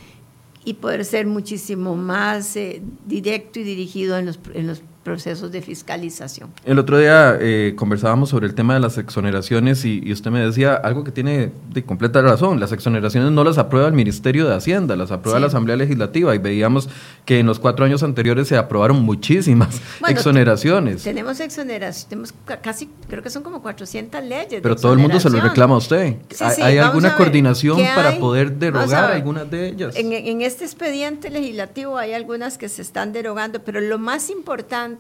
y 0.68 0.74
poder 0.74 1.06
ser 1.06 1.28
muchísimo 1.28 1.96
más 1.96 2.58
eh, 2.58 2.82
directo 3.06 3.58
y 3.62 3.64
dirigido 3.64 4.18
en 4.18 4.26
los, 4.26 4.38
en 4.54 4.68
los 4.68 4.82
procesos 5.08 5.54
de 5.54 5.62
fiscalización. 5.62 6.50
El 6.66 6.80
otro 6.80 6.98
día 6.98 7.38
eh, 7.40 7.76
conversábamos 7.78 8.28
sobre 8.28 8.46
el 8.46 8.54
tema 8.54 8.74
de 8.74 8.82
las 8.82 8.98
exoneraciones 8.98 9.86
y, 9.86 10.12
usted 10.12 10.32
me 10.32 10.42
decía 10.42 10.74
algo 10.74 11.06
que 11.06 11.14
tiene 11.14 11.50
de 11.72 11.84
completa 11.86 12.22
razón. 12.22 12.60
Las 12.60 12.74
exoneraciones 12.74 13.32
no 13.32 13.46
las 13.46 13.58
aprueba 13.58 13.88
el 13.88 13.94
Ministerio 13.94 14.50
de 14.50 14.54
Hacienda, 14.54 14.98
las 14.98 15.12
aprueba 15.12 15.40
la 15.40 15.48
Asamblea 15.48 15.78
Legislativa 15.78 16.36
y 16.36 16.40
veíamos 16.40 16.90
que 17.24 17.40
en 17.40 17.46
los 17.46 17.58
cuatro 17.58 17.86
años 17.86 18.04
anteriores 18.04 18.50
se 18.50 18.58
aprobaron 18.58 19.02
muchísimas 19.02 19.82
exoneraciones. 20.10 21.04
Tenemos 21.04 21.40
exoneraciones, 21.40 22.08
tenemos 22.08 22.34
casi, 22.62 22.90
creo 23.08 23.24
que 23.24 23.30
son 23.30 23.44
como 23.44 23.62
400 23.62 24.22
leyes. 24.26 24.60
Pero 24.62 24.76
todo 24.76 24.92
el 24.92 25.00
mundo 25.00 25.22
se 25.22 25.30
lo 25.30 25.40
reclama 25.40 25.76
a 25.76 25.78
usted. 25.78 26.18
¿Hay, 26.62 26.80
alguna 26.80 27.16
coordinación 27.16 27.80
para 27.96 28.20
poder 28.20 28.58
derogar 28.58 29.10
algunas 29.14 29.50
de 29.50 29.70
ellas? 29.70 29.96
En, 29.96 30.12
en 30.12 30.42
este 30.42 30.66
expediente 30.66 31.30
legislativo 31.30 31.98
hay 31.98 32.12
algunas 32.12 32.58
que 32.58 32.68
se 32.68 32.82
están 32.82 33.14
derogando, 33.14 33.62
pero 33.64 33.80
lo 33.80 33.98
más 34.00 34.30
importante 34.30 34.97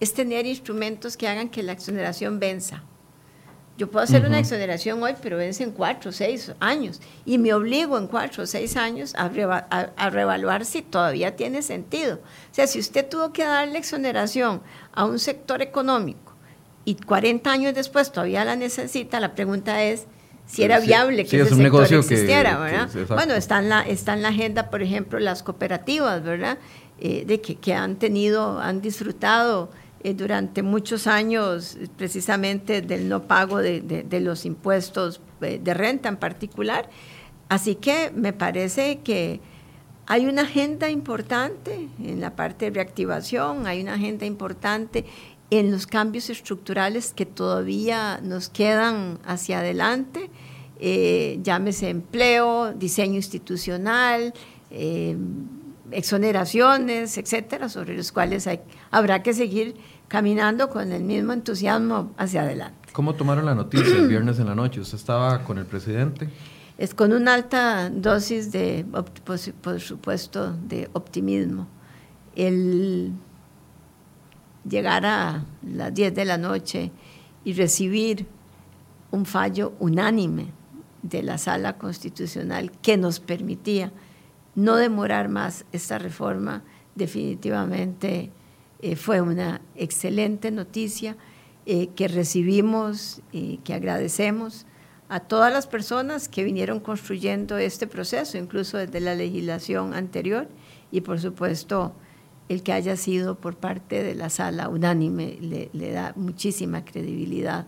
es 0.00 0.14
tener 0.14 0.46
instrumentos 0.46 1.16
que 1.16 1.28
hagan 1.28 1.48
que 1.48 1.62
la 1.62 1.72
exoneración 1.72 2.40
venza. 2.40 2.82
Yo 3.78 3.90
puedo 3.90 4.04
hacer 4.04 4.26
una 4.26 4.38
exoneración 4.38 5.02
hoy, 5.02 5.14
pero 5.22 5.38
vence 5.38 5.64
en 5.64 5.70
cuatro 5.70 6.10
o 6.10 6.12
seis 6.12 6.52
años. 6.60 7.00
Y 7.24 7.38
me 7.38 7.54
obligo 7.54 7.96
en 7.96 8.06
cuatro 8.06 8.42
o 8.42 8.46
seis 8.46 8.76
años 8.76 9.14
a, 9.16 9.24
a, 9.26 10.10
revaluar 10.10 10.66
si 10.66 10.82
todavía 10.82 11.36
tiene 11.36 11.62
sentido. 11.62 12.16
O 12.16 12.54
sea, 12.54 12.66
si 12.66 12.78
usted 12.78 13.08
tuvo 13.08 13.32
que 13.32 13.44
darle 13.44 13.78
exoneración 13.78 14.60
a 14.92 15.06
un 15.06 15.18
sector 15.18 15.62
económico 15.62 16.34
y 16.84 16.96
40 16.96 17.50
años 17.50 17.74
después 17.74 18.12
todavía 18.12 18.44
la 18.44 18.56
necesita, 18.56 19.20
la 19.20 19.34
pregunta 19.34 19.82
es 19.82 20.06
si 20.46 20.64
era 20.64 20.80
viable 20.80 21.24
que 21.24 21.40
ese 21.40 21.54
sector 21.54 21.92
existiera, 21.94 22.58
¿verdad? 22.58 22.88
bueno, 23.08 23.34
está 23.34 23.60
en, 23.60 23.70
la, 23.70 23.80
está 23.82 24.12
en 24.12 24.22
la 24.22 24.28
agenda, 24.28 24.68
por 24.68 24.82
ejemplo, 24.82 25.18
las 25.18 25.42
cooperativas, 25.42 26.22
¿verdad? 26.22 26.58
Eh, 27.04 27.24
de 27.26 27.40
que, 27.40 27.56
que, 27.56 27.74
han 27.74 27.96
tenido, 27.96 28.60
han 28.60 28.80
disfrutado 28.80 29.70
eh, 30.04 30.14
durante 30.14 30.62
muchos 30.62 31.08
años 31.08 31.76
precisamente 31.96 32.80
del 32.80 33.08
no 33.08 33.24
pago 33.24 33.58
de, 33.58 33.80
de, 33.80 34.20
los 34.20 34.46
impuestos 34.46 35.20
eh, 35.40 35.58
de 35.60 35.74
renta 35.74 36.08
en 36.08 36.16
particular. 36.16 36.88
Así 37.48 37.74
que 37.74 38.12
me 38.14 38.32
parece 38.32 39.00
que 39.00 39.40
hay 40.06 40.26
una 40.26 40.42
agenda 40.42 40.90
importante 40.90 41.88
en 42.00 42.20
la 42.20 42.36
parte 42.36 42.66
de 42.66 42.70
reactivación, 42.70 43.66
hay 43.66 43.82
una 43.82 43.94
agenda 43.94 44.24
importante 44.24 45.04
en 45.50 45.72
los 45.72 45.88
cambios 45.88 46.30
estructurales 46.30 47.12
que 47.12 47.26
todavía 47.26 48.20
nos 48.22 48.48
quedan 48.48 49.18
hacia 49.24 49.58
adelante, 49.58 50.30
llámese 51.42 51.88
empleo, 51.88 52.72
diseño 52.74 53.16
institucional, 53.16 54.32
exoneraciones, 55.92 57.18
etcétera, 57.18 57.68
sobre 57.68 57.96
los 57.96 58.12
cuales 58.12 58.46
hay, 58.46 58.60
habrá 58.90 59.22
que 59.22 59.34
seguir 59.34 59.76
caminando 60.08 60.68
con 60.68 60.92
el 60.92 61.04
mismo 61.04 61.32
entusiasmo 61.32 62.12
hacia 62.16 62.42
adelante. 62.42 62.88
¿Cómo 62.92 63.14
tomaron 63.14 63.46
la 63.46 63.54
noticia 63.54 63.96
el 63.96 64.08
viernes 64.08 64.38
en 64.38 64.46
la 64.46 64.54
noche? 64.54 64.80
¿Usted 64.80 64.98
estaba 64.98 65.42
con 65.44 65.58
el 65.58 65.64
presidente? 65.64 66.28
Es 66.76 66.94
con 66.94 67.12
una 67.12 67.34
alta 67.34 67.88
dosis 67.90 68.52
de, 68.52 68.84
por 69.62 69.80
supuesto, 69.80 70.52
de 70.68 70.90
optimismo. 70.92 71.68
El 72.34 73.12
llegar 74.68 75.06
a 75.06 75.44
las 75.62 75.94
10 75.94 76.14
de 76.14 76.24
la 76.24 76.38
noche 76.38 76.90
y 77.44 77.52
recibir 77.54 78.26
un 79.10 79.26
fallo 79.26 79.72
unánime 79.78 80.48
de 81.02 81.22
la 81.22 81.38
sala 81.38 81.78
constitucional 81.78 82.70
que 82.80 82.96
nos 82.96 83.20
permitía 83.20 83.92
no 84.54 84.76
demorar 84.76 85.28
más 85.28 85.64
esta 85.72 85.98
reforma 85.98 86.62
definitivamente 86.94 88.30
eh, 88.80 88.96
fue 88.96 89.20
una 89.20 89.60
excelente 89.76 90.50
noticia 90.50 91.16
eh, 91.66 91.88
que 91.94 92.08
recibimos 92.08 93.22
y 93.30 93.58
que 93.58 93.74
agradecemos 93.74 94.66
a 95.08 95.20
todas 95.20 95.52
las 95.52 95.66
personas 95.66 96.28
que 96.28 96.42
vinieron 96.42 96.80
construyendo 96.80 97.58
este 97.58 97.86
proceso, 97.86 98.38
incluso 98.38 98.78
desde 98.78 98.98
la 99.00 99.14
legislación 99.14 99.94
anterior, 99.94 100.48
y 100.90 101.02
por 101.02 101.20
supuesto 101.20 101.94
el 102.48 102.62
que 102.62 102.72
haya 102.72 102.96
sido 102.96 103.36
por 103.36 103.56
parte 103.56 104.02
de 104.02 104.14
la 104.14 104.30
sala 104.30 104.68
unánime 104.68 105.38
le, 105.40 105.70
le 105.72 105.92
da 105.92 106.12
muchísima 106.16 106.84
credibilidad 106.84 107.66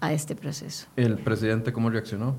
a 0.00 0.12
este 0.12 0.34
proceso. 0.34 0.88
¿El 0.96 1.18
presidente 1.18 1.72
cómo 1.72 1.88
reaccionó? 1.88 2.36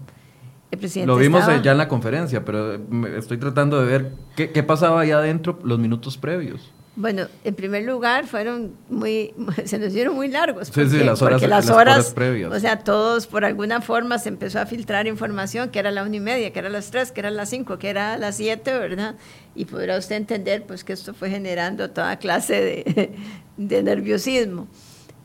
Lo 1.05 1.15
vimos 1.17 1.45
ya 1.61 1.71
en 1.71 1.77
la 1.77 1.87
conferencia, 1.87 2.45
pero 2.45 2.79
estoy 3.17 3.37
tratando 3.37 3.79
de 3.79 3.85
ver 3.85 4.11
qué, 4.35 4.63
pasaba 4.63 5.01
allá 5.01 5.17
adentro 5.17 5.59
los 5.63 5.79
minutos 5.79 6.17
previos. 6.17 6.71
Bueno, 6.95 7.25
en 7.43 7.55
primer 7.55 7.83
lugar, 7.85 8.27
fueron 8.27 8.75
muy, 8.87 9.33
se 9.65 9.79
nos 9.79 9.93
dieron 9.93 10.15
muy 10.15 10.27
largos. 10.27 10.67
sí, 10.67 10.87
sí, 10.89 10.97
las 11.03 11.21
horas, 11.23 11.41
las, 11.41 11.69
horas, 11.69 12.11
previas. 12.11 12.51
O 12.51 12.59
sea, 12.59 12.79
todos, 12.79 13.25
por 13.25 13.45
alguna 13.45 13.81
forma, 13.81 14.19
se 14.19 14.29
empezó 14.29 14.59
a 14.59 14.67
filtrar 14.67 15.07
información, 15.07 15.69
que 15.69 15.79
era 15.79 15.89
la 15.89 16.03
una 16.03 16.15
y 16.15 16.19
media, 16.19 16.53
que 16.53 16.59
era 16.59 16.69
las 16.69 16.91
tres, 16.91 17.11
que 17.11 17.21
era 17.21 17.31
las 17.31 17.49
cinco, 17.49 17.79
que 17.79 17.89
era 17.89 18.17
las 18.17 18.37
siete, 18.37 18.77
¿verdad? 18.77 19.15
Y 19.55 19.65
podrá 19.65 19.97
usted 19.97 20.17
entender, 20.17 20.65
pues, 20.67 20.83
que 20.83 20.93
esto 20.93 21.15
fue 21.15 21.31
generando 21.31 21.89
toda 21.89 22.17
clase 22.17 22.61
de, 22.61 23.15
de 23.57 23.83
nerviosismo. 23.83 24.67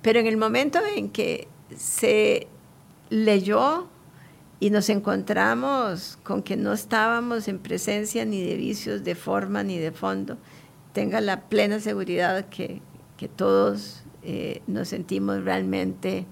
Pero 0.01 0.21
en 0.21 0.27
el 0.27 0.39
momento 0.39 0.79
en 0.97 1.11
que 1.11 1.49
se 1.77 2.49
leyó 3.11 3.89
y 4.61 4.71
nos 4.71 4.89
encontramos 4.89 6.19
con 6.23 6.43
que 6.43 6.57
no 6.57 6.73
estábamos 6.73 7.49
en 7.49 7.59
presencia 7.59 8.25
ni 8.25 8.43
de 8.43 8.57
vicios 8.57 9.05
de 9.05 9.15
forma 9.15 9.63
ni 9.63 9.79
de 9.79 9.93
fondo. 9.93 10.37
Tenga 10.93 11.21
la 11.21 11.49
plena 11.49 11.79
seguridad 11.81 12.47
que, 12.49 12.83
que 13.17 13.29
todos 13.29 14.03
eh, 14.23 14.63
nos 14.67 14.89
sentimos 14.89 15.45
realmente 15.45 16.27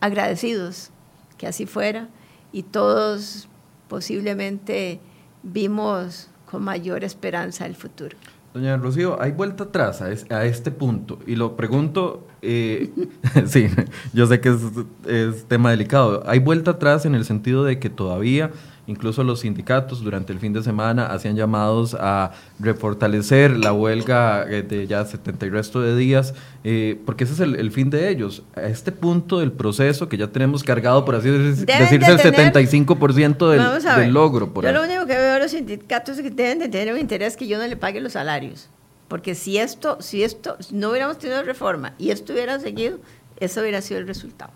agradecidos 0.00 0.90
que 1.38 1.46
así 1.46 1.66
fuera 1.66 2.08
y 2.52 2.64
todos 2.64 3.48
posiblemente 3.88 5.00
vimos 5.42 6.28
con 6.50 6.62
mayor 6.62 7.04
esperanza 7.04 7.64
el 7.64 7.74
futuro. 7.74 8.16
Doña 8.54 8.76
Rocío, 8.76 9.20
¿hay 9.20 9.32
vuelta 9.32 9.64
atrás 9.64 10.02
a, 10.02 10.44
este 10.44 10.70
punto? 10.70 11.18
Y 11.26 11.36
lo 11.36 11.56
pregunto, 11.56 12.26
eh, 12.42 12.90
sí, 13.46 13.68
yo 14.12 14.26
sé 14.26 14.40
que 14.40 14.50
es, 14.50 14.60
es, 15.06 15.44
tema 15.44 15.70
delicado. 15.70 16.22
¿Hay 16.26 16.38
vuelta 16.38 16.72
atrás 16.72 17.06
en 17.06 17.14
el 17.14 17.24
sentido 17.24 17.64
de 17.64 17.78
que 17.78 17.88
todavía 17.88 18.50
Incluso 18.88 19.22
los 19.22 19.40
sindicatos 19.40 20.02
durante 20.02 20.32
el 20.32 20.40
fin 20.40 20.52
de 20.52 20.60
semana 20.60 21.06
hacían 21.06 21.36
llamados 21.36 21.96
a 21.98 22.32
refortalecer 22.58 23.56
la 23.56 23.72
huelga 23.72 24.44
eh, 24.48 24.62
de 24.62 24.88
ya 24.88 25.04
70 25.04 25.46
y 25.46 25.50
resto 25.50 25.80
de 25.80 25.96
días, 25.96 26.34
eh, 26.64 27.00
porque 27.06 27.22
ese 27.22 27.34
es 27.34 27.40
el, 27.40 27.70
fin 27.70 27.90
de 27.90 28.08
ellos. 28.08 28.42
A 28.56 28.62
este 28.62 28.90
punto 28.90 29.38
del 29.38 29.52
proceso 29.52 30.08
que 30.08 30.16
ya 30.16 30.26
tenemos 30.26 30.64
cargado, 30.64 31.04
por 31.04 31.14
así 31.14 31.30
decirse, 31.30 31.72
el 31.72 32.00
75% 32.00 33.50
del, 33.50 33.96
del 33.96 34.12
logro. 34.12 34.52
Por 34.52 34.64
yo 34.64 34.72
lo 34.72 34.82
único 34.82 35.06
que 35.06 35.16
veo 35.16 35.36
a 35.36 35.38
los 35.38 35.52
sindicatos 35.52 36.18
es 36.18 36.22
que 36.24 36.30
deben 36.30 36.58
de 36.58 36.68
tener 36.68 36.92
un 36.92 36.98
interés 36.98 37.36
que 37.36 37.46
yo 37.46 37.58
no 37.58 37.66
le 37.68 37.76
pague 37.76 38.00
los 38.00 38.14
salarios. 38.14 38.68
Porque 39.06 39.36
si 39.36 39.58
esto, 39.58 39.98
si 40.00 40.24
esto, 40.24 40.56
no 40.72 40.90
hubiéramos 40.90 41.18
tenido 41.18 41.42
reforma 41.44 41.94
y 41.98 42.10
esto 42.10 42.32
hubiera 42.32 42.58
seguido, 42.58 42.98
eso 43.38 43.60
hubiera 43.60 43.80
sido 43.80 44.00
el 44.00 44.08
resultado. 44.08 44.52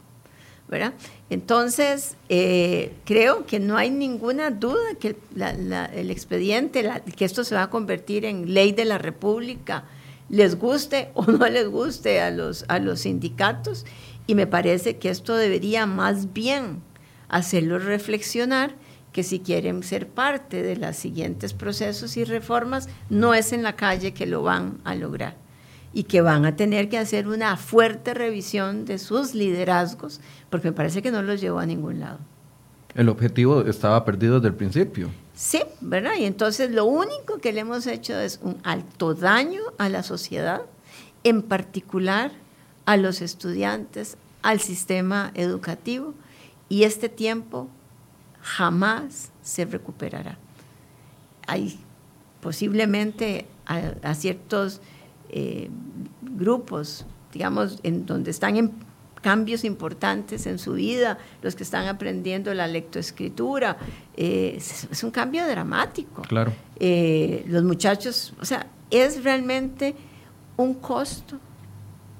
Entonces, 1.30 2.16
eh, 2.28 2.92
creo 3.04 3.46
que 3.46 3.60
no 3.60 3.76
hay 3.76 3.90
ninguna 3.90 4.50
duda 4.50 4.94
que 4.98 5.16
el 5.36 6.10
expediente, 6.10 6.88
que 7.16 7.24
esto 7.24 7.44
se 7.44 7.54
va 7.54 7.64
a 7.64 7.70
convertir 7.70 8.24
en 8.24 8.52
ley 8.52 8.72
de 8.72 8.84
la 8.84 8.98
República, 8.98 9.84
les 10.28 10.58
guste 10.58 11.10
o 11.14 11.24
no 11.26 11.46
les 11.48 11.68
guste 11.68 12.20
a 12.20 12.30
los, 12.30 12.64
a 12.68 12.78
los 12.78 13.00
sindicatos, 13.00 13.84
y 14.26 14.34
me 14.34 14.46
parece 14.46 14.96
que 14.98 15.08
esto 15.08 15.36
debería 15.36 15.86
más 15.86 16.32
bien 16.32 16.82
hacerlos 17.28 17.84
reflexionar 17.84 18.74
que 19.12 19.22
si 19.22 19.40
quieren 19.40 19.82
ser 19.82 20.08
parte 20.08 20.62
de 20.62 20.76
los 20.76 20.96
siguientes 20.96 21.54
procesos 21.54 22.16
y 22.16 22.24
reformas, 22.24 22.88
no 23.08 23.34
es 23.34 23.52
en 23.52 23.62
la 23.62 23.74
calle 23.74 24.12
que 24.12 24.26
lo 24.26 24.42
van 24.42 24.78
a 24.84 24.94
lograr 24.94 25.45
y 25.96 26.04
que 26.04 26.20
van 26.20 26.44
a 26.44 26.56
tener 26.56 26.90
que 26.90 26.98
hacer 26.98 27.26
una 27.26 27.56
fuerte 27.56 28.12
revisión 28.12 28.84
de 28.84 28.98
sus 28.98 29.32
liderazgos, 29.34 30.20
porque 30.50 30.68
me 30.68 30.74
parece 30.74 31.00
que 31.00 31.10
no 31.10 31.22
los 31.22 31.40
llevó 31.40 31.58
a 31.58 31.64
ningún 31.64 32.00
lado. 32.00 32.18
El 32.94 33.08
objetivo 33.08 33.62
estaba 33.62 34.04
perdido 34.04 34.34
desde 34.34 34.48
el 34.48 34.54
principio. 34.56 35.08
Sí, 35.34 35.62
¿verdad? 35.80 36.12
Y 36.18 36.26
entonces 36.26 36.70
lo 36.70 36.84
único 36.84 37.38
que 37.38 37.50
le 37.50 37.60
hemos 37.60 37.86
hecho 37.86 38.14
es 38.14 38.40
un 38.42 38.58
alto 38.62 39.14
daño 39.14 39.62
a 39.78 39.88
la 39.88 40.02
sociedad, 40.02 40.60
en 41.24 41.40
particular 41.40 42.30
a 42.84 42.98
los 42.98 43.22
estudiantes, 43.22 44.18
al 44.42 44.60
sistema 44.60 45.30
educativo, 45.32 46.12
y 46.68 46.82
este 46.82 47.08
tiempo 47.08 47.70
jamás 48.42 49.32
se 49.40 49.64
recuperará. 49.64 50.36
Hay 51.46 51.80
posiblemente 52.42 53.46
a 53.64 54.14
ciertos 54.14 54.82
eh, 55.30 55.70
grupos, 56.22 57.04
digamos, 57.32 57.78
en 57.82 58.06
donde 58.06 58.30
están 58.30 58.56
en 58.56 58.72
cambios 59.26 59.64
importantes 59.64 60.46
en 60.46 60.58
su 60.58 60.74
vida, 60.74 61.18
los 61.42 61.56
que 61.56 61.64
están 61.64 61.88
aprendiendo 61.88 62.54
la 62.54 62.68
lectoescritura. 62.68 63.76
Eh, 64.16 64.54
es, 64.56 65.02
un 65.02 65.10
cambio 65.10 65.46
dramático. 65.48 66.22
Claro. 66.22 66.52
Eh, 66.78 67.44
los 67.48 67.64
muchachos, 67.64 68.34
o 68.40 68.44
sea, 68.44 68.68
es 68.90 69.24
realmente 69.24 69.96
un 70.56 70.74
costo 70.74 71.38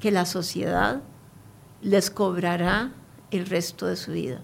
que 0.01 0.11
la 0.11 0.27
sociedad 0.27 1.01
les 1.81 2.11
cobrará 2.11 2.93
el 3.31 3.47
resto 3.47 3.87
de 3.87 3.97
su 3.97 4.13
vida. 4.13 4.41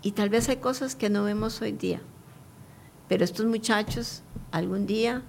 Y 0.00 0.12
tal 0.12 0.30
vez 0.30 0.48
hay 0.48 0.56
cosas 0.56 0.96
que 0.96 1.10
no 1.10 1.24
vemos 1.24 1.60
hoy 1.60 1.72
día, 1.72 2.00
pero 3.08 3.24
estos 3.24 3.46
muchachos 3.46 4.22
algún 4.50 4.86
día 4.86 5.22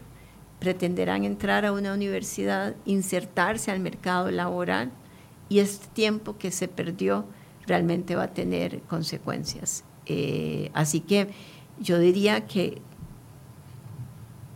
pretenderán 0.60 1.24
entrar 1.24 1.66
a 1.66 1.72
una 1.72 1.94
universidad, 1.94 2.76
insertarse 2.86 3.72
al 3.72 3.80
mercado 3.80 4.30
laboral 4.30 4.92
y 5.48 5.60
este 5.60 5.88
tiempo 5.88 6.38
que 6.38 6.52
se 6.52 6.68
perdió 6.68 7.26
realmente 7.66 8.16
va 8.16 8.24
a 8.24 8.34
tener 8.34 8.82
consecuencias. 8.82 9.84
Eh, 10.06 10.70
así 10.74 11.00
que 11.00 11.30
yo 11.80 12.00
diría 12.00 12.46
que 12.46 12.82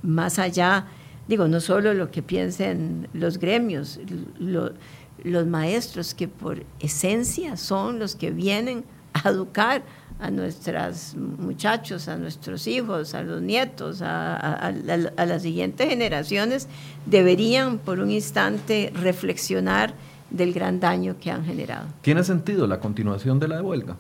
más 0.02 0.40
allá, 0.40 0.88
digo, 1.28 1.48
no 1.48 1.62
solo 1.62 1.94
lo 1.94 2.12
que 2.12 2.22
piensen 2.22 3.08
los 3.14 3.40
gremios, 3.40 4.00
los 4.40 5.48
maestros 5.48 6.14
que 6.14 6.28
por 6.28 6.66
esencia 6.80 7.56
son 7.56 8.00
los 8.00 8.16
que 8.16 8.32
vienen 8.32 8.84
a 9.14 9.30
educar 9.30 9.84
a 10.20 10.32
nuestros 10.32 11.16
muchachos, 11.16 12.08
a 12.08 12.18
nuestros 12.18 12.68
hijos, 12.68 13.14
a 13.14 13.24
los 13.24 13.42
nietos, 13.42 14.02
a, 14.02 14.74
las 15.18 15.42
siguientes 15.42 15.90
generaciones, 15.90 16.68
deberían 17.06 17.78
por 17.78 18.00
un 18.00 18.12
instante 18.12 18.92
reflexionar 18.96 19.94
del 20.30 20.54
gran 20.54 20.80
daño 20.80 21.16
que 21.20 21.32
han 21.32 21.46
generado. 21.46 21.88
¿Tiene 22.02 22.24
sentido 22.24 22.66
la 22.68 22.80
continuación 22.80 23.40
de 23.40 23.48
la 23.48 23.62
huelga? 23.62 23.96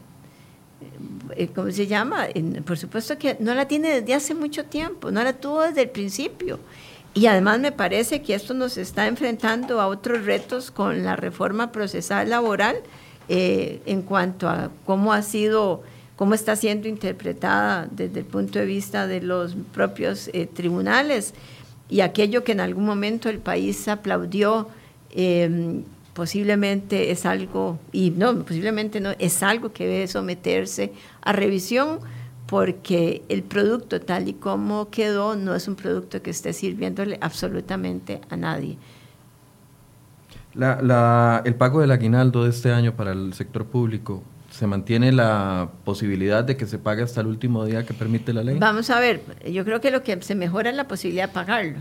Eh, 1.36 1.50
¿Cómo 1.54 1.72
se 1.72 1.88
llama? 1.88 2.28
Por 2.66 2.78
supuesto 2.78 3.18
que 3.18 3.38
no 3.40 3.54
la 3.54 3.68
tiene 3.68 4.02
desde 4.02 4.14
hace 4.14 4.36
mucho 4.36 4.66
tiempo, 4.66 5.12
no 5.12 5.24
la 5.24 5.34
tuvo 5.34 5.62
desde 5.62 5.84
el 5.84 5.90
principio. 5.90 6.60
Y 7.16 7.28
además 7.28 7.60
me 7.60 7.72
parece 7.72 8.24
que 8.24 8.34
esto 8.34 8.54
nos 8.54 8.78
está 8.78 9.08
enfrentando 9.08 9.80
a 9.80 9.88
otros 9.88 10.26
retos 10.26 10.72
con 10.72 11.04
la 11.04 11.16
reforma 11.16 11.72
procesal 11.72 12.30
laboral 12.30 12.78
eh, 13.30 13.82
en 13.86 14.02
cuanto 14.02 14.50
a 14.50 14.72
cómo 14.86 15.14
ha 15.14 15.22
sido, 15.22 15.84
cómo 16.16 16.34
está 16.34 16.56
siendo 16.56 16.88
interpretada 16.88 17.88
desde 17.92 18.20
el 18.20 18.26
punto 18.26 18.60
de 18.60 18.66
vista 18.66 19.08
de 19.08 19.22
los 19.22 19.56
propios 19.74 20.30
eh, 20.34 20.48
tribunales 20.48 21.34
y 21.90 22.02
aquello 22.02 22.44
que 22.44 22.54
en 22.54 22.60
algún 22.60 22.86
momento 22.86 23.30
el 23.30 23.40
país 23.40 23.88
aplaudió. 23.88 24.68
Em, 25.12 25.84
posiblemente 26.14 27.12
es 27.12 27.26
algo, 27.26 27.80
y 27.92 28.12
no, 28.12 28.44
posiblemente 28.44 29.00
no, 29.00 29.12
es 29.20 29.44
algo 29.44 29.74
que 29.74 29.88
debe 29.88 30.08
someterse 30.08 30.94
a 31.22 31.34
revisión 31.34 32.00
porque 32.46 33.24
el 33.30 33.42
producto 33.44 34.00
tal 34.00 34.28
y 34.28 34.34
como 34.34 34.90
quedó 34.90 35.36
no 35.36 35.56
es 35.56 35.68
un 35.68 35.76
producto 35.76 36.22
que 36.22 36.30
esté 36.30 36.54
sirviéndole 36.54 37.18
absolutamente 37.22 38.22
a 38.30 38.38
nadie. 38.38 38.78
el 40.56 41.56
pago 41.56 41.82
del 41.82 41.92
aguinaldo 41.92 42.44
de 42.44 42.52
este 42.52 42.72
año 42.72 42.96
para 42.96 43.12
el 43.12 43.34
sector 43.34 43.66
público, 43.66 44.22
¿se 44.54 44.68
mantiene 44.68 45.12
la 45.12 45.68
posibilidad 45.84 46.44
de 46.44 46.56
que 46.56 46.68
se 46.68 46.78
pague 46.78 47.02
hasta 47.02 47.22
el 47.22 47.28
último 47.28 47.66
día 47.66 47.88
que 47.88 47.94
permite 47.96 48.34
la 48.34 48.44
ley? 48.44 48.60
Vamos 48.60 48.92
a 48.92 49.00
ver, 49.00 49.22
yo 49.52 49.66
creo 49.66 49.82
que 49.82 49.90
lo 49.90 50.04
que 50.04 50.22
se 50.22 50.36
mejora 50.36 50.70
es 50.70 50.76
la 50.76 50.88
posibilidad 50.88 51.28
de 51.28 51.34
pagarlo. 51.34 51.80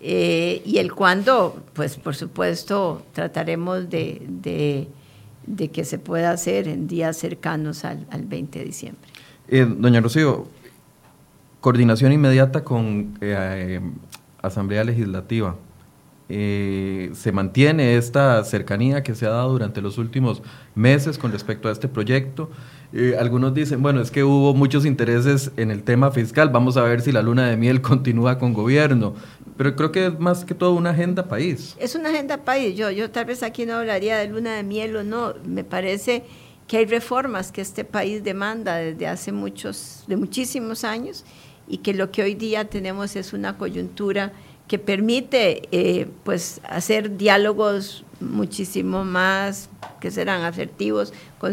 Eh, 0.00 0.62
y 0.64 0.78
el 0.78 0.92
cuándo, 0.92 1.60
pues 1.72 1.96
por 1.96 2.14
supuesto 2.14 3.04
trataremos 3.12 3.90
de, 3.90 4.86
que 5.72 5.84
se 5.84 5.98
pueda 5.98 6.30
hacer 6.30 6.68
en 6.68 6.86
días 6.86 7.16
cercanos 7.16 7.84
al, 7.84 8.06
al 8.10 8.26
20 8.26 8.60
de 8.60 8.64
diciembre. 8.64 9.10
Eh, 9.48 9.66
doña 9.68 10.00
Rocío, 10.00 10.46
coordinación 11.60 12.12
inmediata 12.12 12.62
con 12.62 13.18
eh, 13.20 13.80
Asamblea 14.40 14.84
Legislativa. 14.84 15.56
¿Se 16.28 17.32
mantiene 17.32 17.96
esta 17.96 18.42
cercanía 18.44 19.02
que 19.02 19.14
se 19.14 19.26
ha 19.26 19.30
dado 19.30 19.50
durante 19.50 19.82
los 19.82 19.98
últimos 19.98 20.42
meses 20.74 21.18
con 21.18 21.32
respecto 21.32 21.68
a 21.68 21.72
este 21.72 21.88
proyecto? 21.88 22.50
algunos 23.18 23.54
dicen, 23.54 23.82
bueno, 23.82 24.02
es 24.02 24.10
que 24.10 24.22
hubo 24.22 24.52
muchos 24.52 24.84
intereses 24.84 25.50
en 25.56 25.70
el 25.70 25.82
tema 25.82 26.10
fiscal, 26.10 26.50
vamos 26.50 26.76
a 26.76 26.82
ver 26.82 27.00
si 27.00 27.10
la 27.10 27.22
luna 27.22 27.48
de 27.48 27.56
miel 27.56 27.80
continúa 27.82 28.38
con 28.38 28.52
gobierno, 28.52 29.14
pero 29.56 29.74
creo 29.76 29.92
que 29.92 30.06
es 30.08 30.18
más 30.18 30.44
que 30.44 30.54
todo 30.54 30.74
una 30.74 30.90
agenda 30.90 31.26
país. 31.26 31.74
Es 31.78 31.94
una 31.94 32.10
agenda 32.10 32.44
país, 32.44 32.76
yo, 32.76 32.90
yo 32.90 33.10
tal 33.10 33.24
vez 33.24 33.42
aquí 33.42 33.64
no 33.64 33.76
hablaría 33.76 34.18
de 34.18 34.28
luna 34.28 34.56
de 34.56 34.62
miel 34.62 34.94
o 34.96 35.04
no, 35.04 35.34
me 35.46 35.64
parece 35.64 36.24
que 36.66 36.78
hay 36.78 36.84
reformas 36.86 37.50
que 37.50 37.60
este 37.60 37.84
país 37.84 38.22
demanda 38.22 38.76
desde 38.76 39.06
hace 39.06 39.32
muchos, 39.32 40.04
de 40.06 40.16
muchísimos 40.16 40.84
años 40.84 41.24
y 41.68 41.78
que 41.78 41.94
lo 41.94 42.10
que 42.10 42.22
hoy 42.22 42.34
día 42.34 42.68
tenemos 42.68 43.16
es 43.16 43.32
una 43.32 43.56
coyuntura 43.56 44.32
que 44.72 44.78
permite 44.78 45.68
eh, 45.70 46.08
pues 46.24 46.62
hacer 46.66 47.18
diálogos 47.18 48.06
muchísimo 48.20 49.04
más 49.04 49.68
que 50.00 50.10
serán 50.10 50.44
asertivos 50.44 51.12
con, 51.36 51.52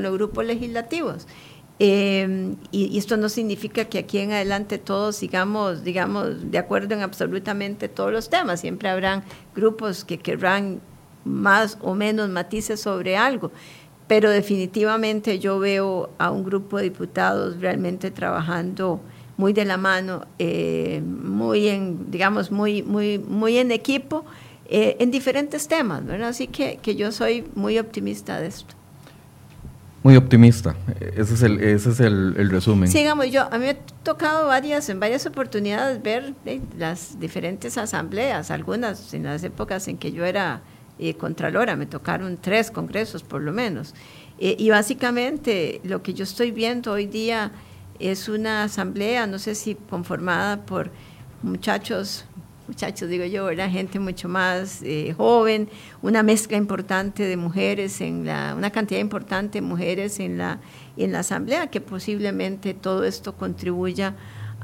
los 0.00 0.12
grupos 0.12 0.44
legislativos. 0.44 1.26
Eh, 1.80 2.54
y, 2.70 2.96
esto 2.96 3.16
no 3.16 3.28
significa 3.28 3.86
que 3.86 3.98
aquí 3.98 4.18
en 4.18 4.30
adelante 4.30 4.78
todos 4.78 5.16
sigamos, 5.16 5.82
digamos, 5.82 6.52
de 6.52 6.58
acuerdo 6.58 6.94
en 6.94 7.02
absolutamente 7.02 7.88
todos 7.88 8.12
los 8.12 8.30
temas. 8.30 8.60
Siempre 8.60 8.88
habrán 8.88 9.24
grupos 9.56 10.04
que 10.04 10.18
querrán 10.18 10.80
más 11.24 11.76
o 11.80 11.96
menos 11.96 12.28
matices 12.28 12.78
sobre 12.80 13.16
algo 13.16 13.50
pero 14.06 14.28
definitivamente 14.30 15.38
yo 15.38 15.58
veo 15.58 16.10
a 16.18 16.30
un 16.30 16.44
grupo 16.44 16.76
de 16.76 16.84
diputados 16.84 17.58
realmente 17.60 18.10
trabajando 18.10 19.00
muy 19.36 19.52
de 19.52 19.64
la 19.64 19.76
mano, 19.76 20.26
eh, 20.38 21.02
muy 21.04 21.68
en, 21.68 22.10
digamos, 22.10 22.50
muy, 22.50 22.82
muy, 22.82 23.18
muy 23.18 23.58
en 23.58 23.70
equipo, 23.72 24.24
eh, 24.68 24.96
en 25.00 25.10
diferentes 25.10 25.68
temas, 25.68 26.04
¿verdad? 26.04 26.28
Así 26.28 26.46
que, 26.46 26.78
que, 26.78 26.96
yo 26.96 27.12
soy 27.12 27.44
muy 27.54 27.78
optimista 27.78 28.40
de 28.40 28.46
esto. 28.48 28.74
Muy 30.02 30.16
optimista, 30.16 30.76
ese 31.16 31.34
es 31.34 31.42
el, 31.42 31.60
ese 31.60 31.90
es 31.90 32.00
el, 32.00 32.34
el 32.36 32.50
resumen. 32.50 32.90
Sí, 32.90 32.98
digamos, 32.98 33.30
yo, 33.30 33.42
a 33.50 33.58
mí 33.58 33.64
me 33.64 33.70
ha 33.70 33.78
tocado 34.02 34.46
varias, 34.48 34.88
en 34.90 35.00
varias 35.00 35.24
oportunidades 35.24 36.02
ver 36.02 36.34
eh, 36.44 36.60
las 36.78 37.18
diferentes 37.18 37.78
asambleas, 37.78 38.50
algunas 38.50 39.14
en 39.14 39.24
las 39.24 39.42
épocas 39.44 39.88
en 39.88 39.96
que 39.96 40.12
yo 40.12 40.24
era 40.24 40.60
eh, 40.98 41.14
Contralora, 41.14 41.74
me 41.74 41.86
tocaron 41.86 42.38
tres 42.40 42.70
congresos 42.70 43.22
por 43.22 43.42
lo 43.42 43.52
menos. 43.52 43.94
Eh, 44.38 44.56
y 44.58 44.70
básicamente 44.70 45.80
lo 45.84 46.02
que 46.02 46.14
yo 46.14 46.24
estoy 46.24 46.50
viendo 46.50 46.92
hoy 46.92 47.06
día 47.06 47.50
es 48.08 48.28
una 48.28 48.64
asamblea, 48.64 49.26
no 49.26 49.38
sé 49.38 49.54
si 49.54 49.74
conformada 49.74 50.64
por 50.64 50.90
muchachos, 51.42 52.24
muchachos 52.68 53.08
digo 53.08 53.24
yo, 53.24 53.48
era 53.50 53.68
gente 53.68 53.98
mucho 53.98 54.28
más 54.28 54.82
eh, 54.82 55.14
joven, 55.16 55.68
una 56.02 56.22
mezcla 56.22 56.56
importante 56.56 57.24
de 57.24 57.36
mujeres 57.36 58.00
en 58.00 58.26
la, 58.26 58.54
una 58.56 58.70
cantidad 58.70 59.00
importante 59.00 59.60
de 59.60 59.62
mujeres 59.62 60.20
en 60.20 60.38
la, 60.38 60.60
en 60.96 61.12
la 61.12 61.20
asamblea, 61.20 61.68
que 61.68 61.80
posiblemente 61.80 62.74
todo 62.74 63.04
esto 63.04 63.34
contribuya 63.36 64.14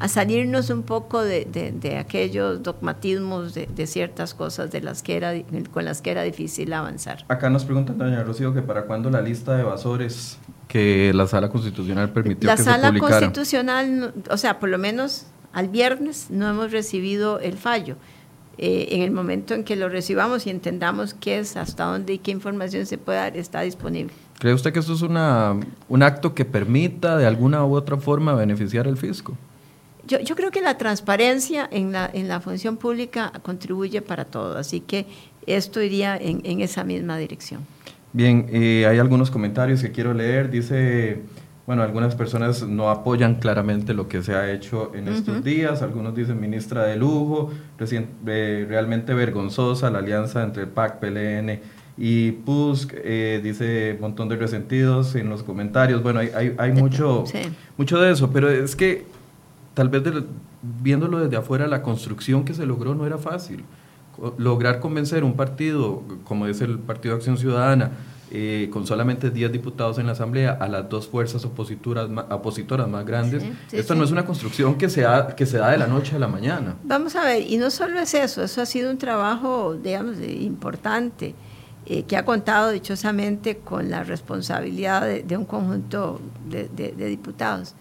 a 0.00 0.08
salirnos 0.08 0.70
un 0.70 0.82
poco 0.82 1.22
de, 1.22 1.44
de, 1.44 1.98
aquellos 1.98 2.62
dogmatismos 2.62 3.52
de, 3.52 3.86
ciertas 3.86 4.32
cosas 4.32 4.70
de 4.70 4.80
las 4.80 5.02
que 5.02 5.14
era, 5.14 5.34
con 5.70 5.84
las 5.84 6.00
que 6.00 6.10
era 6.10 6.22
difícil 6.22 6.72
avanzar. 6.72 7.26
Acá 7.28 7.50
nos 7.50 7.66
pregunta 7.66 7.92
doña 7.92 8.22
Rocío 8.22 8.54
que 8.54 8.62
para 8.62 8.86
cuándo 8.86 9.10
la 9.10 9.20
lista 9.20 9.54
de 9.54 9.60
evasores 9.60 10.38
que 10.70 11.12
la 11.12 11.26
sala 11.26 11.48
constitucional 11.48 12.12
permitió 12.12 12.46
la 12.46 12.54
que 12.54 12.62
se 12.62 12.70
publicara. 12.70 12.92
La 12.92 12.98
sala 12.98 13.18
constitucional, 13.18 14.14
o 14.30 14.36
sea, 14.36 14.60
por 14.60 14.68
lo 14.68 14.78
menos 14.78 15.26
al 15.52 15.68
viernes 15.68 16.28
no 16.30 16.48
hemos 16.48 16.70
recibido 16.70 17.40
el 17.40 17.58
fallo. 17.58 17.96
Eh, 18.56 18.94
en 18.94 19.02
el 19.02 19.10
momento 19.10 19.54
en 19.54 19.64
que 19.64 19.74
lo 19.74 19.88
recibamos 19.88 20.46
y 20.46 20.50
entendamos 20.50 21.12
qué 21.14 21.40
es, 21.40 21.56
hasta 21.56 21.84
dónde 21.86 22.12
y 22.12 22.18
qué 22.18 22.30
información 22.30 22.86
se 22.86 22.98
puede 22.98 23.18
dar, 23.18 23.36
está 23.36 23.62
disponible. 23.62 24.12
¿Cree 24.38 24.54
usted 24.54 24.72
que 24.72 24.78
esto 24.78 24.92
es 24.92 25.02
una, 25.02 25.58
un 25.88 26.02
acto 26.04 26.34
que 26.34 26.44
permita 26.44 27.16
de 27.16 27.26
alguna 27.26 27.64
u 27.64 27.74
otra 27.74 27.96
forma 27.96 28.34
beneficiar 28.34 28.86
al 28.86 28.96
fisco? 28.96 29.36
Yo, 30.06 30.20
yo, 30.20 30.36
creo 30.36 30.52
que 30.52 30.60
la 30.60 30.78
transparencia 30.78 31.68
en 31.72 31.90
la, 31.90 32.08
en 32.12 32.28
la 32.28 32.40
función 32.40 32.76
pública 32.76 33.32
contribuye 33.42 34.02
para 34.02 34.24
todo, 34.24 34.56
así 34.56 34.80
que 34.80 35.06
esto 35.46 35.82
iría 35.82 36.16
en, 36.16 36.42
en 36.44 36.60
esa 36.60 36.84
misma 36.84 37.18
dirección. 37.18 37.66
Bien, 38.12 38.46
eh, 38.50 38.86
hay 38.88 38.98
algunos 38.98 39.30
comentarios 39.30 39.82
que 39.82 39.92
quiero 39.92 40.12
leer. 40.14 40.50
Dice, 40.50 41.22
bueno, 41.66 41.82
algunas 41.82 42.16
personas 42.16 42.62
no 42.62 42.90
apoyan 42.90 43.36
claramente 43.36 43.94
lo 43.94 44.08
que 44.08 44.22
se 44.22 44.34
ha 44.34 44.50
hecho 44.50 44.92
en 44.94 45.08
estos 45.08 45.44
días. 45.44 45.82
Algunos 45.82 46.14
dicen 46.14 46.40
ministra 46.40 46.84
de 46.84 46.96
lujo, 46.96 47.50
eh, 47.78 48.66
realmente 48.68 49.14
vergonzosa 49.14 49.90
la 49.90 50.00
alianza 50.00 50.42
entre 50.42 50.66
PAC, 50.66 50.98
PLN 50.98 51.60
y 51.96 52.32
PUSC. 52.32 52.94
Eh, 52.96 53.40
dice 53.42 53.92
un 53.94 54.00
montón 54.00 54.28
de 54.28 54.36
resentidos 54.36 55.14
en 55.14 55.28
los 55.28 55.44
comentarios. 55.44 56.02
Bueno, 56.02 56.18
hay, 56.18 56.30
hay, 56.34 56.54
hay 56.58 56.72
mucho, 56.72 57.24
mucho 57.76 58.00
de 58.00 58.10
eso, 58.10 58.30
pero 58.32 58.48
es 58.50 58.74
que 58.74 59.04
tal 59.74 59.88
vez 59.88 60.02
viéndolo 60.62 61.20
desde 61.20 61.36
afuera, 61.36 61.66
la 61.66 61.82
construcción 61.82 62.44
que 62.44 62.54
se 62.54 62.66
logró 62.66 62.94
no 62.94 63.06
era 63.06 63.18
fácil. 63.18 63.64
Lograr 64.38 64.80
convencer 64.80 65.24
un 65.24 65.34
partido, 65.34 66.02
como 66.24 66.46
es 66.46 66.60
el 66.60 66.78
Partido 66.78 67.14
de 67.14 67.18
Acción 67.18 67.38
Ciudadana, 67.38 67.92
eh, 68.32 68.68
con 68.72 68.86
solamente 68.86 69.30
10 69.30 69.50
diputados 69.50 69.98
en 69.98 70.06
la 70.06 70.12
Asamblea, 70.12 70.52
a 70.60 70.68
las 70.68 70.88
dos 70.88 71.08
fuerzas 71.08 71.44
opositoras, 71.44 72.08
opositoras 72.30 72.86
más 72.86 73.04
grandes. 73.04 73.42
Esto 73.72 73.96
no 73.96 74.04
es 74.04 74.12
una 74.12 74.24
construcción 74.24 74.78
que 74.78 74.88
se, 74.88 75.00
da, 75.00 75.34
que 75.34 75.46
se 75.46 75.58
da 75.58 75.70
de 75.70 75.78
la 75.78 75.88
noche 75.88 76.14
a 76.14 76.18
la 76.20 76.28
mañana. 76.28 76.76
Vamos 76.84 77.16
a 77.16 77.24
ver, 77.24 77.42
y 77.42 77.56
no 77.56 77.70
solo 77.70 77.98
es 77.98 78.14
eso, 78.14 78.44
eso 78.44 78.62
ha 78.62 78.66
sido 78.66 78.88
un 78.90 78.98
trabajo, 78.98 79.74
digamos, 79.74 80.18
importante, 80.20 81.34
eh, 81.86 82.04
que 82.04 82.16
ha 82.16 82.24
contado 82.24 82.70
dichosamente 82.70 83.56
con 83.56 83.90
la 83.90 84.04
responsabilidad 84.04 85.08
de, 85.08 85.36
un 85.36 85.44
conjunto 85.44 86.20
de, 86.48 86.68
de 86.68 87.06
diputados. 87.08 87.74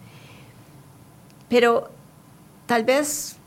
Pero 1.48 1.90
tal 2.66 2.86
vez 2.86 3.39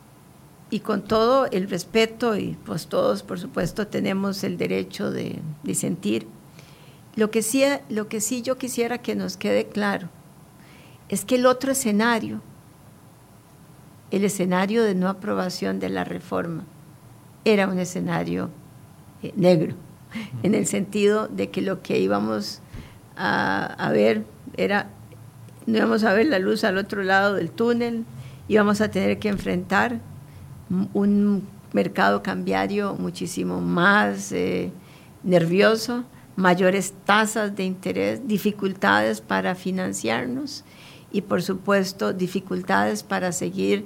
y 0.72 0.80
con 0.80 1.02
todo 1.02 1.48
el 1.50 1.68
respeto, 1.68 2.34
y 2.34 2.56
pues 2.64 2.86
todos 2.86 3.22
por 3.22 3.38
supuesto 3.38 3.88
tenemos 3.88 4.42
el 4.42 4.56
derecho 4.56 5.10
de 5.10 5.38
disentir, 5.62 6.26
lo 7.14 7.30
que, 7.30 7.42
sí, 7.42 7.62
lo 7.90 8.08
que 8.08 8.22
sí 8.22 8.40
yo 8.40 8.56
quisiera 8.56 8.96
que 8.96 9.14
nos 9.14 9.36
quede 9.36 9.66
claro 9.66 10.08
es 11.10 11.26
que 11.26 11.34
el 11.34 11.44
otro 11.44 11.72
escenario, 11.72 12.40
el 14.10 14.24
escenario 14.24 14.82
de 14.82 14.94
no 14.94 15.10
aprobación 15.10 15.78
de 15.78 15.90
la 15.90 16.04
reforma, 16.04 16.64
era 17.44 17.68
un 17.68 17.78
escenario 17.78 18.48
eh, 19.22 19.34
negro, 19.36 19.74
en 20.42 20.54
el 20.54 20.66
sentido 20.66 21.28
de 21.28 21.50
que 21.50 21.60
lo 21.60 21.82
que 21.82 21.98
íbamos 21.98 22.62
a, 23.14 23.66
a 23.74 23.92
ver 23.92 24.24
era, 24.56 24.88
no 25.66 25.76
íbamos 25.76 26.02
a 26.04 26.14
ver 26.14 26.28
la 26.28 26.38
luz 26.38 26.64
al 26.64 26.78
otro 26.78 27.02
lado 27.02 27.34
del 27.34 27.50
túnel, 27.50 28.06
íbamos 28.48 28.80
a 28.80 28.90
tener 28.90 29.18
que 29.18 29.28
enfrentar 29.28 30.00
un 30.92 31.46
mercado 31.72 32.22
cambiario 32.22 32.94
muchísimo 32.94 33.60
más 33.60 34.32
eh, 34.32 34.70
nervioso, 35.22 36.04
mayores 36.36 36.94
tasas 37.04 37.54
de 37.54 37.64
interés, 37.64 38.26
dificultades 38.26 39.20
para 39.20 39.54
financiarnos 39.54 40.64
y 41.12 41.22
por 41.22 41.42
supuesto 41.42 42.12
dificultades 42.12 43.02
para 43.02 43.32
seguir 43.32 43.84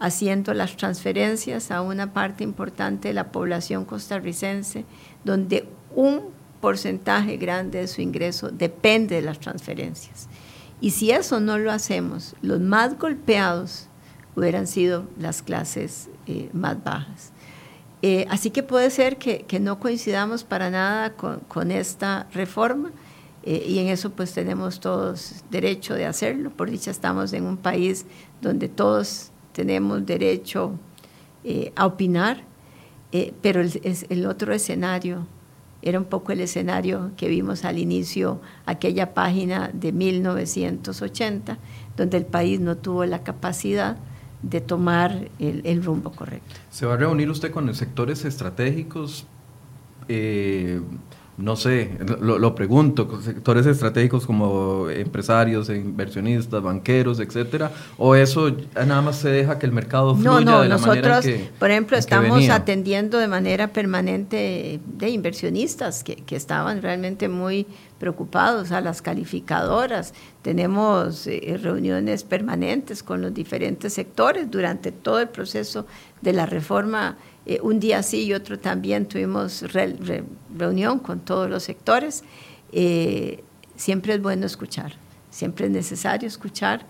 haciendo 0.00 0.54
las 0.54 0.76
transferencias 0.76 1.70
a 1.70 1.82
una 1.82 2.12
parte 2.12 2.42
importante 2.42 3.08
de 3.08 3.14
la 3.14 3.30
población 3.30 3.84
costarricense, 3.84 4.84
donde 5.24 5.68
un 5.94 6.22
porcentaje 6.60 7.36
grande 7.36 7.80
de 7.80 7.88
su 7.88 8.00
ingreso 8.00 8.50
depende 8.50 9.16
de 9.16 9.22
las 9.22 9.38
transferencias. 9.38 10.28
Y 10.80 10.90
si 10.90 11.12
eso 11.12 11.38
no 11.38 11.58
lo 11.58 11.70
hacemos, 11.70 12.34
los 12.42 12.58
más 12.58 12.98
golpeados 12.98 13.88
hubieran 14.36 14.66
sido 14.66 15.04
las 15.18 15.42
clases 15.42 16.08
eh, 16.26 16.48
más 16.52 16.82
bajas. 16.82 17.32
Eh, 18.02 18.26
así 18.30 18.50
que 18.50 18.62
puede 18.62 18.90
ser 18.90 19.16
que, 19.16 19.46
no 19.60 19.78
coincidamos 19.78 20.42
para 20.42 20.70
nada 20.70 21.14
con, 21.14 21.70
esta 21.70 22.26
reforma 22.32 22.90
eh, 23.44 23.64
y 23.66 23.78
en 23.78 23.88
eso 23.88 24.10
pues 24.10 24.32
tenemos 24.32 24.80
todos 24.80 25.44
derecho 25.50 25.94
de 25.94 26.06
hacerlo. 26.06 26.50
Por 26.50 26.70
dicha 26.70 26.90
estamos 26.90 27.32
en 27.32 27.44
un 27.44 27.56
país 27.56 28.06
donde 28.40 28.68
todos 28.68 29.30
tenemos 29.52 30.04
derecho 30.04 30.72
a 31.74 31.86
opinar, 31.86 32.44
pero 33.40 33.60
el, 33.60 33.80
el 34.08 34.26
otro 34.26 34.54
escenario 34.54 35.26
era 35.82 35.98
un 35.98 36.04
poco 36.04 36.30
el 36.32 36.40
escenario 36.40 37.10
que 37.16 37.28
vimos 37.28 37.64
al 37.64 37.78
inicio, 37.78 38.40
aquella 38.64 39.14
página 39.14 39.70
de 39.72 39.92
1980, 39.92 41.58
donde 41.96 42.16
el 42.16 42.24
país 42.24 42.60
no 42.60 42.76
tuvo 42.76 43.04
la 43.04 43.24
capacidad 43.24 43.96
de 44.42 44.60
tomar 44.60 45.28
el, 45.38 45.84
rumbo 45.84 46.12
correcto. 46.12 46.54
¿Se 46.70 46.86
va 46.86 46.94
a 46.94 46.96
reunir 46.96 47.30
usted 47.30 47.50
con 47.50 47.66
los 47.66 47.76
sectores 47.76 48.24
estratégicos? 48.24 49.26
Eh, 50.08 50.80
no 51.38 51.56
sé, 51.56 51.90
lo, 52.20 52.54
pregunto, 52.54 53.20
sectores 53.22 53.64
estratégicos 53.64 54.26
como 54.26 54.90
empresarios, 54.90 55.70
inversionistas, 55.70 56.62
banqueros, 56.62 57.20
etcétera, 57.20 57.72
o 57.96 58.14
eso 58.14 58.54
nada 58.74 59.00
más 59.00 59.16
se 59.16 59.30
deja 59.30 59.58
que 59.58 59.64
el 59.64 59.72
mercado 59.72 60.14
fluya 60.14 60.30
no, 60.30 60.40
no, 60.40 60.60
de 60.60 60.68
la 60.68 60.76
nosotros, 60.76 61.24
que, 61.24 61.50
por 61.58 61.70
ejemplo, 61.70 61.96
estamos 61.96 62.48
atendiendo 62.50 63.18
de 63.18 63.28
manera 63.28 63.68
permanente 63.68 64.78
de 64.84 65.08
inversionistas 65.08 66.04
que, 66.04 66.16
que 66.16 66.36
estaban 66.36 66.82
realmente 66.82 67.28
muy 67.28 67.66
preocupados, 68.02 68.72
a 68.72 68.80
las 68.80 69.00
calificadoras. 69.00 70.12
Tenemos 70.42 71.24
eh, 71.28 71.56
reuniones 71.62 72.24
permanentes 72.24 73.00
con 73.00 73.22
los 73.22 73.32
diferentes 73.32 73.92
sectores 73.92 74.50
durante 74.50 74.90
todo 74.90 75.20
el 75.20 75.28
proceso 75.28 75.86
de 76.20 76.32
la 76.32 76.44
reforma. 76.44 77.16
Eh, 77.46 77.60
un 77.62 77.78
día 77.78 78.02
sí 78.02 78.24
y 78.24 78.34
otro 78.34 78.58
también 78.58 79.06
tuvimos 79.06 79.64
reunión 80.52 80.98
con 80.98 81.20
todos 81.20 81.48
los 81.48 81.62
sectores. 81.62 82.24
Eh, 82.72 83.44
siempre 83.76 84.14
es 84.14 84.20
bueno 84.20 84.46
escuchar, 84.46 84.94
siempre 85.30 85.66
es 85.66 85.70
necesario 85.70 86.26
escuchar, 86.26 86.84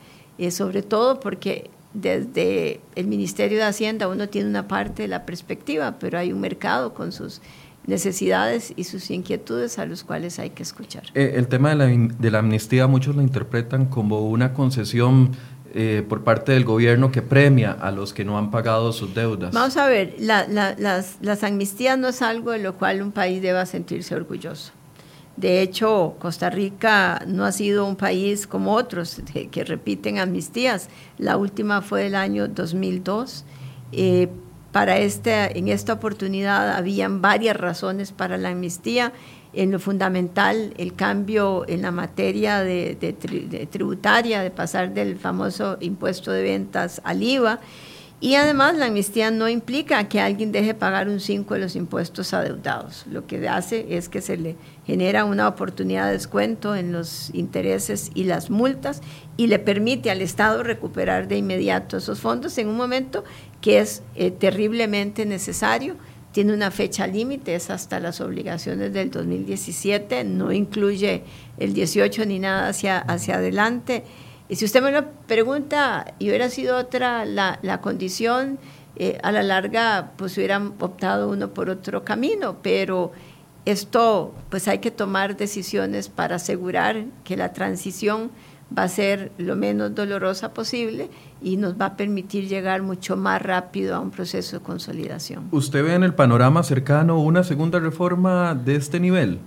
sobre 0.50 0.80
todo 0.80 1.20
porque 1.20 1.68
desde 1.92 2.80
el 2.94 3.06
Ministerio 3.06 3.58
de 3.58 3.64
Hacienda 3.64 4.08
uno 4.08 4.30
tiene 4.30 4.48
una 4.48 4.66
parte 4.66 5.02
de 5.02 5.08
la 5.08 5.26
perspectiva, 5.26 5.96
pero 6.00 6.18
hay 6.18 6.32
un 6.32 6.40
mercado 6.40 6.94
con 6.94 7.12
sus 7.12 7.42
necesidades 7.86 8.72
y 8.76 8.84
sus 8.84 9.10
inquietudes 9.10 9.78
a 9.78 9.86
los 9.86 10.04
cuales 10.04 10.38
hay 10.38 10.50
que 10.50 10.62
escuchar. 10.62 11.04
Eh, 11.14 11.34
el 11.36 11.48
tema 11.48 11.70
de 11.70 11.76
la, 11.76 11.86
de 11.86 12.30
la, 12.30 12.38
amnistía 12.38 12.86
muchos 12.86 13.16
lo 13.16 13.22
interpretan 13.22 13.86
como 13.86 14.28
una 14.28 14.52
concesión 14.54 15.32
eh, 15.74 16.04
por 16.06 16.22
parte 16.22 16.52
del 16.52 16.64
gobierno 16.64 17.10
que 17.10 17.22
premia 17.22 17.72
a 17.72 17.90
los 17.90 18.12
que 18.12 18.24
no 18.24 18.38
han 18.38 18.50
pagado 18.50 18.92
sus 18.92 19.14
deudas. 19.14 19.52
Vamos 19.54 19.76
a 19.76 19.86
ver, 19.86 20.14
las, 20.18 21.16
las 21.20 21.44
amnistías 21.44 21.98
no 21.98 22.08
es 22.08 22.20
algo 22.22 22.50
de 22.50 22.58
lo 22.58 22.74
cual 22.74 23.02
un 23.02 23.10
país 23.10 23.40
deba 23.40 23.64
sentirse 23.64 24.14
orgulloso. 24.14 24.72
De 25.36 25.62
hecho, 25.62 26.16
Costa 26.18 26.50
Rica 26.50 27.24
no 27.26 27.44
ha 27.44 27.52
sido 27.52 27.86
un 27.86 27.96
país 27.96 28.46
como 28.46 28.74
otros 28.74 29.22
que, 29.50 29.64
repiten 29.64 30.18
amnistías. 30.18 30.88
La 31.16 31.38
última 31.38 31.80
fue 31.80 32.06
el 32.06 32.16
año 32.16 32.48
2002. 32.48 33.44
Eh, 33.92 34.28
para 34.72 34.96
este, 34.98 35.58
en 35.58 35.68
esta 35.68 35.92
oportunidad 35.92 36.72
habían 36.72 37.20
varias 37.20 37.56
razones 37.56 38.10
para 38.10 38.38
la 38.38 38.48
amnistía. 38.48 39.12
En 39.52 39.70
lo 39.70 39.78
fundamental, 39.78 40.72
el 40.78 40.94
cambio 40.94 41.68
en 41.68 41.82
la 41.82 41.90
materia 41.90 42.60
de, 42.60 42.96
tributaria, 43.70 44.40
de 44.40 44.50
pasar 44.50 44.94
del 44.94 45.18
famoso 45.18 45.76
impuesto 45.80 46.32
de 46.32 46.42
ventas 46.42 47.02
al 47.04 47.22
IVA. 47.22 47.60
Y 48.22 48.36
además 48.36 48.76
la 48.76 48.86
amnistía 48.86 49.32
no 49.32 49.48
implica 49.48 50.08
que 50.08 50.20
alguien 50.20 50.52
deje 50.52 50.74
pagar 50.74 51.08
un 51.08 51.18
5 51.18 51.54
de 51.54 51.60
los 51.60 51.74
impuestos 51.74 52.32
adeudados. 52.32 53.04
Lo 53.10 53.26
que 53.26 53.48
hace 53.48 53.96
es 53.96 54.08
que 54.08 54.20
se 54.20 54.36
le 54.36 54.54
genera 54.86 55.24
una 55.24 55.48
oportunidad 55.48 56.06
de 56.06 56.12
descuento 56.12 56.76
en 56.76 56.92
los 56.92 57.34
intereses 57.34 58.12
y 58.14 58.22
las 58.22 58.48
multas 58.48 59.00
y 59.36 59.48
le 59.48 59.58
permite 59.58 60.08
al 60.08 60.20
Estado 60.20 60.62
recuperar 60.62 61.26
de 61.26 61.38
inmediato 61.38 61.96
esos 61.96 62.20
fondos 62.20 62.56
en 62.58 62.68
un 62.68 62.76
momento 62.76 63.24
que 63.60 63.80
es 63.80 64.04
eh, 64.14 64.30
terriblemente 64.30 65.26
necesario. 65.26 65.96
Tiene 66.30 66.54
una 66.54 66.70
fecha 66.70 67.08
límite, 67.08 67.56
es 67.56 67.70
hasta 67.70 67.98
las 67.98 68.20
obligaciones 68.20 68.92
del 68.92 69.10
2017, 69.10 70.22
no 70.22 70.52
incluye 70.52 71.24
el 71.58 71.74
18 71.74 72.24
ni 72.26 72.38
nada 72.38 72.68
hacia, 72.68 72.98
hacia 72.98 73.34
adelante. 73.34 74.04
Y 74.49 74.57
si 74.57 74.64
usted 74.64 74.82
me 74.82 74.93
lo 74.93 75.05
pregunta 75.26 76.14
y 76.18 76.28
hubiera 76.28 76.49
sido 76.51 76.76
otra 76.76 77.24
la, 77.24 77.59
la 77.62 77.80
condición, 77.80 78.59
eh, 78.97 79.18
a 79.22 79.32
la 79.32 79.43
larga 79.43 80.12
pues 80.16 80.36
hubieran 80.36 80.74
optado 80.78 81.30
uno 81.30 81.49
por 81.49 81.70
otro 81.70 82.05
camino, 82.05 82.57
pero 82.62 83.12
esto 83.64 84.34
pues 84.51 84.68
hay 84.68 84.80
que 84.80 84.90
tomar 84.90 85.36
decisiones 85.36 86.11
para 86.11 86.36
asegurar 86.36 87.05
que 87.24 87.38
la 87.38 87.55
transición 87.55 88.30
va 88.76 88.84
a 88.84 88.88
ser 88.88 89.32
lo 89.38 89.57
menos 89.57 89.95
dolorosa 89.95 90.53
posible 90.53 91.09
y 91.40 91.57
nos 91.57 91.80
va 91.80 91.86
a 91.86 91.97
permitir 91.97 92.49
llegar 92.49 92.82
mucho 92.82 93.16
más 93.16 93.40
rápido 93.40 93.95
a 93.95 94.01
un 94.01 94.11
proceso 94.11 94.59
de 94.59 94.62
consolidación. 94.62 95.49
¿Usted 95.53 95.84
ve 95.84 95.95
en 95.95 96.03
el 96.03 96.14
panorama 96.14 96.62
cercano 96.62 97.18
una 97.18 97.45
segunda 97.45 97.80
reforma 97.80 98.55
de 98.55 98.76
este 98.76 99.01
nivel? 99.01 99.38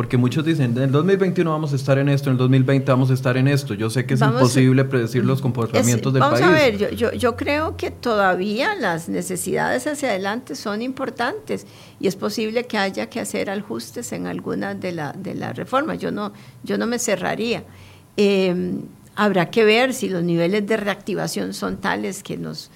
Porque 0.00 0.16
muchos 0.16 0.46
dicen, 0.46 0.74
en 0.78 0.84
el 0.84 0.92
2021 0.92 1.50
vamos 1.50 1.74
a 1.74 1.76
estar 1.76 1.98
en 1.98 2.08
esto, 2.08 2.30
en 2.30 2.36
el 2.36 2.38
2020 2.38 2.90
vamos 2.90 3.10
a 3.10 3.12
estar 3.12 3.36
en 3.36 3.46
esto. 3.46 3.74
Yo 3.74 3.90
sé 3.90 4.06
que 4.06 4.14
es 4.14 4.22
imposible 4.22 4.86
predecir 4.86 5.22
los 5.26 5.42
comportamientos 5.42 6.14
del 6.14 6.22
país. 6.22 6.40
Vamos 6.40 6.56
a 6.56 6.58
ver, 6.58 6.78
yo, 6.78 6.88
yo, 6.88 7.12
yo, 7.12 7.36
creo 7.36 7.76
que 7.76 7.90
todavía 7.90 8.74
las 8.76 9.10
necesidades 9.10 9.86
hacia 9.86 10.08
adelante 10.08 10.54
son 10.54 10.80
importantes 10.80 11.66
y 12.00 12.06
es 12.06 12.16
posible 12.16 12.64
que 12.64 12.78
haya 12.78 13.10
que 13.10 13.20
hacer 13.20 13.50
ajustes 13.50 14.12
en 14.12 14.26
algunas 14.26 14.80
de 14.80 14.92
las 14.92 15.22
de 15.22 15.34
la 15.34 15.52
reformas. 15.52 15.98
Yo 15.98 16.10
no, 16.10 16.32
yo 16.62 16.78
no 16.78 16.86
me 16.86 16.98
cerraría. 16.98 17.64
Eh, 18.16 18.80
habrá 19.16 19.50
que 19.50 19.64
ver 19.64 19.92
si 19.92 20.08
los 20.08 20.22
niveles 20.22 20.66
de 20.66 20.78
reactivación 20.78 21.52
son 21.52 21.76
tales 21.76 22.22
que 22.22 22.38
nos 22.38 22.70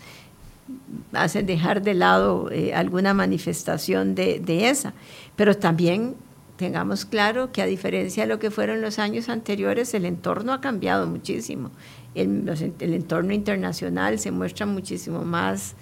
hacen 1.13 1.47
dejar 1.47 1.83
de 1.83 1.95
lado 1.95 2.51
eh, 2.51 2.75
alguna 2.75 3.15
manifestación 3.15 4.15
de, 4.15 4.69
esa. 4.69 4.93
Pero 5.37 5.57
también 5.57 6.17
tengamos 6.57 7.05
claro 7.05 7.53
que 7.53 7.63
a 7.63 7.67
diferencia 7.67 8.25
de 8.25 8.29
lo 8.29 8.39
que 8.39 8.51
fueron 8.51 8.81
los 8.81 8.99
años 8.99 9.29
anteriores, 9.29 9.95
el 9.95 10.05
entorno 10.05 10.53
ha 10.53 10.61
cambiado 10.61 11.07
muchísimo. 11.07 11.71
El, 12.15 12.49
el 12.79 12.95
entorno 12.95 13.33
internacional 13.33 14.19
se 14.19 14.31
muestra 14.31 14.67
muchísimo 14.67 15.25
más 15.25 15.75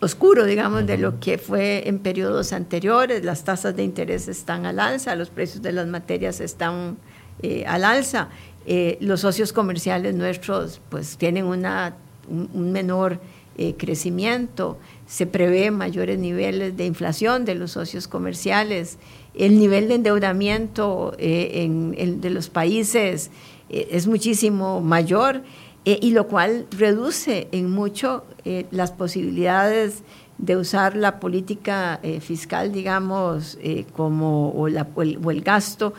oscuro, 0.00 0.44
digamos, 0.44 0.84
de 0.84 0.98
lo 0.98 1.20
que 1.20 1.38
fue 1.38 1.88
en 1.88 2.00
periodos 2.00 2.52
anteriores. 2.52 3.24
Las 3.24 3.44
tasas 3.44 3.76
de 3.76 3.84
interés 3.84 4.26
están 4.26 4.66
al 4.66 4.80
alza, 4.80 5.14
los 5.14 5.30
precios 5.30 5.62
de 5.62 5.72
las 5.72 5.86
materias 5.86 6.40
están 6.40 6.96
eh, 7.40 7.64
al 7.66 7.84
alza. 7.84 8.28
Eh, 8.66 8.98
los 9.00 9.20
socios 9.20 9.52
comerciales 9.52 10.14
nuestros 10.14 10.80
pues 10.88 11.16
tienen 11.16 11.46
una, 11.46 11.96
un, 12.28 12.72
menor 12.72 13.20
eh, 13.56 13.74
crecimiento, 13.76 14.78
se 15.06 15.26
prevé 15.26 15.70
mayores 15.70 16.18
niveles 16.18 16.76
de 16.76 16.86
inflación 16.86 17.44
de 17.44 17.56
los 17.56 17.72
socios 17.72 18.06
comerciales, 18.06 18.98
el 19.34 19.58
nivel 19.58 19.88
de 19.88 19.94
endeudamiento 19.94 21.14
en, 21.18 22.20
de 22.20 22.30
los 22.30 22.50
países 22.50 23.30
es 23.68 24.06
muchísimo 24.06 24.80
mayor 24.80 25.42
y 25.84 26.10
lo 26.10 26.28
cual 26.28 26.66
reduce 26.70 27.48
en 27.52 27.70
mucho 27.70 28.24
las 28.70 28.92
posibilidades 28.92 30.02
de 30.36 30.56
usar 30.56 30.96
la 30.96 31.18
política 31.18 31.98
fiscal, 32.20 32.72
digamos, 32.72 33.58
como, 33.94 34.50
o, 34.50 34.68
la, 34.68 34.86
o, 34.94 35.02
el, 35.02 35.40
gasto 35.40 35.94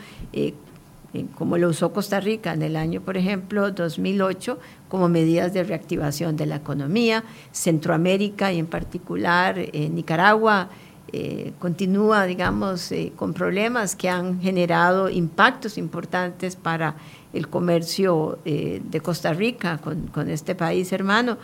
como 1.36 1.58
lo 1.58 1.68
usó 1.68 1.92
Costa 1.92 2.20
Rica 2.20 2.52
en 2.52 2.62
el 2.62 2.76
año, 2.76 3.00
por 3.00 3.16
ejemplo, 3.16 3.70
2008, 3.70 4.58
como 4.88 5.08
medidas 5.08 5.52
de 5.52 5.62
reactivación 5.62 6.36
de 6.36 6.46
la 6.46 6.56
economía. 6.56 7.24
Centroamérica 7.52 8.52
y 8.52 8.58
en 8.58 8.66
particular 8.66 9.58
eh, 9.58 9.88
Nicaragua 9.90 10.70
eh, 11.16 11.52
continúa, 11.60 12.26
digamos, 12.26 12.90
eh, 12.90 13.12
con 13.14 13.34
problemas 13.34 13.94
que 13.94 14.08
han 14.08 14.40
generado 14.40 15.08
impactos 15.08 15.78
importantes 15.78 16.56
para 16.56 16.96
el 17.32 17.48
comercio 17.48 18.38
de 18.44 19.00
Costa 19.00 19.32
Rica 19.32 19.78
con, 19.78 20.30
este 20.30 20.54
país 20.54 20.92
hermano. 20.92 21.36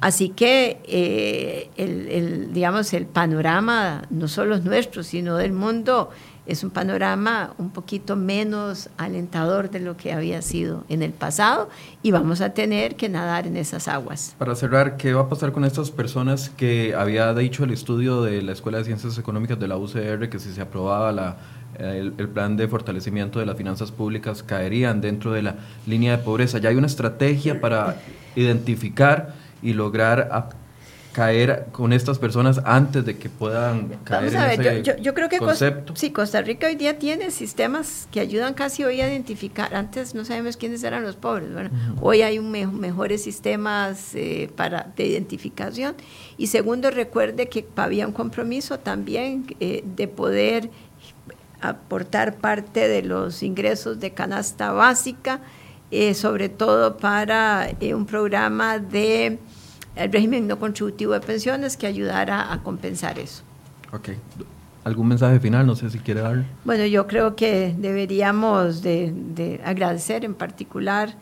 Así 0.00 0.30
que 0.30 1.70
el, 1.76 2.52
digamos, 2.52 2.92
el 2.92 3.06
panorama, 3.06 4.02
no 4.10 4.26
solo 4.26 4.56
es 4.56 4.64
nuestro, 4.64 5.04
sino 5.04 5.36
del 5.36 5.52
mundo, 5.52 6.10
es 6.46 6.62
un 6.64 6.70
panorama 6.70 7.54
un 7.58 7.70
poquito 7.70 8.16
menos 8.16 8.88
alentador 8.96 9.70
de 9.70 9.80
lo 9.80 9.96
que 9.96 10.12
había 10.12 10.42
sido 10.42 10.84
en 10.88 11.02
el 11.02 11.12
pasado 11.12 11.68
y 12.02 12.10
vamos 12.12 12.40
a 12.40 12.50
tener 12.50 12.96
que 12.96 13.08
nadar 13.08 13.46
en 13.46 13.56
esas 13.56 13.88
aguas. 13.88 14.34
Para 14.38 14.54
cerrar, 14.54 14.96
¿qué 14.96 15.12
va 15.12 15.22
a 15.22 15.28
pasar 15.28 15.52
con 15.52 15.64
estas 15.64 15.90
personas 15.90 16.50
que 16.50 16.94
había 16.94 17.34
dicho 17.34 17.64
el 17.64 17.72
estudio 17.72 18.22
de 18.22 18.42
la 18.42 18.52
Escuela 18.52 18.78
de 18.78 18.84
Ciencias 18.84 19.18
Económicas 19.18 19.58
de 19.58 19.68
la 19.68 19.76
UCR 19.76 20.28
que 20.28 20.38
si 20.38 20.52
se 20.52 20.60
aprobaba 20.60 21.12
la, 21.12 21.36
el, 21.78 22.12
plan 22.12 22.56
de 22.56 22.68
fortalecimiento 22.68 23.38
de 23.38 23.46
las 23.46 23.56
finanzas 23.56 23.90
públicas 23.90 24.42
caerían 24.42 25.00
dentro 25.00 25.32
de 25.32 25.42
la 25.42 25.56
línea 25.86 26.16
de 26.16 26.22
pobreza? 26.22 26.58
¿Ya 26.58 26.68
hay 26.68 26.76
una 26.76 26.86
estrategia 26.86 27.60
para 27.60 27.96
identificar 28.34 29.34
y 29.62 29.72
lograr 29.72 30.28
caer 31.16 31.68
con 31.72 31.94
estas 31.94 32.18
personas 32.18 32.60
antes 32.66 33.02
de 33.06 33.16
que 33.16 33.30
puedan 33.30 33.88
caer 34.04 34.34
Vamos 34.34 34.34
a 34.34 34.48
ver, 34.48 34.82
yo, 34.82 35.14
creo 35.14 35.30
que 35.30 35.38
Costa, 35.38 35.82
sí, 35.94 36.10
Costa 36.10 36.42
Rica 36.42 36.66
hoy 36.66 36.74
día 36.74 36.98
tiene 36.98 37.30
sistemas 37.30 38.06
que 38.10 38.20
ayudan 38.20 38.52
casi 38.52 38.84
hoy 38.84 39.00
a 39.00 39.08
identificar, 39.08 39.74
antes 39.74 40.14
no 40.14 40.26
sabemos 40.26 40.58
quiénes 40.58 40.84
eran 40.84 41.02
los 41.04 41.16
pobres, 41.16 41.50
bueno, 41.54 41.70
hoy 42.02 42.20
hay 42.20 42.38
un 42.38 42.50
mejores 42.50 43.22
sistemas 43.22 44.14
eh, 44.14 44.50
para, 44.56 44.92
de 44.94 45.06
identificación. 45.06 45.94
Y 46.36 46.48
segundo, 46.48 46.90
recuerde 46.90 47.48
que 47.48 47.66
había 47.76 48.06
un 48.06 48.12
compromiso 48.12 48.78
también 48.78 49.56
eh, 49.58 49.84
de 49.96 50.08
poder 50.08 50.68
aportar 51.62 52.36
parte 52.36 52.88
de 52.88 53.00
los 53.00 53.42
ingresos 53.42 54.00
de 54.00 54.10
canasta 54.10 54.72
básica, 54.72 55.40
eh, 55.90 56.12
sobre 56.12 56.50
todo 56.50 56.98
para 56.98 57.70
un 57.94 58.04
programa 58.04 58.78
de 58.78 59.38
el 59.96 60.12
régimen 60.12 60.46
no 60.46 60.58
contributivo 60.58 61.14
de 61.14 61.20
pensiones 61.20 61.76
que 61.76 61.86
ayudara 61.86 62.52
a 62.52 62.62
compensar 62.62 63.18
eso. 63.18 63.42
Ok. 63.92 64.10
¿Algún 64.84 65.08
mensaje 65.08 65.40
final? 65.40 65.66
No 65.66 65.74
sé 65.74 65.90
si 65.90 65.98
quiere 65.98 66.20
dar. 66.20 66.44
Bueno, 66.64 66.84
yo 66.84 67.08
creo 67.08 67.34
que 67.34 67.74
deberíamos 67.76 68.82
de, 68.82 69.60
agradecer 69.64 70.24
en 70.24 70.34
particular 70.34 71.16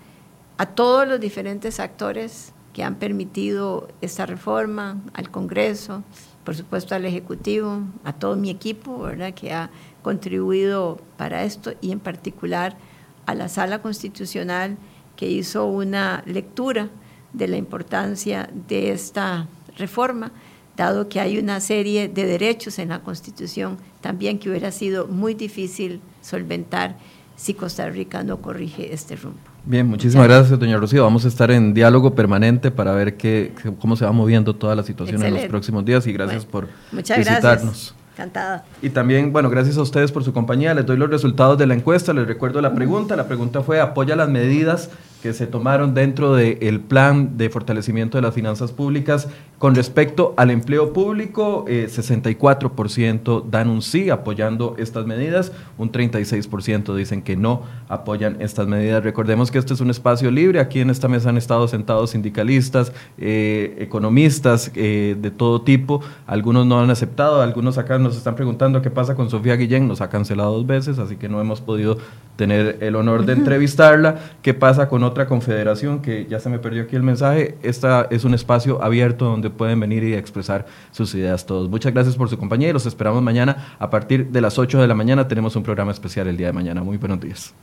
a 0.59 0.67
todos 0.67 1.09
los 1.09 1.19
diferentes 1.19 1.81
actores 1.81 2.53
que 2.75 2.83
han 2.83 2.97
permitido 2.97 3.89
esta 4.03 4.27
reforma, 4.27 5.01
al 5.15 5.31
Congreso, 5.31 6.03
por 6.45 6.57
supuesto 6.57 6.95
al 6.95 7.07
Ejecutivo, 7.07 7.81
a 8.05 8.13
todo 8.13 8.37
mi 8.37 8.51
equipo, 8.51 8.99
¿verdad? 8.99 9.33
que 9.33 9.53
ha 9.53 9.71
contribuido 10.03 11.01
para 11.17 11.45
esto 11.45 11.73
y 11.81 11.93
en 11.93 12.01
particular 12.01 12.77
a 13.25 13.35
la 13.35 13.49
Sala 13.49 13.81
Constitucional 13.81 14.77
que 15.17 15.31
hizo 15.31 15.65
una 15.65 16.23
lectura 16.27 16.91
de 17.35 17.49
la 17.49 17.57
importancia 17.57 18.49
de 18.69 18.93
esta 18.93 19.47
reforma, 19.77 20.33
dado 20.77 21.09
que 21.09 21.21
hay 21.21 21.39
una 21.39 21.61
serie 21.61 22.09
de 22.09 22.25
derechos 22.25 22.79
en 22.79 22.89
la 22.89 23.01
Constitución 23.01 23.77
también 24.01 24.39
que 24.39 24.49
hubiera 24.49 24.71
sido 24.71 25.07
muy 25.07 25.35
difícil 25.35 26.01
solventar 26.23 26.97
si 27.37 27.55
Costa 27.55 27.89
Rica 27.89 28.23
no 28.23 28.39
corrige 28.39 28.95
este 28.95 29.17
rumbo. 29.17 29.39
Bien, 29.67 29.87
muchísimas 29.87 30.29
gracias, 30.29 30.59
doña 30.59 30.77
Rocío. 30.77 31.03
Vamos 31.03 31.25
a 31.25 31.29
estar 31.29 31.51
en 31.51 31.73
diálogo 31.75 32.15
permanente 32.15 32.71
para 32.71 32.93
ver 32.93 33.17
qué, 33.17 33.53
cómo 33.81 33.97
se 33.97 34.05
va 34.05 34.13
moviendo 34.13 34.55
toda 34.55 34.77
la 34.77 34.83
situación 34.83 35.23
en 35.25 35.35
los 35.35 35.45
próximos 35.47 35.85
días 35.85 36.07
y 36.07 36.13
gracias 36.13 36.45
por 36.45 36.69
muchas 36.93 37.19
visitarnos. 37.19 37.63
Gracias. 37.65 37.95
Encantada. 38.15 38.65
Y 38.81 38.91
también, 38.91 39.33
bueno, 39.33 39.51
gracias 39.51 39.77
a 39.77 39.83
ustedes 39.83 40.13
por 40.13 40.23
su 40.23 40.33
compañía. 40.33 40.73
Les 40.75 40.87
doy 40.87 40.97
los 40.97 41.11
resultados 41.11 41.59
de 41.59 41.67
la 41.67 41.75
encuesta. 41.75 42.13
Les 42.13 42.27
recuerdo 42.27 42.61
la 42.61 42.73
pregunta. 42.73 43.17
La 43.17 43.27
pregunta 43.27 43.63
fue, 43.63 43.81
¿apoya 43.81 44.15
las 44.15 44.29
medidas 44.29 44.91
que 45.25 45.33
se 45.33 45.47
tomaron 45.47 45.95
dentro 45.95 46.35
del 46.35 46.81
plan 46.81 47.39
de 47.39 47.49
fortalecimiento 47.49 48.19
de 48.19 48.23
las 48.23 48.35
finanzas 48.35 48.73
públicas. 48.73 49.27
Con 49.57 49.75
respecto 49.75 50.35
al 50.37 50.51
empleo 50.51 50.93
público, 50.93 51.65
64% 51.65 53.41
eh, 53.41 53.45
dan 53.51 53.71
un 53.71 53.81
sí 53.81 54.11
apoyando 54.11 54.77
estas 54.79 55.07
medidas, 55.07 55.53
un 55.79 55.91
36% 55.91 56.95
dicen 56.95 57.23
que 57.23 57.37
no 57.37 57.63
apoyan 57.89 58.37
estas 58.43 58.67
medidas. 58.67 59.03
Recordemos 59.03 59.51
que 59.51 59.57
este 59.57 59.73
es 59.73 59.81
un 59.81 59.89
espacio 59.89 60.31
libre, 60.31 60.61
aquí 60.61 60.81
en 60.81 60.91
esta 60.91 61.09
mesa 61.09 61.31
han 61.31 61.39
estado 61.39 61.67
sentados 61.69 62.11
sindicalistas, 62.11 62.93
eh, 63.17 63.77
economistas 63.79 64.71
eh, 64.75 65.17
de 65.19 65.31
todo 65.31 65.63
tipo, 65.63 66.03
algunos 66.27 66.67
no 66.67 66.81
han 66.81 66.91
aceptado, 66.91 67.41
algunos 67.41 67.79
acá 67.79 67.99
nos 67.99 68.15
están 68.15 68.35
preguntando 68.35 68.83
qué 68.83 68.91
pasa 68.91 69.15
con 69.15 69.31
Sofía 69.31 69.57
Guillén, 69.57 69.89
nos 69.89 70.03
ha 70.03 70.11
cancelado 70.11 70.53
dos 70.53 70.67
veces, 70.67 70.99
así 70.99 71.17
que 71.17 71.31
no 71.31 71.41
hemos 71.41 71.63
podido 71.63 71.97
tener 72.37 72.77
el 72.83 72.95
honor 72.97 73.25
de 73.25 73.33
entrevistarla, 73.45 74.19
qué 74.43 74.53
pasa 74.53 74.87
con 74.87 75.03
otros 75.03 75.14
otra 75.15 75.27
confederación, 75.27 76.03
que 76.03 76.27
ya 76.27 76.41
se 76.41 76.51
me 76.51 76.59
perdió 76.59 76.83
aquí 76.83 76.97
el 76.97 77.05
mensaje, 77.05 77.57
esta 77.63 78.09
es 78.11 78.25
un 78.25 78.35
espacio 78.35 78.83
abierto 78.83 79.27
donde 79.27 79.49
pueden 79.49 79.79
venir 79.79 80.03
y 80.03 80.15
expresar 80.15 80.67
sus 80.91 81.15
ideas 81.15 81.47
todos. 81.47 81.71
Muchas 81.71 81.95
gracias 81.95 82.17
por 82.17 82.29
su 82.29 82.37
compañía 82.37 82.69
y 82.69 82.73
los 82.73 82.85
esperamos 82.85 83.23
mañana 83.23 83.77
a 83.79 83.91
partir 83.91 84.31
de 84.31 84.41
las 84.41 84.59
8 84.59 84.81
de 84.81 84.89
la 84.89 84.95
mañana. 84.95 85.29
Tenemos 85.29 85.55
un 85.55 85.63
programa 85.63 85.93
especial 85.93 86.27
el 86.27 86.37
día 86.37 86.49
de 86.49 86.53
mañana. 86.53 86.83
Muy 86.83 86.97
buenos 86.97 87.21
días. 87.21 87.55